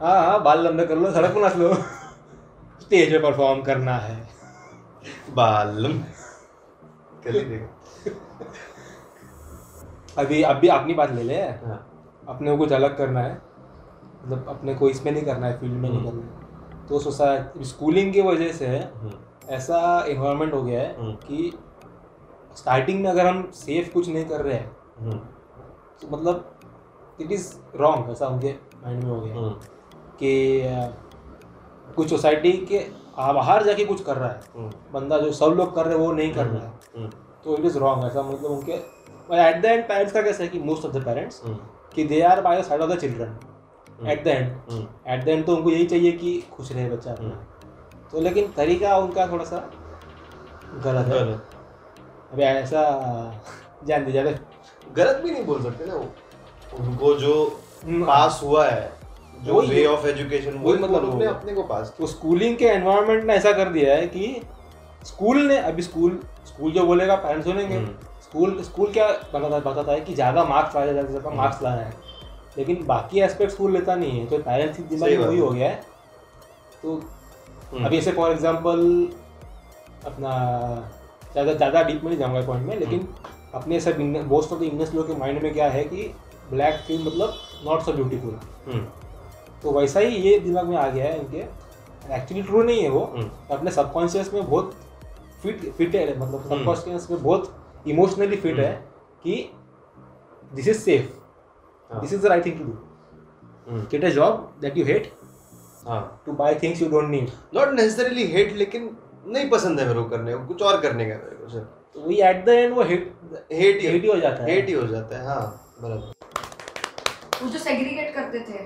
हाँ 0.00 0.26
हाँ 0.26 0.42
बाल 0.42 0.64
लंबे 0.64 0.86
कर 0.86 0.96
लो 0.96 1.10
सड़क 1.10 1.34
पर 1.34 1.40
नाच 1.40 1.56
लो। 1.56 1.74
स्टेज 2.80 3.10
पे 3.10 3.18
परफॉर्म 3.18 3.62
करना 3.62 3.96
है। 3.96 4.28
ही 7.26 7.40
देखा 7.40 7.79
अभी 10.18 10.42
अभी 10.42 10.68
अपनी 10.68 10.94
बात 10.94 11.10
ले 11.10 11.22
ले। 11.22 11.34
हाँ। 11.34 11.86
अपने 12.28 12.50
को 12.50 12.56
कुछ 12.56 12.72
अलग 12.72 12.96
करना 12.98 13.20
है। 13.20 13.42
मतलब 14.22 14.48
अपने 14.48 14.74
को 14.74 14.88
इसमें 14.88 15.12
नहीं 15.12 15.22
करना 15.24 15.46
है 15.46 15.58
फ़ील्ड 15.58 15.74
में 15.74 15.88
नहीं 15.90 15.98
हम्म। 16.00 16.10
करना 16.10 16.22
है। 16.22 16.86
तो 16.86 16.98
सोसाइटी 16.98 17.64
स्कूलिंग 17.64 18.12
की 18.12 18.20
वजह 18.20 18.52
से 18.52 18.66
हम्म, 18.66 19.12
ऐसा 19.48 20.04
इन्वायरमेंट 20.08 20.54
हो 20.54 20.62
गया 20.62 20.80
है 20.80 21.00
हम्म। 21.00 21.12
कि 21.14 21.52
स्टार्टिंग 22.56 23.02
में 23.02 23.10
अगर 23.10 23.26
हम 23.26 23.50
सेफ़ 23.54 23.92
कुछ 23.92 24.08
नहीं 24.08 24.24
कर 24.24 24.40
रहे 24.40 24.54
हैं 24.54 25.18
तो 26.02 26.08
मतलब 26.10 26.58
इट 27.20 27.32
इज़ 27.32 27.54
रॉन्ग 27.76 28.10
ऐसा 28.10 28.26
उनके 28.26 28.52
माइंड 28.84 29.04
में 29.04 29.10
हो 29.10 29.20
गया। 29.20 29.34
कि 30.22 30.62
कुछ 31.94 32.10
सोसाइटी 32.10 32.52
के 32.52 32.78
बाहर 33.18 33.62
जाके 33.64 33.84
कुछ 33.84 34.02
कर 34.04 34.16
रहा 34.16 34.28
है। 34.28 34.40
बंदा 34.92 35.18
जो 35.18 35.32
सब 35.32 35.46
लोग 35.46 35.74
कर 35.74 35.86
रहे 35.86 35.98
हैं 35.98 36.06
वो 36.06 36.12
नहीं 36.12 36.34
कर 36.34 36.46
रहा 36.46 36.66
है। 36.66 37.08
तो 37.44 37.56
इट 37.58 37.64
इज़ 37.64 37.78
रॉन्ग 37.78 38.04
ऐसा 38.04 38.22
मतलब 38.22 38.50
उनके 38.50 38.76
एट 39.34 39.60
द 39.62 39.64
एंड 39.64 39.84
पेरेंट्स 39.84 40.12
का 40.12 40.22
कैसा 40.22 40.42
है 40.42 40.48
कि 40.48 40.58
मोस्ट 40.58 40.84
ऑफ़ 40.84 40.92
द 40.92 41.04
पेरेंट्स 41.04 41.40
हम्म, 41.44 41.56
कि 41.94 42.04
they 42.04 42.20
are 42.22 42.40
by 42.40 42.60
the 42.60 42.64
side 42.64 42.80
of 42.80 42.90
the 42.90 42.98
children 42.98 44.08
at 44.08 44.24
the 44.24 44.26
end 44.26 44.50
hmm, 44.70 44.86
at 45.08 45.24
the 45.24 45.28
end 45.28 45.44
तो 45.46 45.56
उनको 45.56 45.70
यही 45.70 45.86
चाहिए 45.86 46.12
कि 46.12 46.42
खुश 46.52 46.72
रहे 46.72 46.88
बच्चा। 46.90 47.10
अपना 47.10 47.46
तो 48.12 48.20
लेकिन 48.20 48.52
तरीका 48.56 48.96
उनका 48.96 49.26
थोड़ा 49.26 49.44
सा 49.44 49.56
गलत 50.84 51.06
है। 51.06 51.20
अभी 52.32 52.42
ऐसा 52.42 52.82
जान 53.86 54.04
दीजिए 54.04 54.22
गलत 54.96 55.20
भी 55.24 55.30
नहीं 55.30 55.44
बोल 55.44 55.62
सकते 55.62 55.86
ना 55.86 55.94
वो। 55.94 56.06
उनको 56.78 57.14
जो 57.14 57.34
हम्म, 57.84 58.04
पास 58.04 58.40
हुआ 58.44 58.66
है 58.68 58.92
जो 59.44 59.60
वे 59.62 59.84
ऑफ़ 59.86 60.06
एजुकेशन 60.06 60.58
वो 60.58 60.72
मतलब 60.72 61.18
ने 61.18 61.26
वो- 61.26 61.36
अपने 61.36 61.52
को 61.52 61.62
पास 61.62 61.94
तो 61.98 62.06
स्कूलिंग 62.06 62.56
के 62.56 62.64
एनवायरनमेंट 62.64 63.24
ने 63.24 63.34
ऐसा 63.34 63.52
कर 63.52 63.68
दिया 63.68 63.94
है 63.94 64.06
कि 64.06 64.42
स्कूल 65.04 65.38
ने 65.38 65.56
अभी 65.58 65.82
स्कूल 65.82 66.18
स्कूल 66.46 66.72
जो 66.72 66.84
बोलेगा 66.86 67.14
पेरेंट्स 67.16 67.46
सुनेंगे। 67.46 67.76
हम्म। 67.76 67.94
स्कूल 68.30 68.60
स्कूल 68.62 68.92
क्या 68.92 69.06
बताता 69.34 69.58
बताता 69.60 69.92
है 69.92 70.00
कि 70.00 70.14
ज़्यादा 70.14 70.44
मार्क्स 70.44 70.74
लाया 70.74 70.92
ज़्यादा 70.92 71.02
से 71.02 71.12
ज़्यादा 71.12 71.28
हम्म। 71.28 71.38
मार्क्स 71.38 71.62
लाना 71.62 71.80
है। 71.80 71.92
लेकिन 72.58 72.84
बाकी 72.86 73.20
एस्पेक्ट 73.20 73.52
स्कूल 73.52 73.72
लेता 73.72 73.94
नहीं 73.94 74.20
है 74.20 74.26
तो 74.26 74.38
पेरेंट्स 74.38 74.76
की 74.76 74.82
दिमाग 74.84 75.08
सही 75.08 75.16
में 75.16 75.20
बात। 75.20 75.28
वही 75.30 75.38
हो 75.40 75.48
गया 75.50 75.68
है। 75.68 75.80
तो 76.82 76.94
हम्म, 77.72 77.84
अभी 77.86 77.98
ऐसे 77.98 78.12
फॉर 78.12 78.30
एग्ज़ाम्पल 78.32 78.80
अपना 80.06 80.30
ज़्यादा 81.32 81.52
ज़्यादा 81.54 81.82
डीप 81.82 82.02
में 82.04 82.10
नहीं 82.10 82.18
जाऊँगा 82.18 82.40
पॉइंट 82.46 82.66
में 82.66 82.78
लेकिन 82.78 83.00
हम्म। 83.00 83.58
अपने 83.60 83.80
सब 83.80 83.98
मोस्ट 84.28 84.52
ऑफ़ 84.52 84.60
द 84.60 84.62
इंग्लिश 84.62 84.94
लोग 84.94 85.06
के 85.06 85.16
माइंड 85.16 85.42
में 85.42 85.52
क्या 85.54 85.68
है 85.70 85.84
कि 85.84 86.12
ब्लैक 86.50 86.80
फ़िल्म 86.86 87.06
मतलब 87.06 87.34
नॉट 87.64 87.82
सो 87.82 87.92
ब्यूटीफुल 87.92 88.38
हम्म, 88.66 88.84
तो 89.62 89.72
वैसा 89.72 90.00
ही 90.00 90.16
ये 90.18 90.38
दिमाग 90.40 90.66
में 90.66 90.76
आ 90.76 90.88
गया 90.88 91.04
है 91.04 91.18
इनके। 91.18 91.38
एक्चुअली 92.14 92.42
ट्रू 92.42 92.62
नहीं 92.62 92.82
है 92.82 92.88
वो। 92.88 93.04
हम्म, 93.06 93.30
अपने 93.50 93.70
सबकॉन्शियस 93.70 94.32
में 94.34 94.44
बहुत 94.44 94.74
फिट 95.42 95.70
फिट 95.72 95.94
है 95.94 96.06
मतलब 96.10 96.34
हम्म। 96.36 96.58
सबकॉन्शियस 96.58 97.10
में 97.10 97.22
बहुत 97.22 97.56
इमोशनली 97.86 98.36
फिट 98.36 98.58
है 98.58 98.72
कि 99.22 99.34
this 100.54 100.68
is 100.68 100.78
safe 100.80 101.98
this 102.00 102.12
is 102.12 102.22
the 102.22 102.26
right 102.26 102.44
thing 102.46 102.58
to 102.58 102.64
do 102.64 102.72
hmm, 103.68 103.80
get 103.90 104.04
a 104.04 104.08
job 104.10 104.52
that 104.60 104.76
you 104.76 104.84
hate 104.84 105.12
हाँ। 105.86 106.22
To 106.26 106.32
buy 106.34 106.54
things 106.62 106.82
you 106.82 106.88
don't 106.88 107.08
need 107.10 107.30
not 107.54 107.72
necessarily 107.74 108.26
hate 108.32 108.52
लेकिन 108.56 108.90
नहीं 109.26 109.48
पसंद 109.50 109.80
है 109.80 109.86
मेरे 109.86 110.00
को 110.02 110.08
करने 110.08 110.34
को 110.34 110.46
कुछ 110.46 110.62
और 110.62 110.80
करने 110.80 111.04
का 111.04 111.14
मेरे 111.16 111.36
को 111.36 111.48
सर 111.48 111.60
तो 111.94 112.00
वही 112.00 112.20
एट 112.22 112.44
द 112.44 112.48
एंड 112.48 112.74
वो 112.74 112.82
हेट 112.84 113.12
हेट 113.52 113.82
हेट 113.82 114.02
ही 114.02 114.08
हो 114.08 114.16
जाता 114.16 114.42
है। 114.42 114.50
हेट 114.50 114.68
ही 114.68 114.72
हो 114.74 114.86
जाता 114.86 115.18
है 115.18 115.26
हाँ 115.26 115.76
बराबर। 115.82 116.12
वो 117.42 117.48
जो 117.48 117.58
सेग्रीगेट 117.58 118.14
करते 118.14 118.40
थे 118.40 118.58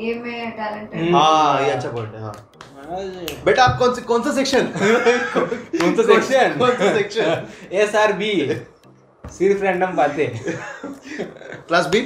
ए 0.00 0.14
में 0.18 0.50
टैलेंटेड 0.52 1.00
हम्म। 1.00 1.16
हाँ 1.16 1.62
ये 1.62 1.70
अच्छा 1.70 1.90
पॉइंट 1.90 2.14
है 2.14 2.20
हाँ। 2.22 2.32
बेटा 2.86 3.64
आप 3.64 3.78
कौन 3.78 3.94
से 3.94 4.02
कौन 4.02 4.22
सा 4.22 4.32
सेक्शन 4.32 4.66
कौन 4.76 5.94
सा 5.96 6.02
सेक्शन 6.02 6.58
कौन 6.58 6.70
सा 6.70 6.92
सेक्शन 6.94 7.46
एस 7.82 7.94
आर 7.96 8.12
बी 8.12 8.32
सिर्फ़ 9.24 9.62
रैंडम 9.62 9.92
बातें। 9.96 10.28
क्लास 11.68 11.86
बी 11.86 12.00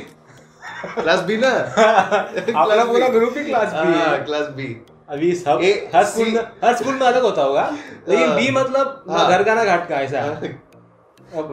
क्लास 0.98 1.20
बी 1.20 1.36
ना? 1.36 1.50
अपना 1.50 2.84
पूरा 2.84 3.08
ग्रुप 3.08 3.34
ही 3.38 3.44
क्लास 3.44 3.72
बी 3.72 3.92
हाँ 3.92 4.10
है। 4.10 4.24
क्लास 4.24 4.46
बी 4.56 4.76
अभी 5.10 5.32
सब 5.34 5.60
ए, 5.62 5.90
हर 5.94 6.04
स्कूल 6.04 6.28
में 6.28 6.40
हर 6.64 6.76
स्कूल 6.76 6.94
में 6.94 7.06
अलग 7.06 7.22
होता 7.22 7.42
होगा। 7.42 7.70
लेकिन 8.08 8.26
हाँ। 8.28 8.36
बी 8.36 8.50
मतलब 8.50 9.04
ना 9.08 9.18
हाँ। 9.18 9.30
घर 9.30 9.42
का 9.44 9.54
ना 9.54 9.64
घाट 9.64 9.88
का 9.88 10.00
ऐसा। 10.00 10.24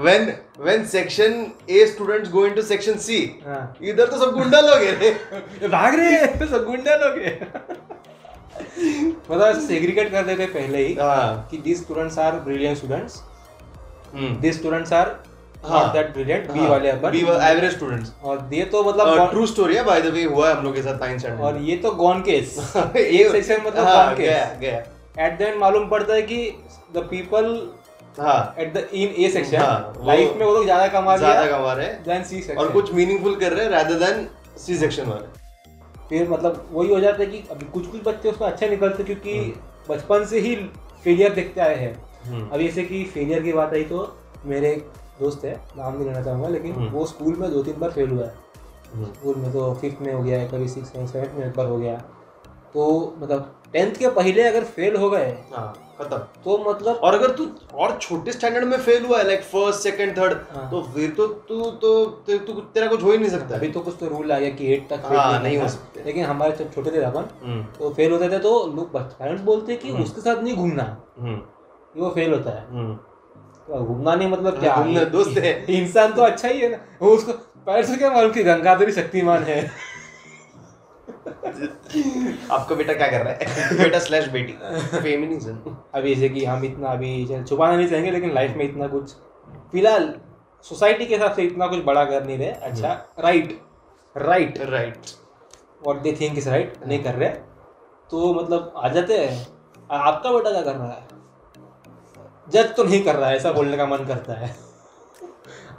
when 0.06 0.28
when 0.66 0.84
section 0.90 1.38
A 1.76 1.86
students 1.92 2.30
go 2.34 2.42
into 2.50 2.64
section 2.72 3.00
C 3.06 3.20
हाँ। 3.46 3.62
इधर 3.82 4.08
तो 4.08 4.18
सब 4.18 4.32
गुंडा 4.34 4.60
लोग 4.60 4.84
हैं। 4.84 5.70
भाग 5.72 5.96
रहे 5.96 6.12
हैं 6.12 6.48
सब 6.48 6.66
गुंडा 6.66 6.96
लोग 6.96 7.18
हैं। 7.24 7.38
मतलब 8.60 9.60
सेग्रीगेट 9.60 10.12
कर 10.12 10.24
देते 10.26 10.46
पहले 10.48 10.86
ही 10.88 10.94
हाँ। 10.96 11.48
कि 11.52 11.58
these 11.60 11.84
students 11.84 12.18
are 12.20 12.40
brilliant 12.40 12.78
students 12.78 13.22
these 14.42 14.58
students 14.58 14.94
are. 14.94 15.16
Not 15.66 15.94
that 15.94 16.12
brilliant 16.14 16.50
B 16.52 16.66
वाले 16.68 16.90
अपन 16.90 17.12
बी 17.12 17.20
एवरेज 17.20 17.72
स्टूडेंट्स 17.74 18.12
और 18.24 18.50
ये 18.54 18.64
तो 18.66 18.84
मतलब 18.84 19.30
ट्रू 19.30 19.46
स्टोरी 19.48 19.76
है 19.76 19.84
बाय 19.84 20.02
द 20.02 20.14
वे 20.14 20.24
हुआ 20.24 20.48
है 20.48 20.56
हम 20.56 20.64
लोग 20.64 20.74
के 20.76 20.82
साथ 20.82 21.00
नाइन 21.02 21.20
स्टैंडर्ड 21.20 21.42
और 21.42 21.58
ये 21.62 21.76
तो 21.78 21.92
गॉन 21.98 22.22
केस 22.22 22.58
एक 22.96 23.32
सेक्शन 23.32 23.62
मतलब 23.66 23.86
हाँ, 23.86 24.06
गॉन 24.06 24.16
केस 24.16 24.58
गया 24.60 24.78
एट 25.20 25.38
द 25.40 25.42
एंड 25.42 25.60
मालूम 25.60 25.88
पड़ता 25.90 26.14
है 26.14 26.22
कि 26.22 26.40
द 26.96 27.08
पीपल 27.12 27.48
हाँ। 28.20 28.56
At 28.60 28.74
the 28.74 28.88
in 28.94 29.14
A 29.18 29.30
section 29.30 29.58
हाँ, 29.58 29.94
लाइफ 30.06 30.36
में 30.38 30.46
वो 30.46 30.54
लोग 30.54 30.64
ज़्यादा 30.64 30.88
कमा 31.00 31.16
ज़्यादा 31.18 31.46
कमा 31.58 31.74
रहे 31.74 31.86
हैं 31.86 32.04
देन 32.04 32.24
सी 32.24 32.42
सेक्शन 32.42 32.64
और 32.64 32.72
कुछ 32.72 32.94
मीनिंगफुल 32.94 33.36
कर 33.36 33.54
रहे 33.54 33.66
हैं 33.66 33.72
rather 33.74 34.02
than 34.04 34.26
सी 34.58 34.78
सेक्शन 34.78 35.06
वाले। 35.06 35.43
फिर 36.14 36.30
मतलब 36.30 36.70
वही 36.72 36.90
हो 36.90 37.00
जाता 37.00 37.24
है 37.24 37.26
कि 37.26 37.44
अभी 37.52 37.66
कुछ 37.66 37.88
कुछ 37.88 38.02
बच्चे 38.04 38.30
उसमें 38.30 38.48
अच्छे 38.48 38.70
निकलते 38.70 39.04
क्योंकि 39.04 39.54
बचपन 39.90 40.26
से 40.26 40.40
ही 40.40 40.56
फेलियर 41.04 41.34
देखते 41.34 41.62
आए 41.62 41.76
हैं। 41.76 41.94
अभी 42.50 42.50
अब 42.50 42.60
जैसे 42.60 42.84
कि 42.84 43.04
फेलियर 43.04 43.44
की 43.44 43.54
बात 43.54 43.74
आई 43.74 43.84
तो 43.84 44.18
मेरे 44.46 44.72
एक 44.72 44.92
दोस्त 45.20 45.46
है 45.46 45.54
नाम 45.78 45.96
नहीं 45.96 46.06
लेना 46.06 46.22
चाहूँगा 46.22 46.48
लेकिन 46.48 46.74
हम्म। 46.74 46.90
वो 46.90 47.06
स्कूल 47.06 47.36
में 47.36 47.52
दो 47.52 47.64
तीन 47.64 47.80
बार 47.80 47.92
फेल 47.92 48.10
हुआ 48.10 48.26
है। 48.26 48.36
हम्म, 48.94 49.06
स्कूल 49.06 49.36
में 49.36 49.54
तो 49.54 49.74
फिफ्थ 49.74 50.02
में 50.02 50.14
हो 50.14 50.24
गया 50.24 50.40
है 50.40 50.48
कभी 50.48 50.68
सिक्स 50.68 50.96
में 50.96 51.08
सेवन्थ 51.08 51.32
में 51.36 51.48
एक 51.48 51.56
बार 51.58 51.66
हो 51.66 51.78
गया। 51.78 51.98
तो 52.74 53.16
मतलब 53.20 53.63
टेंथ 53.74 53.96
के 54.00 54.08
पहले 54.18 54.44
अगर 54.44 54.64
फेल 54.76 54.96
हो 54.96 55.10
गए 55.10 55.32
हाँ 55.54 55.72
खत्म 56.00 56.18
तो 56.44 56.58
मतलब 56.68 56.96
और 57.04 57.14
अगर 57.14 57.32
तू 57.36 57.48
और 57.78 57.98
छोटे 58.02 58.32
स्टैंडर्ड 58.32 58.66
में 58.68 58.78
फेल 58.80 59.06
हुआ 59.06 59.18
है 59.18 59.26
लाइक 59.28 59.42
फ़र्स्ट 59.44 59.82
सेकंड 59.82 60.18
थर्ड। 60.18 60.34
तो 60.72 60.82
फिर 60.96 61.10
तो 61.18 61.28
तू 61.50 61.60
तो 61.82 62.38
तू 62.48 62.54
तेरा 62.74 62.88
कुछ 62.88 63.04
हो 63.04 63.12
ही 63.12 63.18
नहीं 63.18 63.30
सकता 63.30 63.56
अभी 63.56 63.68
तो 63.72 63.80
कुछ 63.80 63.96
तो 64.00 64.08
रूल 64.08 64.32
आ 64.32 64.40
गया 64.40 64.50
कि 64.52 64.74
एट 64.74 64.88
तक 64.90 65.04
fail 65.04 65.18
हाँ, 65.18 65.42
नहीं 65.44 65.58
हो 65.58 65.68
सकते। 65.68 66.04
लेकिन 66.06 66.26
हमारे 66.26 66.56
जब 66.58 66.74
छोटे 66.74 66.92
थे 66.92 67.04
अपन 67.04 67.28
हम्म, 67.44 67.64
तो 67.80 67.94
फेल 67.94 68.12
होते 68.12 68.30
थे 68.30 68.40
तो 68.40 68.52
लोग 68.76 68.96
पेरेंट्स 68.98 69.44
बोलते 69.44 69.76
कि 69.76 69.90
हम्म। 69.90 70.04
उसके 70.04 70.22
साथ 70.22 70.44
नहीं 70.44 70.56
घूमना 70.56 70.84
हम्म, 71.20 71.40
वो 71.96 72.10
फेल 72.16 72.34
होता 72.34 72.52
है। 72.52 72.96
तो 73.68 73.84
घूमना 73.86 74.16
नहीं 74.16 74.30
मतलब 74.30 74.60
क्या 74.60 74.74
हाँ, 74.74 74.84
घूमना 74.84 75.04
दोस्त 75.12 75.38
है। 75.38 75.54
इंसान 75.78 76.14
तो 76.14 76.22
अच्छा 76.22 76.48
ही 76.48 76.60
है 76.60 76.70
ना 76.72 77.06
उसको 77.08 77.32
पेरेंट्स 77.68 77.92
को 77.92 77.98
क्या 77.98 78.10
मालूम 78.12 78.32
कि 78.32 78.44
गंगाधरी 78.44 78.92
शक्तिमान 78.92 79.44
है 79.44 79.60
आपका 81.44 82.76
बेटा 82.76 82.94
क्या 82.94 83.08
कर 83.08 83.24
रहा 83.26 83.34
है? 83.34 83.78
बेटा 83.78 84.00
स्लैश 84.00 84.28
बेटी। 84.30 84.54
फेमिनिज्म 84.98 85.76
अभी 85.96 86.14
जैसे 86.16 86.30
कि 86.30 86.46
हम 86.46 86.64
इतना 86.66 86.90
अभी 86.90 87.44
छुपाना 87.44 87.76
नहीं 87.76 87.88
चाहेंगे 87.88 88.12
लेकिन 88.12 88.34
लाइफ 88.34 88.56
में 88.58 88.66
इतना 88.66 88.88
कुछ 88.88 89.14
फ़िलहाल 89.72 90.14
सोसाइटी 90.66 91.06
के 91.06 91.14
हिसाब 91.16 91.34
से 91.36 91.44
इतना 91.44 91.68
कुछ 91.68 91.84
बड़ा 91.84 92.04
कर 92.06 92.26
नहीं 92.26 92.38
रहे। 92.38 92.48
अच्छा 92.48 92.94
राइट 93.20 93.60
राइट 94.16 94.60
राइट 94.62 94.98
और 95.88 96.00
दे 96.00 96.18
थिंक 96.22 96.38
इज़ 96.38 96.50
राइट 96.50 96.74
नहीं 96.88 97.04
कर 97.04 97.16
रहे। 97.16 97.30
तो 98.10 98.34
मतलब 98.34 98.74
आ 98.78 98.88
जाते 98.90 99.18
हैं। 99.18 99.48
आपका 99.92 100.32
बेटा 100.32 100.52
क्या 100.52 100.62
कर 100.62 100.76
रहा 100.76 100.88
है? 100.88 101.08
जज 102.48 102.76
तो 102.76 102.84
नहीं 102.84 103.04
कर 103.04 103.16
रहा 103.16 103.30
है 103.30 103.36
ऐसा 103.36 103.52
बोलने 103.52 103.78
का 103.78 103.86
मन 103.86 104.06
करता 104.08 104.34
है। 104.34 104.56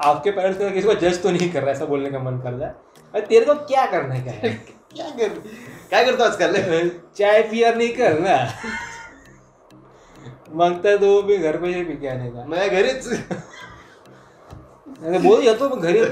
आपके 0.05 0.31
पेरेंट्स 0.31 0.59
का 0.59 0.69
किसी 0.69 0.87
को 0.89 0.95
जज 1.01 1.23
तो 1.23 1.31
नहीं 1.31 1.51
कर 1.53 1.61
रहा 1.61 1.71
है 1.71 1.77
ऐसा 1.77 1.85
बोलने 1.87 2.11
का 2.11 2.19
मन 2.19 2.39
करता 2.41 2.67
है। 2.67 2.75
अरे 3.15 3.27
तेरे 3.27 3.45
को 3.45 3.55
क्या 3.67 3.85
करने 3.87 4.21
का 4.21 4.31
है? 4.31 4.53
क्या 4.95 5.09
कर 5.11 5.29
क्या 5.89 6.03
करता 6.05 6.25
आजकल 6.25 6.91
चाय 7.17 7.43
पिया 7.51 7.73
नहीं 7.73 7.93
करना 7.95 8.37
माँगता 10.55 10.89
है 10.89 10.99
तो 10.99 11.07
वो 11.07 11.23
भी 11.23 11.37
घर 11.39 11.57
पे 11.57 11.69
ही 11.69 11.85
पी 11.85 11.97
के 11.97 12.09
आने 12.09 12.31
का। 12.31 12.45
मैं 12.47 12.69
घरीच 12.71 13.07
अरे 15.03 15.19
बोल 15.19 15.43
या 15.45 15.55
तो 15.55 15.69
मैं 15.69 15.81
घर 15.81 15.97
ही 15.97 16.03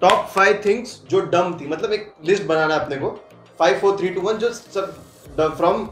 टॉप 0.00 0.26
फाइव 0.34 0.60
थिंग्स 0.64 1.00
जो 1.10 1.20
डम 1.32 1.56
थी। 1.60 1.66
मतलब 1.68 1.92
एक 1.92 2.12
लिस्ट 2.24 2.44
बनाना 2.44 2.74
अपने 2.76 2.96
को। 2.96 3.10
Five 3.58 3.78
four 3.80 3.96
three 3.98 4.08
two 4.08 4.20
one 4.20 4.38
जो 4.38 4.50
सब 4.52 5.54
from 5.56 5.88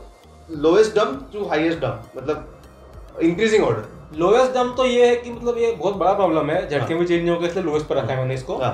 lowest 0.51 0.95
dump 0.97 1.31
to 1.33 1.45
highest 1.49 1.79
dump 1.81 2.13
मतलब 2.17 3.19
इंक्रीजिंग 3.23 3.65
ऑर्डर 3.65 4.19
लोएस्ट 4.19 4.53
डम 4.55 4.73
तो 4.77 4.87
ये 4.87 5.07
है 5.09 5.17
कि 5.17 5.31
मतलब 5.31 5.59
ये 5.59 5.73
बहुत 5.73 5.97
बड़ा 5.97 6.13
प्रॉब्लम 6.15 6.51
है। 6.51 6.69
झटके 6.69 6.95
में 6.95 7.07
चेंज 7.07 7.21
नहीं 7.21 7.31
होगा 7.31 7.47
इसलिए 7.49 7.65
लोएस्ट 7.65 7.87
पर 7.87 7.97
रखा 7.97 8.13
है 8.13 8.19
मैंने 8.19 8.35
इसको। 8.35 8.57
हाँ। 8.57 8.73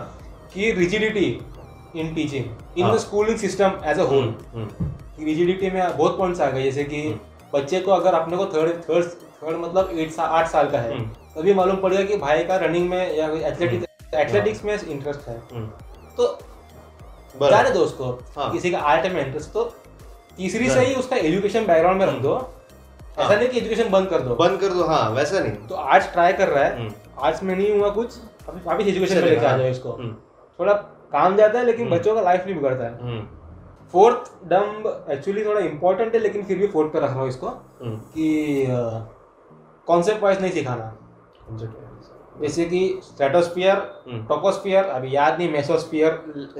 कि 0.54 0.70
रिजिडिटी 0.72 1.28
इन 1.96 2.14
टीचिंग 2.14 2.44
इन 2.78 2.84
हाँ। 2.84 2.94
The 2.94 2.98
schooling 2.98 3.38
system 3.38 3.80
as 3.84 3.98
a 3.98 4.02
whole 4.02 4.34
hmm, 4.54 4.68
rigidity 5.20 5.70
में 5.70 5.96
बहुत 5.96 6.18
पॉइंट्स 6.18 6.40
आ 6.40 6.50
गए 6.50 6.62
जैसे 6.62 6.84
कि 6.84 7.02
बच्चे 7.54 7.80
को 7.80 7.90
अगर 7.90 8.14
अपने 8.14 8.36
को 8.36 8.46
थर्ड 8.46 8.82
थर्ड 8.88 9.04
थर्ड 9.42 9.56
मतलब 9.56 9.90
एट 9.94 10.10
सा, 10.12 10.22
आठ 10.22 10.48
साल 10.50 10.70
का 10.70 10.78
है 10.78 10.92
हम्म। 10.92 11.10
तभी 11.36 11.54
मालूम 11.54 11.76
पड़ेगा 11.76 12.02
कि 12.02 12.16
भाई 12.16 12.44
का 12.44 12.56
रनिंग 12.56 12.88
में 12.90 13.16
या 13.16 13.26
एथलेटिक्स 13.48 14.14
एथलेटिक्स 14.14 14.64
में 14.64 14.72
इंटरेस्ट 14.74 15.28
है। 15.28 15.36
हम्म, 15.52 15.66
तो। 16.16 16.38
जाने 17.40 17.70
दो 17.70 17.80
उसको 17.80 18.04
हाँ। 18.36 18.50
किसी 18.52 18.70
का 18.70 18.78
आर्ट 18.92 19.12
में 19.12 19.24
इंटरेस्ट 19.24 19.52
तो 19.52 19.64
तीसरी 20.36 20.68
से 20.70 20.80
ही 20.80 20.94
उसका 20.94 21.16
एजुकेशन 21.16 21.66
बैकग्राउंड 21.66 22.00
में 22.00 22.06
रख 22.06 22.20
दो। 22.22 22.34
हाँ। 22.34 23.24
ऐसा 23.24 23.34
नहीं 23.34 23.48
कि 23.48 23.58
एजुकेशन 23.58 23.90
बंद 23.90 24.08
कर 24.08 24.20
दो। 24.20 24.34
बंद 24.36 24.60
कर 24.60 24.72
दो 24.74 24.84
हाँ 24.84 25.10
वैसा 25.10 25.40
नहीं। 25.40 25.52
तो 25.68 25.74
आर्ट्स 25.74 26.12
ट्राई 26.12 26.32
कर 26.32 26.48
रहा 26.48 26.64
है। 26.64 26.78
हम्म, 26.78 26.92
आर्ट्स 27.18 27.42
में 27.42 27.54
नहीं 27.56 27.70
हुआ 27.72 27.88
कुछ 27.90 28.18
अभी 28.48 28.84
एजुकेशन 28.84 29.14
में 29.14 29.22
लेके 29.22 29.44
आ 29.46 29.50
हाँ। 29.50 29.58
जाओ 29.58 29.68
इसको 29.68 29.92
हम्म, 29.92 30.14
थोड़ा 30.58 30.72
काम 31.12 31.36
जाता 31.36 31.58
है 31.58 31.64
लेकिन 31.64 31.86
हम्म। 31.86 31.96
बच्चों 31.96 32.14
का 32.14 32.20
लाइफ 32.20 32.46
नहीं 32.46 32.54
बिगड़ता 32.54 32.84
है। 32.84 33.20
फोर्थ 33.92 34.30
डम्ब 34.48 35.06
एक्चुअली 35.10 35.44
थोड़ा 35.44 35.60
इंपॉर्टेंट 35.60 36.14
है 36.14 36.20
लेकिन 36.20 36.42
फिर 36.44 36.58
भी 36.58 36.66
फोर्थ 36.68 36.92
पे 36.92 37.00
रख 37.00 37.10
रहा 37.10 37.20
हूँ 37.20 37.28
इसको 37.28 37.46
हम्म, 37.46 37.96
कि 37.96 38.66
कॉन्सेप्ट 39.88 40.22
वाइज 40.22 40.40
नहीं 40.40 40.52
सिखाना। 40.52 40.94
जैसे 42.40 42.64
कि 42.64 42.80
स्ट्रेटोस्फियर 43.04 43.76
हम्म। 44.06 44.24
टोकोस्फियर 44.26 44.84
अभी 44.86 45.14
याद 45.14 45.38
नहीं 45.38 45.50
मेसोस्फियर 45.52 46.10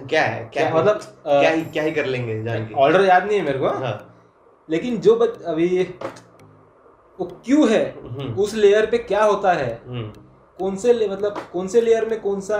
क्या 0.01 0.23
है? 0.23 0.45
क्या 0.53 0.71
मतलब 0.75 1.01
क्या 1.27 1.51
ही 1.51 1.65
क्या 1.67 1.83
ही 1.83 1.91
कर 1.93 2.07
लेंगे 2.07 2.75
ऑर्डर 2.77 3.05
याद 3.05 3.27
नहीं 3.27 3.39
है 3.39 3.45
मेरे 3.45 3.59
को। 3.59 3.69
हाँ। 3.85 3.99
लेकिन 4.69 4.97
जो 5.01 5.15
अभी 5.15 5.69
वो 7.19 7.25
क्यों 7.45 7.69
है 7.71 7.85
उस 8.39 8.55
लेयर 8.55 8.87
पे 8.87 8.99
क्या 9.05 9.23
होता 9.25 9.53
है? 9.53 9.71
कौन 10.59 10.77
से 10.77 10.92
ले- 10.92 11.11
मतलब 11.11 11.37
कौन 11.53 11.66
से 11.68 11.81
लेयर 11.81 12.05
में 12.05 12.21
कौन 12.21 12.40
सा 12.40 12.59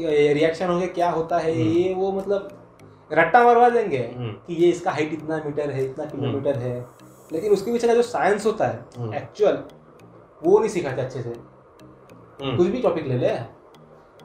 रिएक्शन 0.00 0.68
हो 0.68 0.78
गया 0.78 0.86
क्या 0.86 1.10
होता 1.10 1.38
है 1.38 1.52
हम्म। 1.54 1.72
ये 1.72 1.94
वो 1.94 2.12
मतलब 2.12 2.48
रट्टा 3.12 3.44
मरवा 3.44 3.68
देंगे 3.70 3.98
हम्म। 4.16 4.32
कि 4.46 4.54
ये 4.54 4.68
इसका 4.70 4.90
हाइट 4.90 5.12
इतना 5.12 5.42
मीटर 5.46 5.70
है 5.70 5.84
इतना 5.84 6.04
किलोमीटर 6.04 6.56
है। 6.58 6.86
लेकिन 7.32 7.52
उसके 7.52 7.72
पीछे 7.72 7.86
का 7.86 7.94
जो 7.94 8.02
साइंस 8.02 8.46
होता 8.46 8.66
है 8.66 8.84
हम्म। 8.98 9.14
एक्चुअल 9.14 9.58
वो 10.42 10.58
नहीं 10.58 10.68
सिखाते 10.68 11.02
अच्छे 11.02 11.22
से। 11.22 11.28
हम्म, 11.28 12.56
कुछ 12.56 12.66
भी 12.66 12.82
टॉपिक 12.82 13.06
ले 13.06 13.18
ले। 13.18 13.28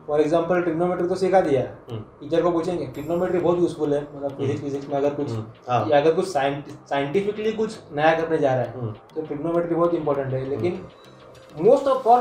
फॉर 0.07 0.21
एग्ज़ाम्पल 0.21 0.61
ट्रिग्नोमेट्री 0.61 1.07
तो 1.07 1.15
सिखा 1.15 1.41
दिया। 1.41 1.61
हम्म, 1.91 1.99
टीचर 2.19 2.41
को 2.41 2.51
पूछेंगे 2.51 2.85
ट्रिग्नोमेट्री 2.85 3.39
बहुत 3.39 3.59
यूजफुल 3.59 3.93
है 3.93 4.01
मतलब 4.15 4.37
फिजिक्स 4.37 4.61
फिजिक्स 4.61 4.89
में 4.89 4.95
अगर 4.95 5.13
कुछ 5.13 5.29
हम्म, 5.29 5.43
हाँ। 5.69 5.87
या 5.89 5.97
अगर 5.97 6.13
कुछ 6.13 6.27
साइंटिफिकली 6.27 7.51
कुछ 7.51 7.77
नया 7.93 8.13
करने 8.19 8.37
जा 8.37 8.53
रहा 8.55 8.63
है 8.63 8.79
हम्म, 8.79 8.91
तो 9.15 9.21
ट्रिग्नोमेट्री 9.21 9.75
बहुत 9.75 9.93
इंपॉर्टेंट 9.93 10.33
है। 10.33 10.45
लेकिन 10.49 10.85
most 11.61 11.87
of 11.87 12.03
for 12.03 12.19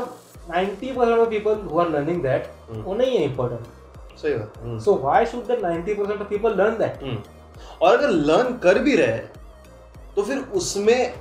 90% 0.49 0.95
percent 0.97 1.19
of 1.19 1.29
people 1.29 1.55
who 1.71 1.79
are 1.79 1.89
learning 1.89 2.21
that. 2.23 2.47
वो 2.71 2.95
नहीं 2.95 3.17
है 3.17 3.23
इंपॉर्टेंट 3.23 4.17
सही 4.17 4.33
बात। 4.33 4.81
So 4.81 4.95
why 4.95 5.25
should 5.25 5.47
the 5.47 5.51
90% 5.51 5.97
percent 5.97 6.21
of 6.21 6.27
people 6.27 6.55
learn 6.57 6.77
that. 6.77 7.23
और 7.81 7.97
अगर 7.97 8.09
लर्न 8.09 8.57
कर 8.57 8.79
भी 8.79 8.95
रहे 8.95 9.17
तो 10.15 10.23
फिर 10.23 10.37
उसमें 10.37 11.13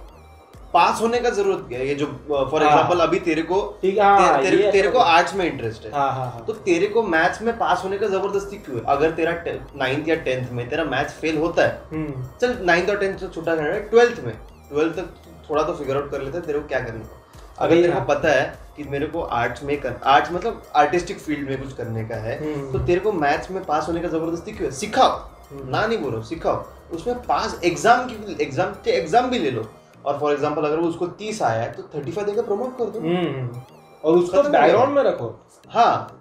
पास 0.74 1.00
होने 1.00 1.18
का 1.20 1.30
ज़रूरत 1.30 1.64
क्या 1.68 1.78
है? 1.78 1.86
ये 1.88 1.94
जो 1.94 2.06
फॉर 2.50 2.62
हाँ। 2.62 2.70
एग्जांपल 2.70 3.00
अभी 3.00 3.18
तेरे 3.20 3.42
को 3.42 3.60
हाँ, 4.02 4.36
ते, 4.36 4.50
तेरे, 4.50 4.64
ये 4.64 4.72
तेरे 4.72 4.88
को 4.90 4.98
अच्छा- 4.98 5.16
आर्ट्स 5.16 5.34
में 5.34 5.52
इंटरेस्ट 5.52 5.84
है। 5.84 5.92
हाँ 5.92 6.12
हाँ 6.12 6.30
हाँ। 6.30 6.44
तो 6.46 6.52
तेरे 6.52 6.86
को 6.86 7.02
मैथ्स 7.02 7.42
में 7.42 7.58
पास 7.58 7.82
होने 7.84 7.98
का 7.98 8.06
ज़बरदस्ती 8.06 8.56
क्यों 8.56 8.76
है? 8.76 8.82
अगर 8.86 9.10
तेरा 9.10 9.32
नाइन्थ 9.76 10.08
या 10.08 10.14
टेंथ 10.14 10.50
में 10.52 10.68
तेरा 10.68 10.84
मैथ्स 10.84 11.12
फेल 11.12 11.38
होता 11.38 11.62
है 11.62 11.82
हम्म 11.92 12.26
चल 12.40 12.56
नाइन्थ 12.64 12.90
और 12.90 12.98
टेंथ 12.98 13.18
से 13.18 13.28
छुट्टा 13.28 13.56
करना 13.56 13.68
है 13.68 13.80
ट्वेल्थ 13.88 14.20
में। 14.24 14.34
ट्वेल्थ 14.72 14.96
तक 14.96 15.08
थोड़ा 15.50 15.62
तो 15.62 15.72
फिगर 15.72 15.96
आउट 15.96 16.10
कर 16.10 16.22
लेते 16.22 16.36
हैं 16.38 16.46
तेरे 16.46 16.58
को 16.58 16.68
क्या 16.68 16.80
करना 16.80 17.04
है? 17.04 17.21
अगर 17.62 17.74
तेरे 17.74 17.92
हाँ। 17.92 18.00
को 18.00 18.06
पता 18.06 18.28
है 18.30 18.44
कि 18.76 18.84
मेरे 18.84 19.06
को 19.06 19.22
आर्ट्स 19.32 19.62
में 19.62 19.80
कर 19.80 19.94
आर्ट्स 20.06 20.32
मतलब 20.32 20.62
आर्टिस्टिक 20.76 21.18
फ़ील्ड 21.18 21.48
में 21.48 21.62
कुछ 21.62 21.72
करने 21.76 22.04
का 22.04 22.16
है 22.18 22.38
हम्म। 22.38 22.72
तो 22.72 22.78
तेरे 22.86 23.00
को 23.00 23.12
मैथ्स 23.14 23.50
में 23.50 23.62
पास 23.64 23.88
होने 23.88 24.00
का 24.00 24.08
ज़बरदस्ती 24.08 24.52
क्यों 24.52 24.68
है? 24.68 24.74
सिखाओ। 24.76 25.10
हम्म। 25.50 25.68
ना 25.70 25.86
नहीं 25.86 25.98
बोलो 25.98 26.22
सिखाओ। 26.24 26.64
उसमें 26.94 27.22
पास 27.22 27.60
एग्ज़ाम 27.64 28.06
की 28.06 28.36
एग्ज़ाम 28.42 28.74
एग्ज़ाम 28.90 29.30
भी 29.30 29.38
ले 29.38 29.50
लो। 29.50 29.64
और 30.06 30.18
फॉर 30.18 30.32
एग्ज़ाम्पल 30.32 30.64
अगर 30.64 30.78
वो 30.78 30.88
उसको 30.88 31.06
तीस 31.18 31.42
आया 31.42 31.62
है 31.62 31.72
तो 31.72 31.82
थर्टी 31.94 32.12
फाइव 32.12 32.26
देकर 32.26 32.42
प्रमोट 32.42 32.76
कर 32.78 32.84
दो। 32.86 33.00
हम्म। 33.00 33.60
और 34.04 34.18
उसको 34.18 34.42
गया। 34.42 34.50
बैकग्राउंड 34.50 34.94
में 34.94 35.02
रखो। 35.02 35.34
हाँ। 35.68 36.18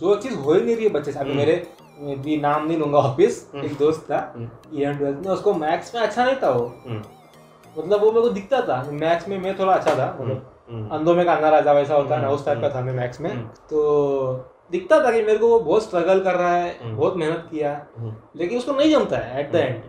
जो 0.00 0.14
चीज़ 0.16 0.34
हो 0.34 0.52
ही 0.52 0.60
नहीं 0.60 0.74
रही 0.76 0.84
है 0.84 0.90
बच्चे 0.92 1.12
से। 1.12 1.18
अभी 1.18 1.30
हम्म। 1.30 1.38
मेरे 1.38 2.16
भी 2.18 2.36
नाम 2.38 2.66
नहीं 2.66 2.78
लूँगा 2.78 2.98
ऑफ़िस। 2.98 3.44
एक 3.56 3.76
दोस्त 3.78 4.00
था 4.04 4.18
इलेवन 4.36 4.96
ट्वेल्थ 4.98 5.26
में 5.26 5.32
उसको 5.32 5.54
मैथ्स 5.54 5.94
में 5.94 6.00
अच्छा 6.02 6.24
नहीं 6.24 6.36
था 6.42 6.50
वो। 6.50 6.64
मतलब 6.86 8.00
वो 8.00 8.10
मेरे 8.12 8.22
को 8.22 8.28
दिखता 8.30 8.60
था 8.60 8.82
मैथ्स 8.92 9.28
में 9.28 9.38
मैं 9.38 9.58
थोड़ा 9.58 9.72
अच्छा 9.72 9.94
था 9.94 10.16
मतलब 10.20 10.48
अंधों 10.68 11.14
में 11.14 11.24
कांगा 11.26 11.48
राजा 11.48 11.72
वैसा 11.72 11.94
होता 11.94 12.14
है 12.14 12.20
ना 12.20 12.26
हम्म, 12.26 12.36
उस 12.36 12.44
टाइप 12.46 12.60
का 12.60 12.66
हम्म, 12.66 12.76
था 12.76 12.82
मैं 12.82 12.92
मैथ्स 12.92 13.20
में। 13.20 13.30
हम्म। 13.30 13.46
तो 13.70 14.50
दिखता 14.72 14.98
था 15.04 15.10
कि 15.10 15.22
मेरे 15.22 15.38
को 15.38 15.48
वो 15.48 15.58
बहुत 15.60 15.82
स्ट्रगल 15.82 16.20
कर 16.20 16.34
रहा 16.34 16.54
है 16.54 16.76
हम्म। 16.82 16.96
बहुत 16.96 17.16
मेहनत 17.16 17.48
किया 17.50 17.72
हम्म, 17.98 18.14
लेकिन 18.36 18.58
उसको 18.58 18.72
नहीं 18.72 18.90
जमता 18.90 19.16
है 19.16 19.40
एट 19.40 19.52
द 19.52 19.56
हम्म। 19.56 19.66
एंड 19.66 19.82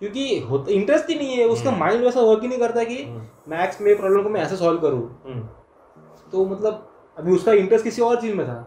क्योंकि 0.00 0.74
इंटरेस्ट 0.74 1.10
ही 1.10 1.14
नहीं 1.14 1.36
है 1.36 1.46
उसका 1.46 1.70
हम्म। 1.70 1.80
माइंड 1.80 2.04
वैसा 2.04 2.20
वर्क 2.20 2.42
ही 2.42 2.48
नहीं 2.48 2.58
करता 2.58 2.84
कि 2.84 3.02
हम्म, 3.02 3.26
मैथ्स 3.48 3.80
में 3.80 3.96
प्रॉब्लम 3.96 4.22
को 4.22 4.28
मैं 4.28 4.40
ऐसे 4.40 4.56
सॉल्व 4.56 4.80
करूँ। 4.80 5.02
हम्म, 5.26 5.40
तो 6.32 6.44
मतलब 6.46 6.88
अभी 7.18 7.32
उसका 7.32 7.52
इंटरेस्ट 7.52 7.84
किसी 7.84 8.02
और 8.02 8.20
चीज़ 8.20 8.34
में 8.34 8.46
था। 8.46 8.60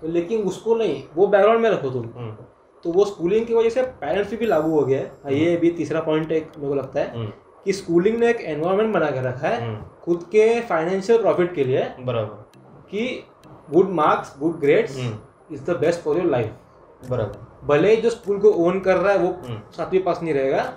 तो 0.00 0.08
लेकिन 0.08 0.42
उसको 0.42 0.74
नहीं 0.74 1.02
वो 1.14 1.26
बैकग्राउंड 1.26 1.60
में 1.60 1.70
रखो 1.70 1.90
तुम। 1.90 2.04
हम्म, 2.16 2.36
तो 2.84 2.92
वो 2.92 3.04
स्कूलिंग 3.04 3.46
की 3.46 3.54
वजह 3.54 3.70
से 3.70 3.82
पेरेंट्स 4.00 4.30
पे 4.30 4.36
भी 4.36 4.46
लागू 4.46 4.70
हो 4.70 4.84
गया 4.84 5.00
है। 5.00 5.38
ये 5.38 5.56
भी 5.56 5.70
तीसरा 5.70 6.00
पॉइंट 6.00 6.32
एक 6.32 6.52
मेरे 6.58 6.68
को 6.68 6.74
लगता 6.74 7.00
है। 7.00 7.16
हम्म, 7.16 7.32
कि 7.64 7.72
स्कूलिंग 7.72 8.18
ने 8.18 8.28
एक 8.30 8.40
एनवायरनमेंट 8.40 8.94
बना 8.94 9.10
के 9.10 9.20
रखा 9.28 9.48
है 9.48 9.60
हम्म, 9.62 9.76
खुद 10.04 10.22
के 10.32 10.60
फाइनेंशियल 10.60 11.20
प्रॉफिट 11.22 11.54
के 11.54 11.64
लिए 11.64 11.84
बराबर। 12.00 12.60
कि 12.90 13.24
good 13.72 13.90
marks 13.90 14.34
good 14.38 14.58
grades 14.60 14.96
hmm, 14.98 15.18
is 15.54 15.64
the 15.64 15.76
best 15.80 16.00
for 16.00 16.16
your 16.16 16.26
life 16.26 17.08
बराबर। 17.10 17.66
भले 17.66 17.94
ही 17.94 18.02
जो 18.02 18.10
स्कूल 18.10 18.38
को 18.38 18.50
ओन 18.66 18.80
कर 18.80 18.96
रहा 18.96 19.12
है 19.12 19.18
वो 19.18 19.28
हम्म, 19.46 19.60
सातवीं 19.76 20.00
पास 20.02 20.20
नहीं 20.22 20.34
रहेगा 20.34 20.72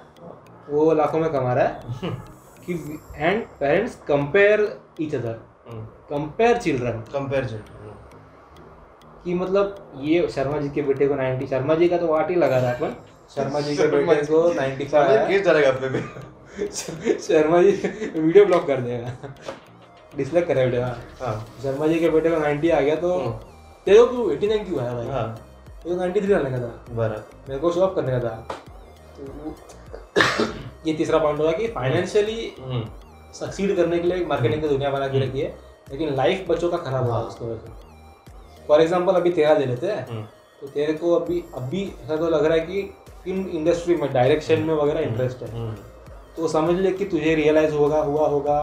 वो 0.69 0.93
लाखों 0.93 1.19
में 1.19 1.29
कमा 1.31 1.53
रहा 1.53 1.65
है। 1.65 2.09
कि 2.65 2.73
and 3.15 3.43
parents 3.59 3.95
compare 4.07 4.61
each 5.01 5.15
other 5.15 5.35
hmm, 5.69 5.85
compare 6.09 6.57
children 6.57 7.03
कि 9.25 9.33
मतलब 9.33 9.93
ये 10.01 10.27
शर्मा 10.27 10.57
जी 10.59 10.69
के 10.69 10.81
बेटे 10.81 11.07
को 11.07 11.15
90 11.15 11.47
शर्मा 11.49 11.75
जी 11.75 11.87
का 11.89 11.97
तो 11.97 12.07
वाट 12.07 12.29
ही 12.29 12.35
लगा 12.35 12.57
रहा 12.57 12.69
है 12.69 12.75
अपन। 12.77 12.95
शर्मा 13.35 13.59
जी 13.59 13.75
के 13.77 13.87
बेटे 13.87 14.25
को 14.25 14.41
95 14.53 14.93
आया 14.95 15.25
केस 15.27 15.47
अपने 15.47 15.89
पे 15.89 16.01
शर्मा 16.55 17.61
जी 17.61 17.71
वीडियो 18.15 18.45
ब्लॉक 18.45 18.65
कर 18.67 18.81
देगा 18.81 19.33
डिसलाइक 20.17 20.47
करे 20.47 20.65
वीडियो 20.65 20.81
हाँ। 20.81 20.95
हाँ 21.21 21.45
शर्मा 21.63 21.87
जी 21.87 21.99
के 21.99 22.09
बेटे 22.09 22.29
को 22.29 22.35
90 22.37 22.71
आ 22.71 22.79
गया 22.79 22.95
तो 22.95 23.13
हम्म, 23.13 23.31
तेरे 23.87 23.99
को 23.99 24.05
क्यों 24.07 24.25
89 24.29 24.63
क्यों 24.65 24.79
आया 24.81 24.93
भाई? 24.93 25.07
हाँ। 25.07 25.35
तेरे 25.83 25.95
को 25.95 26.01
93 26.01 26.29
डालने 26.29 26.49
का 26.51 26.57
था। 26.57 26.85
बराबर 26.91 27.23
मेरे 27.49 27.59
को 27.61 27.71
शो 27.71 27.81
ऑफ़ 27.81 27.95
करने 27.95 28.11
का 28.11 28.19
था। 28.19 28.47
तो 29.17 30.45
ये 30.87 30.93
तीसरा 30.93 31.17
पॉइंट 31.19 31.39
होगा 31.39 31.51
कि 31.51 31.67
फाइनेंशियली 31.67 32.53
हम्म, 32.59 32.83
सक्सीड 33.39 33.75
करने 33.75 33.99
के 33.99 34.07
लिए 34.07 34.25
मार्केटिंग 34.25 34.61
की 34.61 34.67
दुनिया 34.67 34.89
बना 34.89 35.07
के 35.07 35.19
रखी 35.19 35.39
है 35.39 35.53
लेकिन 35.91 36.15
लाइफ 36.15 36.45
बच्चों 36.49 36.69
का 36.69 36.77
खराब 36.77 37.03
हुआ 37.05 37.13
हाँ। 37.15 37.23
उसकी 37.23 37.45
वजह 37.45 37.57
से। 37.57 38.67
फॉर 38.67 38.81
एग्ज़ाम्पल 38.81 39.15
अभी 39.15 39.31
तेरा 39.31 39.53
ले 39.57 39.65
लेते 39.65 39.87
हैं। 39.87 40.07
हम्म, 40.09 40.23
तो 40.61 40.67
तेरे 40.67 40.93
को 40.93 41.13
अभी 41.15 41.43
अभी 41.55 41.83
ऐसा 42.03 42.15
तो 42.15 42.29
लग 42.29 42.45
रहा 42.45 42.57
है 42.57 42.65
कि 42.65 42.81
फ़िल्म 43.23 43.47
इंडस्ट्री 43.57 43.95
में 43.95 44.11
डायरेक्शन 44.13 44.61
में 44.61 44.73
वगैरह 44.73 44.99
इंटरेस्ट 44.99 45.43
है। 45.43 45.51
हम्म, 45.51 45.75
तो 46.37 46.47
समझ 46.47 46.75
ले 46.75 46.91
कि 46.91 47.05
तुझे 47.05 47.35
रियलाइज़ 47.35 47.73
होगा 47.73 48.01
हुआ 48.01 48.27
होगा 48.27 48.59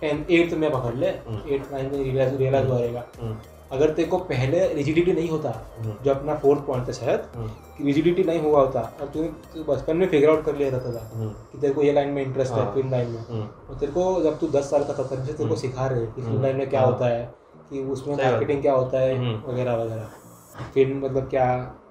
टेंथ 0.00 0.30
एट्थ 0.30 0.54
में 0.54 0.70
पकड़ 0.70 0.94
ले 0.94 1.08
हम्म। 1.08 1.54
एट्थ 1.54 1.72
नाइन्थ 1.72 1.92
में 1.92 2.02
रियलाइज़ 2.04 2.34
रियलाइज़ 2.36 2.66
हो 2.68 2.78
रहेगा 2.78 3.04
हम्म, 3.20 3.36
अगर 3.72 3.90
तेरे 3.90 4.08
को 4.08 4.18
पहले 4.30 4.66
रिजिडिटी 4.68 5.12
नहीं 5.12 5.28
होता 5.28 5.50
हम्म, 5.78 5.94
जो 6.04 6.10
अपना 6.10 6.34
फोर्थ 6.34 6.64
पॉइंट 6.66 6.88
था 6.88 6.92
शायद 6.92 7.28
हम्म, 7.36 7.50
रिजिडिटी 7.86 8.24
नहीं 8.24 8.40
हुआ 8.40 8.60
होता 8.60 8.80
और 9.00 9.08
तूने 9.08 9.28
तू 9.54 9.64
बचपन 9.64 9.96
में 9.96 10.06
फिगर 10.08 10.30
आउट 10.30 10.44
कर 10.44 10.56
लिया 10.56 10.70
रहता 10.70 10.92
था 10.92 11.08
हम्म, 11.12 11.28
कि 11.52 11.58
तेरे 11.58 11.72
को 11.74 11.82
ये 11.82 11.92
लाइन 11.92 12.08
में 12.08 12.22
इंटरेस्ट 12.22 12.52
है 12.52 12.58
हाँ। 12.58 12.74
फ़िल्म 12.74 12.90
लाइन 12.90 13.08
में 13.08 13.20
हम्म, 13.20 13.46
और 13.68 13.78
तेरे 13.80 13.92
को 13.92 14.22
जब 14.22 14.38
तू 14.38 14.48
दस 14.48 14.70
साल 14.70 14.84
का 14.84 14.94
था 14.94 15.02
तब 15.04 15.24
से 15.24 15.32
तेरे 15.32 15.48
को 15.48 15.56
सिखा 15.56 15.86
रहे 15.86 16.06
कि 16.06 16.12
फ़िल्म 16.12 16.28
हम्म। 16.28 16.42
लाइन 16.42 16.56
में 16.56 16.68
क्या 16.70 16.80
हाँ। 16.80 16.90
होता 16.92 17.06
है 17.06 17.24
कि 17.70 17.82
उसमें 17.92 18.16
मार्केटिंग 18.16 18.62
क्या 18.62 18.72
होता 18.72 19.00
है 19.00 19.16
हम्म। 19.16 19.52
वगैरह 19.52 19.76
वगैरह 19.76 20.62
फ़िल्म 20.74 21.04
मतलब 21.04 21.28
क्या 21.28 21.46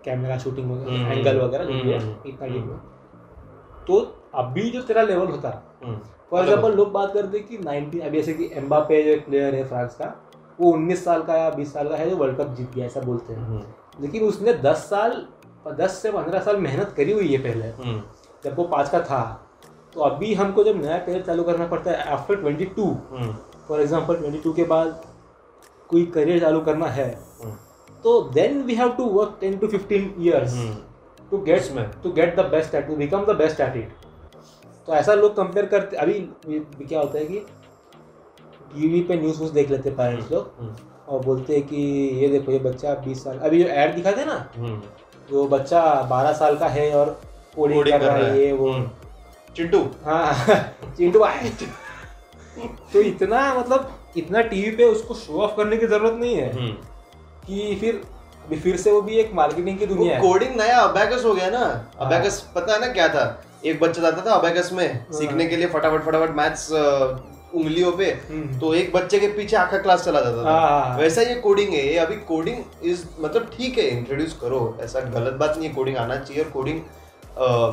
कैमरा 0.06 0.38
शूटिंग 0.38 0.72
वगैरह 0.72 0.98
हम्म। 0.98 1.12
एंगल 1.12 1.40
वगैरह 1.40 1.66
हम्म। 1.66 2.30
इतना 2.30 2.80
तो 3.88 4.02
अभी 4.34 4.70
जो 4.70 4.82
तेरा 4.82 5.02
लेवल 5.04 5.28
होता 5.28 5.50
हम्म, 5.84 5.96
फॉर 6.32 6.42
एग्ज़ाम्पल 6.42 6.74
लोग 6.76 6.92
बात 6.92 7.14
करते 7.14 7.38
हैं 7.38 7.48
कि 7.48 7.58
90 7.60 8.00
अभी 8.02 8.18
जैसे 8.18 8.34
कि 8.34 8.50
एम्बापे 8.54 9.04
जो 9.04 9.12
एक 9.12 9.26
प्लेयर 9.26 9.56
है 9.56 9.64
फ्रांस 9.68 9.96
का 9.96 10.14
वो 10.60 10.72
19 10.74 11.04
साल 11.04 11.24
का 11.24 11.36
या 11.36 11.50
20 11.52 11.74
साल 11.74 11.88
का 11.90 11.96
है 11.96 12.10
जो 12.10 12.18
वर्ल्ड 12.18 12.38
कप 12.38 12.54
जीत 12.56 12.74
गया 12.76 12.86
ऐसा 12.86 13.00
बोलते 13.02 13.34
हैं। 13.34 13.42
हम्म, 13.42 13.64
लेकिन 14.00 14.24
उसने 14.24 14.54
10 14.64 14.84
साल 14.90 15.26
10 15.80 16.02
से 16.02 16.12
15 16.12 16.42
साल 16.42 16.58
मेहनत 16.58 16.94
करी 16.98 17.12
हुई 17.12 17.28
है 17.28 17.42
पहले। 17.44 17.68
हम्म, 17.80 18.02
जब 18.44 18.56
वो 18.58 18.64
पाँच 18.66 18.90
का 18.90 19.00
था 19.02 19.22
तो 19.94 20.02
अभी 20.02 20.34
हमको 20.34 20.64
जब 20.64 20.82
नया 20.82 20.98
करियर 21.00 21.22
चालू 21.22 21.44
करना 21.44 21.68
पड़ता 21.68 21.92
है 21.92 22.04
after 22.12 22.36
twenty 22.36 22.66
two 22.76 22.86
for 23.68 23.82
example 23.82 24.22
22 24.22 24.54
के 24.56 24.64
बाद 24.66 25.02
कोई 25.90 26.06
करियर 26.14 26.40
चालू 26.40 26.62
करना 26.62 26.88
है 26.90 27.10
हम्म, 27.44 27.56
तो 28.04 28.22
then 28.34 28.62
we 28.64 28.76
have 28.76 28.94
to 28.98 29.06
work 29.10 29.40
10 29.44 29.60
to 29.62 29.68
15 29.70 30.08
years 30.20 30.54
hmm, 30.54 30.76
to 31.32 31.38
get 31.40 31.60
उसमें। 31.62 31.90
To 32.04 32.12
get 32.12 32.36
the 32.36 32.46
best 32.52 32.76
at 32.76 32.88
to 32.88 32.96
become 32.96 33.26
the 33.26 33.36
best 33.38 33.60
at 33.62 33.76
it 33.78 34.01
तो 34.92 34.96
ऐसा 34.96 35.14
लोग 35.14 35.36
कंपेयर 35.36 35.66
करते 35.66 35.98
अभी 35.98 36.86
क्या 36.86 37.00
होता 37.00 37.18
है 37.18 37.26
कि 37.26 37.38
टीवी 38.74 39.02
पे 39.02 39.16
न्यूज़ 39.16 39.40
वूज़ 39.40 39.52
देख 39.52 39.70
लेते 39.72 39.90
पेरेंट्स 39.90 40.32
लोग 40.32 40.52
हम्म, 40.60 40.74
और 41.08 41.20
बोलते 41.26 41.54
हैं 41.56 41.62
कि 41.68 41.78
ये 42.22 42.28
देखो 42.28 42.52
ये 42.52 42.60
बच्चा 42.60 42.94
बीस 42.96 43.24
साल 43.24 43.38
अभी 43.40 43.64
जो 43.64 43.70
ऐड 43.70 43.96
दिखाते 43.96 44.26
ना 44.26 44.36
हम्म, 44.58 44.82
जो 45.32 45.46
बच्चा 45.48 45.84
बारह 46.10 46.34
साल 46.34 46.58
का 46.58 46.68
है 46.68 46.92
और 46.96 47.20
कोडिंग 47.56 47.84
कर 47.84 48.02
रहा 48.02 48.16
है 48.18 48.40
ये 48.40 48.52
वो। 48.54 48.72
हम्म। 48.72 48.90
चिंटू। 49.56 49.80
हाँ 50.06 50.34
चिंटू 50.98 51.20
भाई। 51.20 51.50
तो 52.94 53.02
इतना 53.02 53.54
मतलब 53.54 53.92
इतना 54.18 54.42
टीवी 54.42 54.76
पे 54.76 54.84
उसको 54.84 55.14
शो 55.14 55.42
ऑफ़ 55.42 55.56
करने 55.58 55.78
की 55.78 55.88
ज़रूरत 55.88 56.14
नहीं 56.14 56.36
है। 56.36 56.50
कि 57.48 57.76
फिर 57.76 58.02
अभी 58.46 58.60
फिर 58.60 58.78
से 58.78 58.92
वो 58.92 59.02
भी 59.02 59.16
एक 59.16 59.34
मार्केटिंग 59.34 59.78
की 59.80 59.86
दुनिया 59.86 60.16
है। 60.16 60.22
कोडिंग 60.22 60.56
नया 60.56 60.80
अबैकस 60.80 61.26
हो 61.26 61.34
गया 61.34 61.50
ना। 61.50 61.60
हाँ। 61.60 61.98
अबैकस 62.00 62.42
पता 62.56 62.74
है 62.74 62.80
ना 62.80 62.88
क्या 62.88 63.08
था? 63.08 63.26
एक 63.66 63.80
बच्चा 63.80 64.02
जाता 64.02 64.26
था 64.26 64.34
अबैकस 64.34 64.70
में 64.74 65.06
सीखने 65.14 65.46
के 65.46 65.56
लिए 65.56 65.68
फटाफट 65.68 66.04
फटाफट 66.04 66.36
मैथ्स 66.36 66.72
उंगलियों 66.72 67.92
पे 67.92 68.06
हम्म। 68.30 68.60
तो 68.60 68.74
एक 68.74 68.92
बच्चे 68.94 69.20
के 69.20 69.28
पीछे 69.28 69.56
आखा 69.58 69.78
क्लास 69.78 70.04
चला 70.06 70.20
जाता 70.22 70.50
हाँ, 70.50 70.60
हाँ, 70.60 70.82
था। 70.82 70.86
हाँ। 70.86 70.98
वैसा 70.98 71.22
ये 71.22 71.36
कोडिंग 71.36 71.74
है 71.74 71.86
ये 71.88 71.98
अभी 71.98 72.16
कोडिंग 72.16 72.86
इज़ 72.86 73.04
मतलब 73.20 73.50
ठीक 73.58 73.78
है 73.78 73.88
इंट्रोड्यूस 73.88 74.38
करो 74.42 74.78
ऐसा 74.82 75.00
गलत 75.00 75.34
बात 75.34 75.58
नहीं 75.58 75.68
है 75.70 75.74
कोडिंग 75.76 75.98
आना 75.98 76.16
चाहिए 76.16 76.44
और 76.44 76.50
कोडिंग 76.50 76.80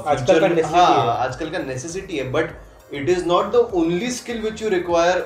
आजकल 0.06 0.56
का 0.62 0.68
हाँ 0.68 1.16
आजकल 1.16 1.50
का 1.50 1.58
नेसेसिटी 1.58 2.16
है 2.16 2.30
but 2.32 2.50
it 2.94 3.08
is 3.08 3.24
not 3.26 3.52
the 3.52 3.56
only 3.74 4.10
skill 4.10 4.40
which 4.40 4.62
you 4.62 4.68
require 4.68 5.20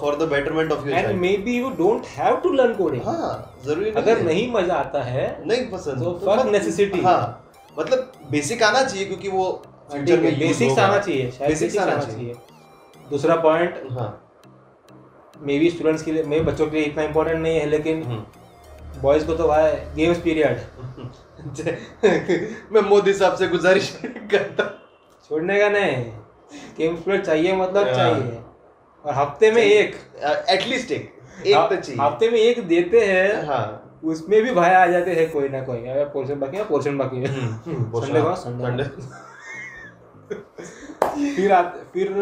for 0.00 0.16
the 0.16 0.28
betterment 0.28 0.72
of 0.72 0.86
your 0.88 0.98
and 0.98 1.20
maybe 1.36 1.58
you 1.58 1.70
don't 1.78 2.06
have 2.16 2.36
to 2.36 2.52
learn 2.52 2.74
coding 2.74 3.02
हाँ 3.02 3.60
ज़रूरी 3.64 3.90
अगर 3.96 4.22
नहीं 4.22 4.50
मज़ा 4.52 4.74
आता 4.74 5.02
है 5.02 5.26
नहीं 5.46 5.66
पसंद। 5.70 6.04
तो 6.04 6.10
तो 6.12 6.26
fuck 6.26 6.46
मत- 6.46 7.04
हाँ 7.04 7.20
मतलब 7.78 8.12
बेसिक 8.30 8.62
आना 8.62 8.82
चाहिए 8.82 9.04
क्योंकि 9.04 9.28
वो 9.28 9.62
फ्यूचर 9.90 10.20
में 10.20 10.38
बेसिक्स 10.38 10.78
आना 10.78 10.98
चाहिए 10.98 11.32
बेसिक्स 11.40 11.76
आना 11.78 11.96
चाहिए। 11.98 12.34
दूसरा 13.10 13.36
पॉइंट 13.36 13.82
हाँ। 13.90 14.08
मे 15.42 15.58
बी 15.58 15.70
स्टूडेंट्स 15.70 16.02
के 16.02 16.12
लिए 16.12 16.22
मेरे 16.22 16.42
बच्चों 16.42 16.66
के 16.66 16.76
लिए 16.76 16.84
इतना 16.86 17.02
इम्पोर्टेंट 17.02 17.40
नहीं 17.40 17.58
है 17.58 17.66
लेकिन 17.66 18.02
हम्म। 18.02 19.00
बॉयज़ 19.02 19.26
को 19.26 19.34
तो 19.34 19.48
भाई 19.48 19.72
गेम्स 19.96 20.18
पीरियड 20.18 20.60
मैं 22.72 22.80
मोदी 22.80 23.12
साहब 23.12 23.34
से 23.36 23.48
गुजारिश 23.48 23.98
करता 24.04 24.64
छोड़ने 25.30 25.58
का 25.60 25.68
नहीं। 25.68 25.96
गेम्स 26.78 27.00
पीरियड 27.00 27.24
चाहिए 27.26 27.56
मतलब। 27.56 27.86
चाहिए। 27.86 28.38
और 29.04 29.14
हफ़्ते 29.14 29.50
में 29.50 29.62
एक। 29.62 29.94
एटलीस्ट 30.50 30.90
एक। 30.92 31.12
एक 31.46 31.56
तो 31.56 31.76
चाहिए। 31.76 32.00
हफ़्ते 32.02 32.28
में 32.30 32.38
एक 32.38 32.66
देते 32.68 33.00
हैं। 33.06 33.46
हाँ। 33.46 33.98
उसमें 34.04 34.42
भी 34.42 34.50
भाई 34.50 34.70
आ 34.70 34.86
जाते 34.86 35.14
हैं 35.14 35.30
कोई 35.30 35.48
ना 35.48 35.62
कोई। 35.62 35.78
अगर 35.86 36.04
पोर्शन 36.04 36.40
बाकी 36.40 36.56
है 36.56 36.64
पोर्शन 36.64 36.98
बाकी 36.98 37.16
है। 37.16 37.26
संडे 37.26 38.22
को 38.22 38.34
संडे 38.34 38.84
को। 38.84 39.31
फिर 40.30 41.52
आते 41.52 41.84
फिर 41.92 42.12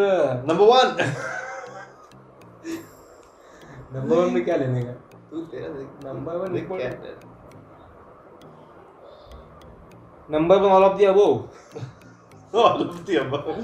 नंबर 0.49 0.65
वन 0.65 0.97
नंबर 3.95 4.17
वन 4.17 4.33
में 4.35 4.45
क्या 4.45 4.57
लेने 4.57 4.83
का? 4.83 4.93
तू 5.31 5.41
तेरा 5.53 5.69
number 6.13 6.37
one. 6.37 6.49
Number 10.31 10.57
one 10.57 10.71
all 10.71 10.85
of 10.85 10.97
the 10.99 11.05
above 11.05 11.27
All 12.53 12.81
of 12.83 12.95
the 13.09 13.17
above. 13.19 13.59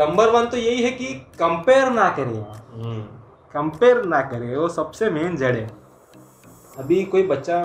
Number 0.00 0.30
one 0.30 0.46
तो 0.46 0.56
यही 0.56 0.82
है 0.82 0.90
कि 0.90 1.06
कंपेयर 1.38 1.90
ना 1.90 2.08
करें। 2.18 2.34
हम्म, 2.40 3.02
कंपेयर 3.52 4.02
ना 4.04 4.20
करें 4.30 4.56
वो 4.56 4.68
सबसे 4.68 5.10
मेन 5.10 5.36
जड़ 5.36 5.54
है। 5.56 5.66
अभी 6.78 7.02
कोई 7.04 7.22
बच्चा 7.26 7.62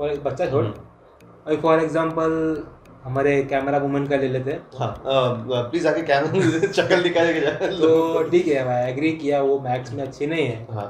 बच्चा 0.00 0.46
छोड़। 0.50 0.64
अभी 0.64 1.56
फॉर 1.56 1.80
एग्जांपल 1.80 2.30
हमारे 3.04 3.42
कैमरा 3.44 3.78
वुमन 3.78 4.06
का 4.06 4.16
ले 4.16 4.28
लेते 4.28 4.50
हैं। 4.50 4.60
हाँ 4.78 4.90
प्लीज़ 5.70 5.86
आके 5.88 6.02
कैमरा 6.02 6.72
शक्ल 6.72 7.02
दिखा 7.02 7.24
के 7.32 7.40
जा 7.40 7.50
तो 7.70 8.22
ठीक 8.30 8.46
है 8.46 8.64
भाई 8.64 8.90
एग्री 8.90 9.10
किया 9.14 9.40
वो 9.42 9.58
मैथ्स 9.60 9.92
में 9.92 10.02
अच्छी 10.02 10.26
नहीं 10.26 10.46
है। 10.46 10.66
हाँ। 10.70 10.86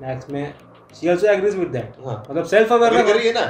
मैथ्स 0.00 0.30
में 0.30 0.54
she 1.00 1.08
also 1.10 1.26
agrees 1.26 1.56
with 1.56 1.68
that 1.68 1.96
हाँ। 2.04 2.24
मतलब 2.30 2.44
सेल्फ 2.46 2.72
अवेयरनेस 2.72 3.06
करिए 3.06 3.32
ना। 3.32 3.46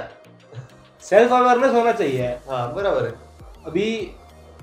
सेल्फ 1.03 1.33
अवेयरनेस 1.33 1.73
होना 1.73 1.93
चाहिए। 1.93 2.29
हाँ 2.49 2.75
बराबर 2.75 3.07
है। 3.07 3.13
अभी 3.67 3.89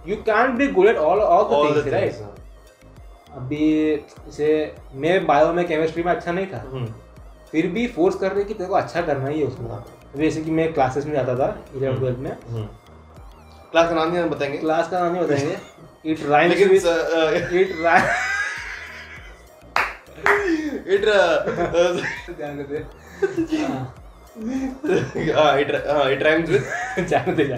you 0.08 0.16
can 0.24 0.56
be 0.58 0.68
good 0.70 0.88
at 0.88 0.98
all 0.98 1.20
all 1.20 1.44
the 1.44 1.76
things 1.76 1.92
right. 1.94 2.14
अभी 3.36 3.96
जैसे 4.26 4.76
मैं 4.96 5.26
बायो 5.28 5.54
में 5.54 5.66
केमिस्ट्री 5.68 6.04
में 6.04 6.12
अच्छा 6.12 6.32
नहीं 6.32 6.48
था। 6.48 6.64
हम्म, 6.70 6.86
फिर 7.52 7.68
भी 7.68 7.86
फोर्स 7.88 8.16
कर 8.16 8.32
रहे 8.32 8.44
कि 8.44 8.54
तेरे 8.54 8.70
को 8.70 8.76
अच्छा 8.76 9.02
करना 9.02 9.28
ही 9.28 9.40
है 9.40 9.48
उसमें। 9.48 9.70
हाँ। 9.70 9.86
जैसे 10.18 10.42
कि 10.42 10.52
मैं 10.52 10.72
क्लासेस 10.74 11.06
में 11.06 11.14
जाता 11.14 11.36
था 11.36 11.48
इलेवन 11.76 11.98
ट्वेल्थ 12.00 12.18
में। 12.18 12.32
हम्म। 12.32 12.68
क्लास 13.76 13.90
का 13.90 13.96
नाम 13.96 14.12
नहीं 14.12 14.30
बताएँगे। 14.30 14.58
क्लास 14.58 14.90
का 14.90 15.00
नाम 15.00 15.12
नहीं 15.14 15.24
बताएँगे। 15.24 15.58
इट 16.12 16.20
राइम्स 16.26 16.56
लेकिन 16.56 16.70
इट 17.62 17.72
राइम 17.82 18.04
इट 20.94 21.06
ध्यान 22.38 22.58
देते। 22.58 22.78
हाँ, 25.34 25.60
इट 25.60 25.70
इट 26.12 26.24
राइम्स 26.24 26.50
विद 26.50 27.06
जाने 27.08 27.34
दे 27.34 27.46
जा 27.46 27.58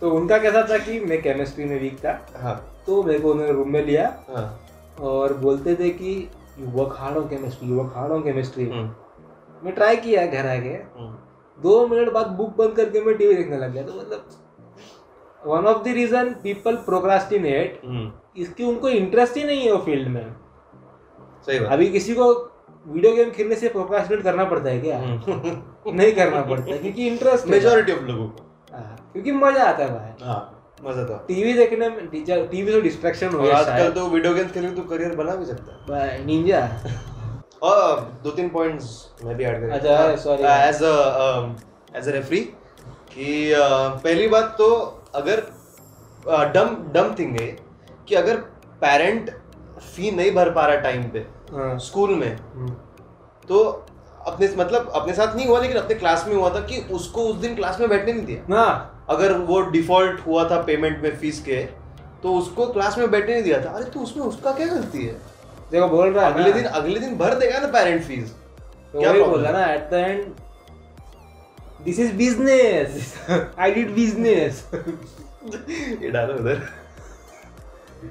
तो 0.00 0.10
उनका 0.10 0.38
कैसा 0.38 0.62
था 0.70 0.78
कि 0.78 0.98
मैं 1.00 1.20
केमिस्ट्री 1.22 1.64
में 1.64 1.80
वीक 1.80 1.98
था। 2.04 2.26
हाँ। 2.36 2.82
तो 2.86 3.02
मेरे 3.02 3.18
को 3.18 3.30
उन्होंने 3.30 3.52
रूम 3.52 3.68
में 3.72 3.84
लिया। 3.86 4.06
हाँ। 4.28 4.60
और 5.00 5.32
बोलते 5.38 5.74
थे 5.74 5.90
कि 5.90 6.30
you 6.58 6.66
work 6.72 6.96
hard 6.98 7.16
on 7.16 7.28
chemistry 7.28 7.68
you 7.68 7.76
work 7.76 7.92
hard 7.96 8.12
on 8.12 8.22
chemistry 8.22 8.66
मैं 8.66 9.72
ट्राई 9.74 9.96
किया 9.96 10.26
घर 10.26 10.46
आके 10.48 10.68
हम्म, 10.68 11.16
दो 11.58 11.86
मिनट 11.88 12.12
बाद 12.12 12.26
बुक 12.38 12.56
बंद 12.56 12.76
करके 12.76 13.00
मैं 13.00 13.16
टीवी 13.16 13.34
देखने 13.34 13.58
लग 13.58 13.72
गया। 13.72 13.82
तो 13.82 13.92
मतलब 14.00 14.28
one 15.46 15.66
of 15.66 15.82
the 15.84 15.92
reason 15.94 16.32
people 16.42 16.76
procrastinate 16.86 17.80
इसकी 18.38 18.64
उनको 18.64 18.88
इंटरेस्ट 18.88 19.36
ही 19.36 19.44
नहीं 19.44 19.62
है 19.62 19.72
वो 19.72 19.78
फ़ील्ड 19.84 20.08
में। 20.08 20.24
सही 21.46 21.58
बात। 21.58 21.72
अभी 21.72 21.88
किसी 21.90 22.14
को 22.14 22.32
वीडियो 22.86 23.14
गेम 23.14 23.30
खेलने 23.30 23.56
से 23.56 23.68
प्रोक्रास्टिनेट 23.68 24.22
करना 24.24 24.44
पड़ता 24.44 24.70
है 24.70 24.80
क्या? 24.80 24.98
नहीं 25.92 26.12
करना 26.12 26.40
पड़ता 26.42 26.72
है 26.72 26.78
क्योंकि 26.78 27.06
इंटरेस्ट 27.06 27.46
मेजोरिटी 27.48 27.92
ऑफ़ 27.92 28.02
लोगों 28.02 28.28
को। 28.28 28.44
क्योंकि 29.12 29.32
मज़ा 29.32 29.64
आता 29.64 29.84
है 29.84 29.90
भाई। 29.92 30.26
हाँ 30.26 30.42
मज़ा 30.84 31.04
था 31.04 31.16
टीवी 31.28 31.52
देखने 31.52 31.88
में 31.88 32.06
टीवी 32.08 32.72
से 32.72 32.80
डिस्ट्रैक्शन 32.80 33.28
हो 33.34 33.42
गया 33.42 33.56
आजकल 33.56 33.90
तो 33.92 34.06
वीडियो 34.08 34.34
गेम्स 34.34 34.52
खेल 34.52 34.68
के 34.68 34.74
तो 34.76 34.82
करियर 34.88 35.14
बना 35.16 35.34
भी 35.34 35.46
सकता 35.46 35.72
है। 35.72 35.78
भाई, 35.88 36.24
निंजा 36.24 36.60
और 37.62 38.00
दो 38.24 38.30
तीन 38.30 38.48
पॉइंट्स 38.48 38.88
मैं 39.24 39.36
भी 39.36 39.44
ऐड 39.44 39.60
करूँ 39.60 39.72
अच्छा, 39.72 40.14
sorry. 40.24 40.44
As 40.68 40.82
a 40.82 41.98
as 41.98 42.08
a 42.08 42.12
referee 42.12 42.40
कि 42.40 43.52
uh, 43.54 44.02
पहली 44.04 44.28
बात 44.28 44.54
तो 44.58 44.68
अगर 45.14 45.42
डम 46.54 46.76
डम 46.92 47.14
थिंग 47.18 47.40
है 47.40 47.46
कि 48.08 48.14
अगर 48.14 48.36
पेरेंट 48.82 49.30
फ़ी 49.94 50.10
नहीं 50.10 50.30
भर 50.34 50.50
पा 50.50 50.66
रहा 50.66 50.76
टाइम 50.80 51.02
पे 51.10 51.18
हाँ। 51.52 51.78
स्कूल 51.78 52.14
में 52.14 52.36
हम्म, 52.36 52.68
तो 53.48 53.62
अपने 54.26 54.48
मतलब 54.58 54.90
अपने 54.94 55.12
साथ 55.14 55.34
नहीं 55.36 55.46
हुआ 55.46 55.60
लेकिन 55.60 55.76
अपने 55.76 55.94
क्लास 55.94 56.24
में 56.28 56.34
हुआ 56.34 56.48
था 56.54 56.60
कि 56.66 56.80
उसको 56.92 57.22
उस 57.22 57.36
दिन 57.36 57.54
क्लास 57.56 57.80
में 57.80 57.88
बैठने 57.88 58.12
नहीं 58.12 58.24
दिया। 58.26 58.44
ना। 58.50 58.64
अगर 59.10 59.32
वो 59.48 59.60
डिफ़ॉल्ट 59.70 60.26
हुआ 60.26 60.48
था 60.50 60.60
पेमेंट 60.62 61.02
में 61.02 61.16
फ़ीस 61.18 61.40
के 61.40 61.62
तो 62.22 62.32
उसको 62.38 62.66
क्लास 62.72 62.98
में 62.98 63.10
बैठने 63.10 63.32
नहीं 63.32 63.42
दिया 63.42 63.60
था। 63.64 63.70
अरे 63.70 63.84
तो 63.90 64.00
उसमें 64.00 64.24
उसका 64.24 64.52
क्या 64.52 64.66
गलती 64.66 65.04
है? 65.06 65.12
देखो 65.70 65.88
बोल 65.88 66.12
रहा 66.12 66.26
है 66.26 66.32
अगले 66.32 66.52
दिन 66.52 66.64
अगले 66.64 67.00
दिन 67.00 67.16
भर 67.18 67.34
देगा 67.34 67.58
ना 67.58 67.66
पेरेंट 67.68 68.02
फ़ीस 68.04 68.32
तो 68.92 68.98
क्या 68.98 69.12
problem 69.12 69.30
बोला 69.30 69.50
ना 69.50 69.64
at 69.66 69.88
the 69.90 69.94
end 69.94 70.24
this 71.86 71.98
is 72.00 72.12
business 72.16 73.14
I 73.58 73.72
did 73.74 73.94
business 73.94 74.64
ये 74.74 76.10
डालो 76.10 76.34
उधर 76.34 76.62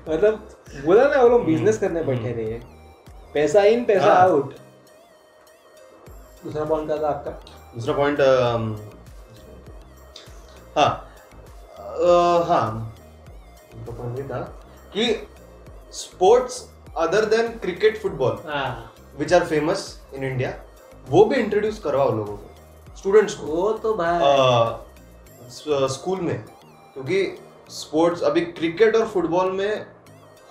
मतलब 0.10 0.48
बोला 0.86 1.04
ना 1.04 1.22
वो 1.22 1.28
लोग 1.30 1.42
हम्म, 1.42 1.52
बिज़नेस 1.52 1.78
करने 1.78 2.04
बैठे 2.04 2.30
हम्म। 2.30 2.40
रहे 2.40 2.60
पैसा 3.34 3.64
इन 3.64 3.84
पैसा 3.86 4.14
हाँ। 4.14 4.22
आउट 4.22 4.54
दूसरा 6.44 6.64
पॉइंट 6.66 6.88
क्या 6.88 6.98
था 6.98 7.08
आपका। 7.08 7.32
दूसरा 7.76 7.94
पॉइंट 7.94 8.20
हाँ 10.78 10.90
हाँ। 12.48 12.96
तो 13.86 13.92
point 13.92 14.18
ये 14.18 14.24
था 14.24 14.40
कि 14.94 15.06
sports 15.94 16.66
other 16.98 17.26
than 17.26 17.48
cricket 17.60 18.02
football 18.02 18.38
हाँ। 18.46 18.94
Which 19.20 19.34
are 19.34 19.46
famous 19.46 19.88
in 20.16 20.24
India 20.24 20.54
वो 21.08 21.26
भी 21.26 21.36
इंट्रोड्यूस 21.36 21.80
करवाओ 21.80 22.16
लोगों 22.16 22.38
को। 22.38 22.55
स्टूडेंट्स 22.98 23.34
को। 23.34 23.46
वो 23.46 23.72
तो 23.74 23.94
भाई। 23.94 24.20
स्कूल 25.90 26.20
में। 26.22 26.38
क्योंकि 26.94 27.38
स्पोर्ट्स 27.70 28.22
अभी 28.24 28.42
क्रिकेट 28.42 28.96
और 28.96 29.06
फुटबॉल 29.08 29.52
में 29.52 29.86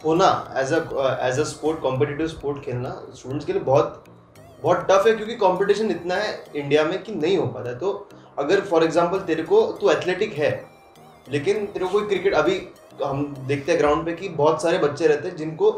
होना 0.01 0.29
as 0.57 0.73
a 0.73 0.79
as 1.27 1.39
a 1.41 1.45
sport 1.45 1.81
competitive 1.81 2.27
sport 2.29 2.63
खेलना 2.65 2.91
स्टूडेंट्स 3.15 3.47
के 3.47 3.53
लिए 3.53 3.63
बहुत 3.63 4.05
बहुत 4.63 4.87
टफ 4.91 5.07
है 5.07 5.15
क्योंकि 5.15 5.35
कंपटीशन 5.37 5.91
इतना 5.91 6.15
है 6.15 6.45
इंडिया 6.57 6.85
में 6.85 7.03
कि 7.03 7.15
नहीं 7.15 7.37
हो 7.37 7.47
पाता 7.47 7.71
है। 7.71 7.79
तो 7.79 8.09
अगर 8.39 8.61
फॉर 8.61 8.85
एग्जांपल 8.85 9.19
तेरे 9.23 9.43
को 9.43 9.61
तू 9.81 9.91
एथलेटिक 9.91 10.33
है 10.33 10.51
लेकिन 11.27 11.67
तेरे 11.67 11.85
को 11.85 11.91
कोई 11.91 12.07
क्रिकेट 12.09 12.35
अभी 12.35 12.61
हम 13.05 13.25
देखते 13.47 13.73
हैं 13.73 13.81
ग्राउंड 13.81 14.05
पे 14.07 14.13
कि 14.13 14.29
बहुत 14.31 14.63
सारे 14.63 14.79
बच्चे 14.79 15.07
रहते 15.07 15.29
हैं 15.29 15.37
जिनको 15.37 15.71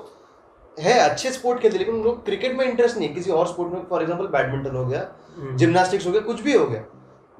है 0.76 0.98
अच्छे 1.00 1.30
स्पोर्ट 1.32 1.60
खेलते 1.60 1.78
लेकिन 1.78 1.94
उन 1.94 2.02
लोग 2.02 2.24
क्रिकेट 2.24 2.56
में 2.58 2.64
इंटरेस्ट 2.66 2.96
नहीं 2.96 3.08
है। 3.08 3.14
किसी 3.14 3.30
और 3.30 3.46
स्पोर्ट 3.46 3.72
में 3.72 3.84
फॉर 3.90 4.02
एग्जांपल 4.02 4.26
बैडमिंटन 4.28 4.76
हो 4.76 4.84
गया 4.86 5.00
हम्म। 5.36 5.56
जिमनास्टिक्स 5.56 6.06
हो 6.06 6.12
गया 6.12 6.20
कुछ 6.20 6.40
भी 6.42 6.52
हो 6.52 6.66
गया। 6.66 6.80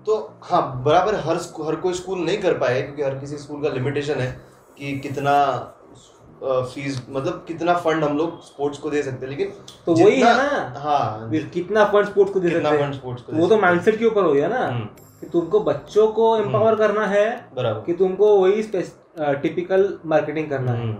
तो 0.07 0.17
हाँ 0.43 0.83
बराबर 0.83 1.15
हर 1.15 1.37
हर 1.67 1.77
कोई 1.77 1.93
स्कूल 1.95 2.19
नहीं 2.19 2.39
कर 2.39 2.55
पाए 2.59 2.83
क्योंकि 2.83 3.03
हर 3.03 3.15
किसी 3.19 3.37
स्कूल 3.37 3.63
का 3.63 3.69
लिमिटेशन 3.69 4.15
है 4.15 4.31
कि 4.79 4.99
कितना 4.99 5.33
फ़ीस 6.43 7.01
मतलब 7.11 7.45
कितना 7.49 7.75
फंड 7.75 8.05
हम 8.05 8.17
लोग 8.19 8.41
स्पोर्ट्स 8.45 8.79
को 8.79 8.91
दे 8.91 9.03
सकते 9.03 9.27
हैं। 9.27 9.31
लेकिन 9.31 9.53
तो 9.87 9.95
वही 9.95 10.21
है 10.21 10.35
ना 10.37 10.81
हाँ। 10.81 11.31
कितना 11.55 11.85
फंड 11.85 12.07
स्पोर्ट्स 12.07 12.33
को 12.33 12.41
दे 12.41 12.51
सकते 12.51 12.69
हैं। 12.69 12.93
स्पोर्ट्स 12.93 13.23
को 13.23 13.33
वो 13.33 13.47
तो 13.47 13.59
माइंडसेट 13.59 13.99
के 13.99 14.05
ऊपर 14.05 14.25
हो 14.25 14.33
गया 14.33 14.49
ना 14.49 14.67
हम्म, 14.67 14.85
कि 15.21 15.27
तुमको 15.27 15.61
बच्चों 15.61 16.07
को 16.09 16.37
एम्पावर 16.37 16.75
करना 16.75 17.07
है 17.07 17.27
बराबर। 17.57 17.81
कि 17.81 17.93
तुमको 17.93 18.35
वही 18.41 18.63
टिपिकल 19.19 19.99
मार्केटिंग 20.07 20.51
करना 20.51 20.73
है। 20.73 20.83
हम्म, 20.83 20.97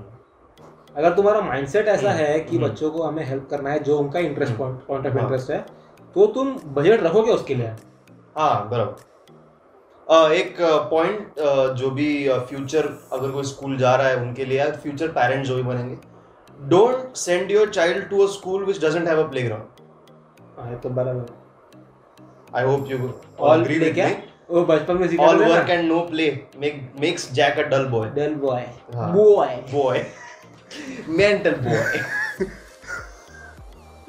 अगर 0.97 1.15
तुम्हारा 1.15 1.41
माइंडसेट 1.41 1.89
ऐसा 1.89 2.11
हम्म, 2.11 2.21
है 2.21 2.39
कि 2.41 2.57
हम्म। 2.57 2.69
बच्चों 2.69 2.91
को 2.91 3.03
हमें 3.03 3.25
हेल्प 3.25 3.49
करना 3.51 3.71
है 3.71 3.79
जो 3.79 3.99
उनका 3.99 4.21
interest 4.21 4.53
hmm, 4.53 4.77
point 4.89 5.07
of. 5.07 5.17
Interest 5.19 5.51
है 5.51 5.65
तो 6.17 6.27
तुम 6.35 6.53
बजट 6.75 7.03
रखोगे 7.03 7.33
उसके 7.33 7.55
लिए? 7.55 7.69
हाँ 8.37 8.69
बराबर। 8.69 10.35
एक 10.35 10.57
पॉइंट 10.91 11.35
जो 11.79 11.91
भी 11.91 12.07
फ्यूचर 12.49 12.87
अगर 13.13 13.31
कोई 13.31 13.45
स्कूल 13.45 13.77
जा 13.79 13.95
रहा 13.97 14.09
है 14.09 14.17
उनके 14.17 14.45
लिए 14.45 14.71
फ्यूचर 14.83 15.09
पेरेंट्स 15.17 15.49
जो 15.49 15.57
भी 15.57 15.63
बनेंगे 15.63 15.97
don't 16.69 17.17
send 17.17 17.51
your 17.53 17.71
child 17.71 18.09
to 18.11 18.21
a 18.27 18.31
school 18.33 18.65
which 18.65 18.85
doesn't 18.85 19.09
have 19.09 19.23
a 19.25 19.27
playground 19.31 19.65
हाँ, 20.59 20.71
ये 20.71 20.77
तो 20.77 20.89
बराबर। 20.89 22.57
I 22.59 22.65
hope 22.65 22.91
you 22.91 22.99
all 23.41 23.65
play 23.65 23.79
with 23.79 23.95
क्या? 23.95 24.09
me. 24.09 24.15
वो 24.51 24.65
बचपन 24.65 24.97
में 24.97 25.09
सीखा 25.09 25.27
था 25.27 25.49
work 25.49 25.71
and 25.77 25.91
no 25.93 26.01
play 26.11 26.29
make 26.65 26.77
makes 27.05 27.25
jack 27.41 27.59
a 27.63 27.69
dull 27.73 27.87
boy. 27.95 28.07
Dull 28.17 28.35
boy. 28.45 28.67
Boy 28.95 29.57
boy. 29.73 29.99
Mental 31.21 31.57
boy. 31.69 31.87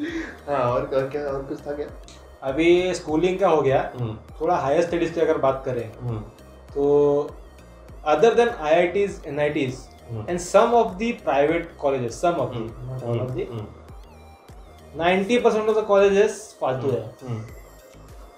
हाँ 0.47 0.63
और 0.71 0.85
और 0.95 1.07
क्या 1.09 1.23
और 1.27 1.43
कुछ 1.43 1.65
था 1.67 1.73
क्या? 1.75 1.87
अभी 2.43 2.93
स्कूलिंग 2.93 3.39
का 3.39 3.47
हो 3.49 3.61
गया। 3.61 3.79
हम्म। 3.95 4.15
थोड़ा 4.41 4.55
हायर 4.55 4.81
स्टडीज़ 4.81 5.13
की 5.13 5.21
अगर 5.21 5.37
बात 5.37 5.61
करें 5.65 5.91
हम्म। 6.01 6.19
तो 6.73 7.29
other 8.13 8.33
than 8.35 8.49
IITs 8.87 9.21
NITs 9.49 9.79
and 10.29 10.39
some 10.39 10.73
of 10.73 10.93
the 10.97 11.11
private 11.23 11.71
colleges 11.81 12.21
some 12.21 12.35
of 12.39 12.55
of 13.19 13.31
the 13.31 13.47
ninety 14.97 15.37
percent 15.39 15.69
of 15.69 15.77
the 15.77 15.85
colleges 15.87 16.57
फालतू 16.61 16.91
है। 16.91 17.01
हम्म, 17.23 17.41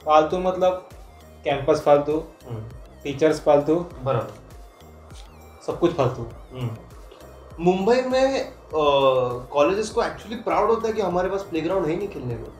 फालतू 0.05 0.37
मतलब 0.39 0.89
कैंपस 1.43 1.81
फालतू 1.85 2.17
टीचर्स 3.03 3.41
फालतू 3.41 3.75
बराबर। 4.03 4.33
सब 5.65 5.79
कुछ 5.79 5.93
फालतू। 5.95 6.25
मुंबई 7.59 8.01
में 8.01 8.51
कॉलेजेस 8.73 9.89
को 9.89 10.01
एक्चुअली 10.03 10.35
प्राउड 10.43 10.69
होता 10.69 10.87
है 10.87 10.93
कि 10.93 11.01
हमारे 11.01 11.29
पास 11.29 11.41
प्लेग्राउंड 11.49 11.85
है 11.85 11.91
ही 11.91 11.97
नहीं 11.97 12.07
खेलने 12.09 12.35
को 12.35 12.51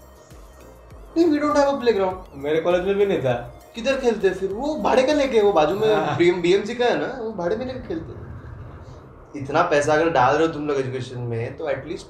नहीं 1.18 1.26
we 1.26 1.40
don't 1.40 1.58
have 1.58 1.70
a 1.70 1.80
playground 1.80 2.44
मेरे 2.44 2.62
कॉलेज 2.62 2.86
में 2.86 2.96
भी 2.96 3.06
नहीं 3.06 3.20
था। 3.20 3.34
किधर 3.76 4.00
खेलते 4.00 4.30
फिर? 4.30 4.54
वो 4.54 4.76
भाड़े 4.84 5.04
का 5.04 5.14
लेके 5.14 5.42
वो 5.42 5.52
बाजू 5.54 5.76
में 5.80 5.94
हाँ। 5.96 6.18
बीएमसी 6.18 6.76
का 6.76 6.86
है 6.86 7.00
ना 7.00 7.08
वो 7.22 7.32
भाड़े 7.34 7.56
में 7.56 7.66
लेके 7.66 7.88
खेलते। 7.88 9.40
इतना 9.40 9.62
पैसा 9.72 9.94
अगर 9.94 10.10
डाल 10.10 10.36
रहे 10.36 10.48
हो 10.48 10.54
तुम 10.54 10.68
लोग 10.68 10.78
एजुकेशन 10.80 11.20
में 11.32 11.58
तो 11.58 11.70
एटलीस्ट 11.70 12.08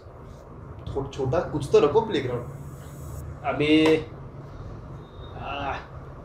छोटा 1.13 1.39
कुछ 1.51 1.67
तो 1.71 1.79
रखो 1.79 2.01
प्लेग्राउंड 2.01 2.43
अभी 3.47 3.75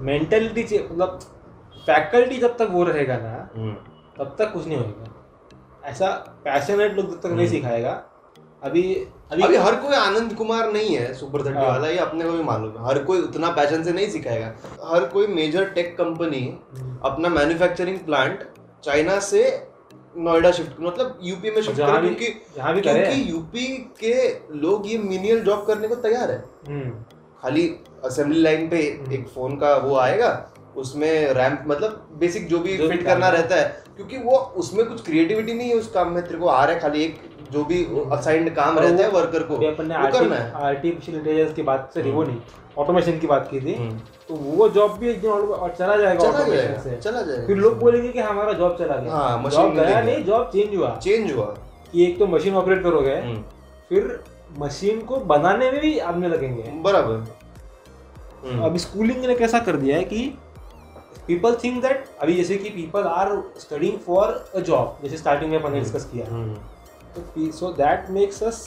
मेंटेलिटी 0.04 0.62
मतलब 0.78 1.18
फैकल्टी 1.86 2.38
जब 2.38 2.56
तक 2.56 2.68
वो 2.70 2.84
रहेगा 2.84 3.16
ना 3.18 3.34
तब 4.18 4.34
तक 4.38 4.52
कुछ 4.52 4.66
नहीं 4.66 4.78
होगा 4.78 5.12
ऐसा 5.84 6.10
पैशनेट 6.44 6.94
लोग 6.96 7.10
जब 7.10 7.20
तक 7.20 7.26
नहीं 7.26 7.46
हम्म। 7.46 7.56
सिखाएगा 7.56 8.02
अभी 8.62 8.82
अभी 9.32 9.42
अभी 9.42 9.56
हर 9.56 9.74
कोई 9.76 9.94
आनंद 9.96 10.32
कुमार 10.34 10.72
नहीं 10.72 10.96
है 10.96 11.12
सुपर 11.14 11.40
थर्टी 11.40 11.58
हाँ। 11.58 11.66
वाला 11.68 11.88
ये 11.88 11.98
अपने 11.98 12.24
को 12.24 12.32
भी 12.32 12.42
मालूम 12.42 12.76
है 12.76 12.84
हर 12.86 13.02
कोई 13.04 13.20
उतना 13.20 13.50
पैशन 13.50 13.82
से 13.82 13.92
नहीं 13.92 14.08
सिखाएगा 14.10 14.52
हर 14.84 15.04
कोई 15.04 15.26
मेजर 15.26 15.64
टेक 15.70 15.96
कंपनी। 15.98 16.42
अपना 17.04 17.28
मैन्युफैक्चरिंग 17.28 17.98
प्लांट 17.98 18.44
चाइना 18.84 19.18
से 19.20 19.42
नोएडा 20.16 20.50
शिफ्ट 20.52 20.80
मतलब 20.80 21.18
यूपी 21.22 21.50
में 21.50 21.60
शिफ्ट 21.62 21.80
करे 21.80 22.00
भी 22.00 22.14
क्योंकि 22.14 22.72
भी 22.72 22.80
क्योंकि 22.80 23.30
यूपी 23.30 23.66
के 24.00 24.14
लोग 24.58 24.86
ये 24.86 24.98
मिनियल 24.98 25.40
जॉब 25.40 25.64
करने 25.66 25.88
को 25.88 25.94
तैयार 26.02 26.30
है 26.30 26.42
हम्म, 26.68 26.90
खाली 27.42 27.68
असेंबली 28.04 28.42
लाइन 28.42 28.68
पे 28.68 28.80
हम्म। 29.00 29.12
एक 29.12 29.28
फ़ोन 29.28 29.56
का 29.56 29.76
वो 29.76 29.96
आएगा 29.96 30.30
उसमें 30.76 31.32
रैंप 31.32 31.64
मतलब 31.66 32.08
बेसिक 32.18 32.46
जो 32.48 32.58
भी 32.58 32.76
जो 32.76 32.88
फिट 32.88 33.04
करना 33.04 33.28
रहता 33.28 33.56
है 33.56 33.84
क्योंकि 33.96 34.18
वो 34.18 34.36
उसमें 34.56 34.84
कुछ 34.86 35.04
क्रिएटिविटी 35.04 35.54
नहीं 35.54 35.68
है 35.68 35.76
उस 35.76 35.90
काम 35.90 36.12
में 36.12 36.22
तेरे 36.24 36.38
को 36.38 36.46
आ 36.46 36.64
रहा 36.64 36.74
है 36.74 36.80
खाली 36.80 37.02
एक 37.04 37.20
जो 37.52 37.64
भी 37.64 37.84
असाइंड 38.12 38.54
काम 38.54 38.78
रहता 38.78 39.04
है 39.04 39.10
वर्कर 39.10 39.42
को। 39.42 39.56
अपन 39.66 39.86
ने 39.86 39.94
आर्टिफिशियल 39.94 41.18
इंटेलिजेंस 41.18 41.54
की 41.56 41.62
बात 41.62 41.90
से 41.94 42.00
हम्म। 42.02 42.12
वो 42.12 42.22
नहीं 42.24 42.36
ऑटोमेशन 42.78 43.18
की 43.18 43.26
बात 43.26 43.48
की 43.50 43.60
थी। 43.60 43.74
हम्म। 43.74 43.98
तो 44.28 44.34
वो 44.34 44.68
जॉब 44.68 44.96
भी 44.98 45.10
एक 45.10 45.20
दिन 45.20 45.30
और 45.30 45.74
चला 45.78 45.96
जाएगा 45.96 46.20
चला 46.20 46.38
ऑटोमेशन 46.38 46.56
जाएगा 46.56 46.80
से। 46.80 46.96
चला 46.96 47.22
जाएगा। 47.22 47.46
फिर 47.46 47.56
लोग 47.56 47.78
बोलेंगे 47.78 48.08
कि 48.08 48.18
हमारा 48.18 48.52
जॉब 48.52 48.76
चला 48.78 48.96
गया। 48.96 49.12
हाँ, 49.12 49.50
जॉब 49.50 49.74
गया 49.74 50.00
नहीं 50.00 50.24
जॉब 50.24 50.50
चेंज 50.52 50.76
हुआ। 50.76 50.96
चेंज 51.02 51.32
हुआ। 51.32 51.44
कि 51.92 52.04
एक 52.04 52.18
तो 52.18 52.26
मशीन 52.26 52.54
ऑपरेट 52.54 52.82
करोगे 52.82 53.14
हम्म, 53.14 53.42
फिर 53.88 54.20
मशीन 54.58 55.00
को 55.00 55.16
बनाने 55.16 55.70
में 55.72 55.80
भी 55.80 55.98
आदमी 55.98 56.28
लगेंगे। 56.28 56.62
बराबर। 56.82 57.26
अब 58.64 58.76
स्कूलिंग 58.76 59.24
ने 59.24 59.34
कैसा 59.34 59.58
कर 59.58 59.76
दिया 59.76 59.96
है 59.96 60.04
कि 60.04 60.38
पीपल 61.26 61.54
थिंक 61.64 61.80
दैट 61.82 62.04
अभी 62.22 62.34
जैसे 62.36 62.56
कि 62.58 62.70
people 62.70 63.04
are 63.08 63.32
studying 63.60 63.98
for 64.06 64.32
a 64.54 64.60
job 64.60 64.98
जैसे 65.02 65.16
स्टार्टिंग 65.16 65.50
में 65.50 65.58
अपन 65.58 65.72
डिस्कस 65.72 66.04
किया। 66.12 66.26
हम्म, 66.30 66.54
तो 67.16 67.50
so 67.58 67.72
that 67.72 68.10
makes 68.10 68.42
us 68.42 68.60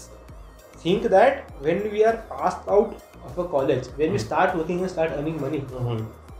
think 0.86 1.06
that 1.08 1.46
when 1.62 1.88
we 1.92 2.02
are 2.04 2.16
passed 2.32 2.70
out 2.70 2.96
of 3.26 3.40
a 3.40 3.44
college 3.52 3.90
when 3.98 4.12
we 4.12 4.20
start 4.20 4.56
working 4.56 4.80
and 4.80 4.90
start 4.90 5.12
earning 5.14 5.40
money 5.42 5.64
hmm, 5.74 5.98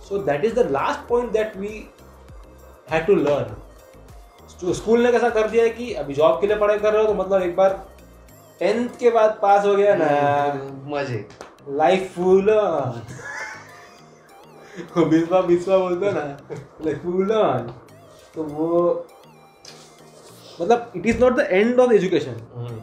so 0.10 0.18
that 0.24 0.46
is 0.46 0.56
the 0.56 0.70
last 0.72 1.08
point 1.10 1.32
that 1.32 1.58
we 1.58 1.86
had 2.92 3.06
to 3.08 3.16
learn 3.16 3.56
school 4.74 5.04
ने 5.04 5.12
कैसा 5.12 5.30
कर 5.30 5.48
दिया 5.50 5.64
है 5.64 5.70
कि 5.70 5.94
अभी 5.94 6.14
job 6.14 6.40
के 6.42 6.48
लिए 6.48 6.56
पढ़ाई 6.58 6.78
कर 6.80 6.94
रहे 6.94 7.02
हो 7.02 7.08
तो 7.08 7.14
मतलब 7.14 7.42
एक 7.42 7.56
बार 7.56 7.74
टेंथ 8.62 8.90
के 9.00 9.10
बाद 9.10 9.38
पास 9.42 9.66
हो 9.66 9.76
गया 9.76 9.96
ना। 9.96 10.08
मज़े। 10.92 11.26
लाइफ 11.70 12.14
फुल 12.16 12.50
बिस्वा 14.78 15.42
बिस्वा 15.42 15.78
बोलते 15.78 16.12
ना 16.12 16.24
लाइफ 16.86 17.04
फुल 17.04 17.32
ऑन 17.32 17.68
तो 18.36 18.44
वो 18.44 19.06
मतलब 20.62 20.92
it 20.96 21.06
is 21.06 21.20
not 21.20 21.34
the 21.34 21.48
end 21.50 21.80
of 21.80 21.92
education 21.94 22.36
hmm, 22.56 22.78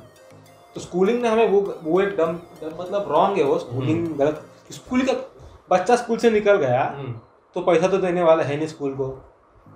तो 0.75 0.81
स्कूलिंग 0.81 1.21
ने 1.23 1.29
हमें 1.29 1.49
वो 1.51 1.61
वो 1.83 2.01
एक 2.01 2.17
डम 2.17 2.39
मतलब 2.65 3.13
रॉन्ग 3.13 3.39
है 3.39 3.45
वो 3.45 3.59
स्कूलिंग 3.59 4.07
गलत। 4.19 4.45
स्कूल 4.73 5.03
का 5.07 5.13
बच्चा 5.71 5.97
स्कूल 5.97 6.19
से 6.19 6.31
निकल 6.31 6.57
गया 6.57 6.83
हम्म, 6.97 7.13
तो 7.57 7.61
पैसा 7.61 7.89
तो 7.89 7.99
देने 7.99 8.23
वाला 8.23 8.43
है 8.45 8.57
नहीं 8.57 8.67
स्कूल 8.69 8.95
को। 8.95 9.09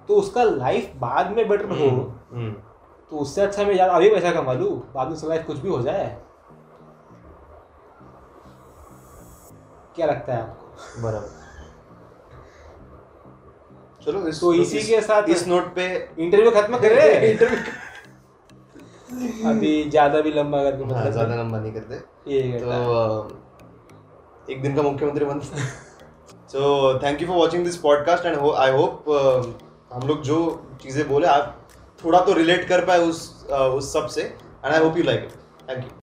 तो 0.09 0.15
उसका 0.15 0.43
लाइफ 0.45 0.93
बाद 0.97 1.31
में 1.37 1.49
बेटर 1.49 1.65
हो। 1.71 1.89
हम्म, 2.33 2.53
तो 3.11 3.17
उससे 3.17 3.41
अच्छा 3.43 3.65
मैं 3.65 3.75
यार 3.75 3.89
अभी 3.89 4.11
पैसा 4.11 4.33
कमा 4.33 4.53
लूँ 4.53 4.71
बाद 4.95 5.07
में 5.09 5.15
उसका 5.15 5.29
लाइफ 5.29 5.47
कुछ 5.47 5.59
भी 5.59 5.69
हो 5.69 5.81
जाए। 5.83 6.07
क्या 9.97 10.07
लगता 10.07 10.35
है 10.35 10.43
आपको 10.43 11.03
बराबर। 11.03 11.38
चलो 14.01 14.27
इस 14.29 14.41
तो 14.41 14.53
इसी 14.55 14.83
के 14.83 15.01
साथ- 15.03 15.29
इस 15.29 15.47
नोट 15.49 15.75
पे 15.75 15.87
इंटरव्यू 16.19 16.51
खत्म 16.51 16.79
करे 16.79 17.33
अभी 19.51 19.73
ज़्यादा 19.91 20.21
भी 20.21 20.31
लंबा 20.33 20.63
करके 20.63 20.85
हाँ, 20.85 20.91
मतलब 20.93 21.13
ज़्यादा 21.13 21.35
लंबा 21.35 21.59
नहीं 21.59 21.73
करते। 21.73 21.95
ये 22.33 22.59
तो 22.61 23.39
एक 24.53 24.63
दिन 24.63 24.75
का 24.77 24.83
मुख्यमंत्री 24.83 25.25
बन 25.25 25.41
so 26.53 26.99
thank 27.03 27.21
you 27.23 27.27
for 27.29 27.37
watching 27.37 27.65
this 27.65 27.77
podcast 27.79 28.27
and 28.27 28.37
I 28.37 28.71
hope 28.73 29.05
हम 29.95 30.07
लोग 30.09 30.23
जो 30.23 30.39
चीज़ें 30.83 31.07
बोले 31.09 31.27
आप 31.29 31.55
थोड़ा 32.05 32.21
तो 32.21 32.33
रिलेट 32.35 32.69
कर 32.69 32.85
पाए 32.87 32.99
उस 33.01 33.21
उस 33.51 33.93
सबसे। 33.93 34.23
And 34.23 34.73
I 34.75 34.79
hope 34.81 34.97
you 34.99 35.05
like 35.05 35.25
it 35.25 35.69
thank 35.71 35.85
you 35.85 35.98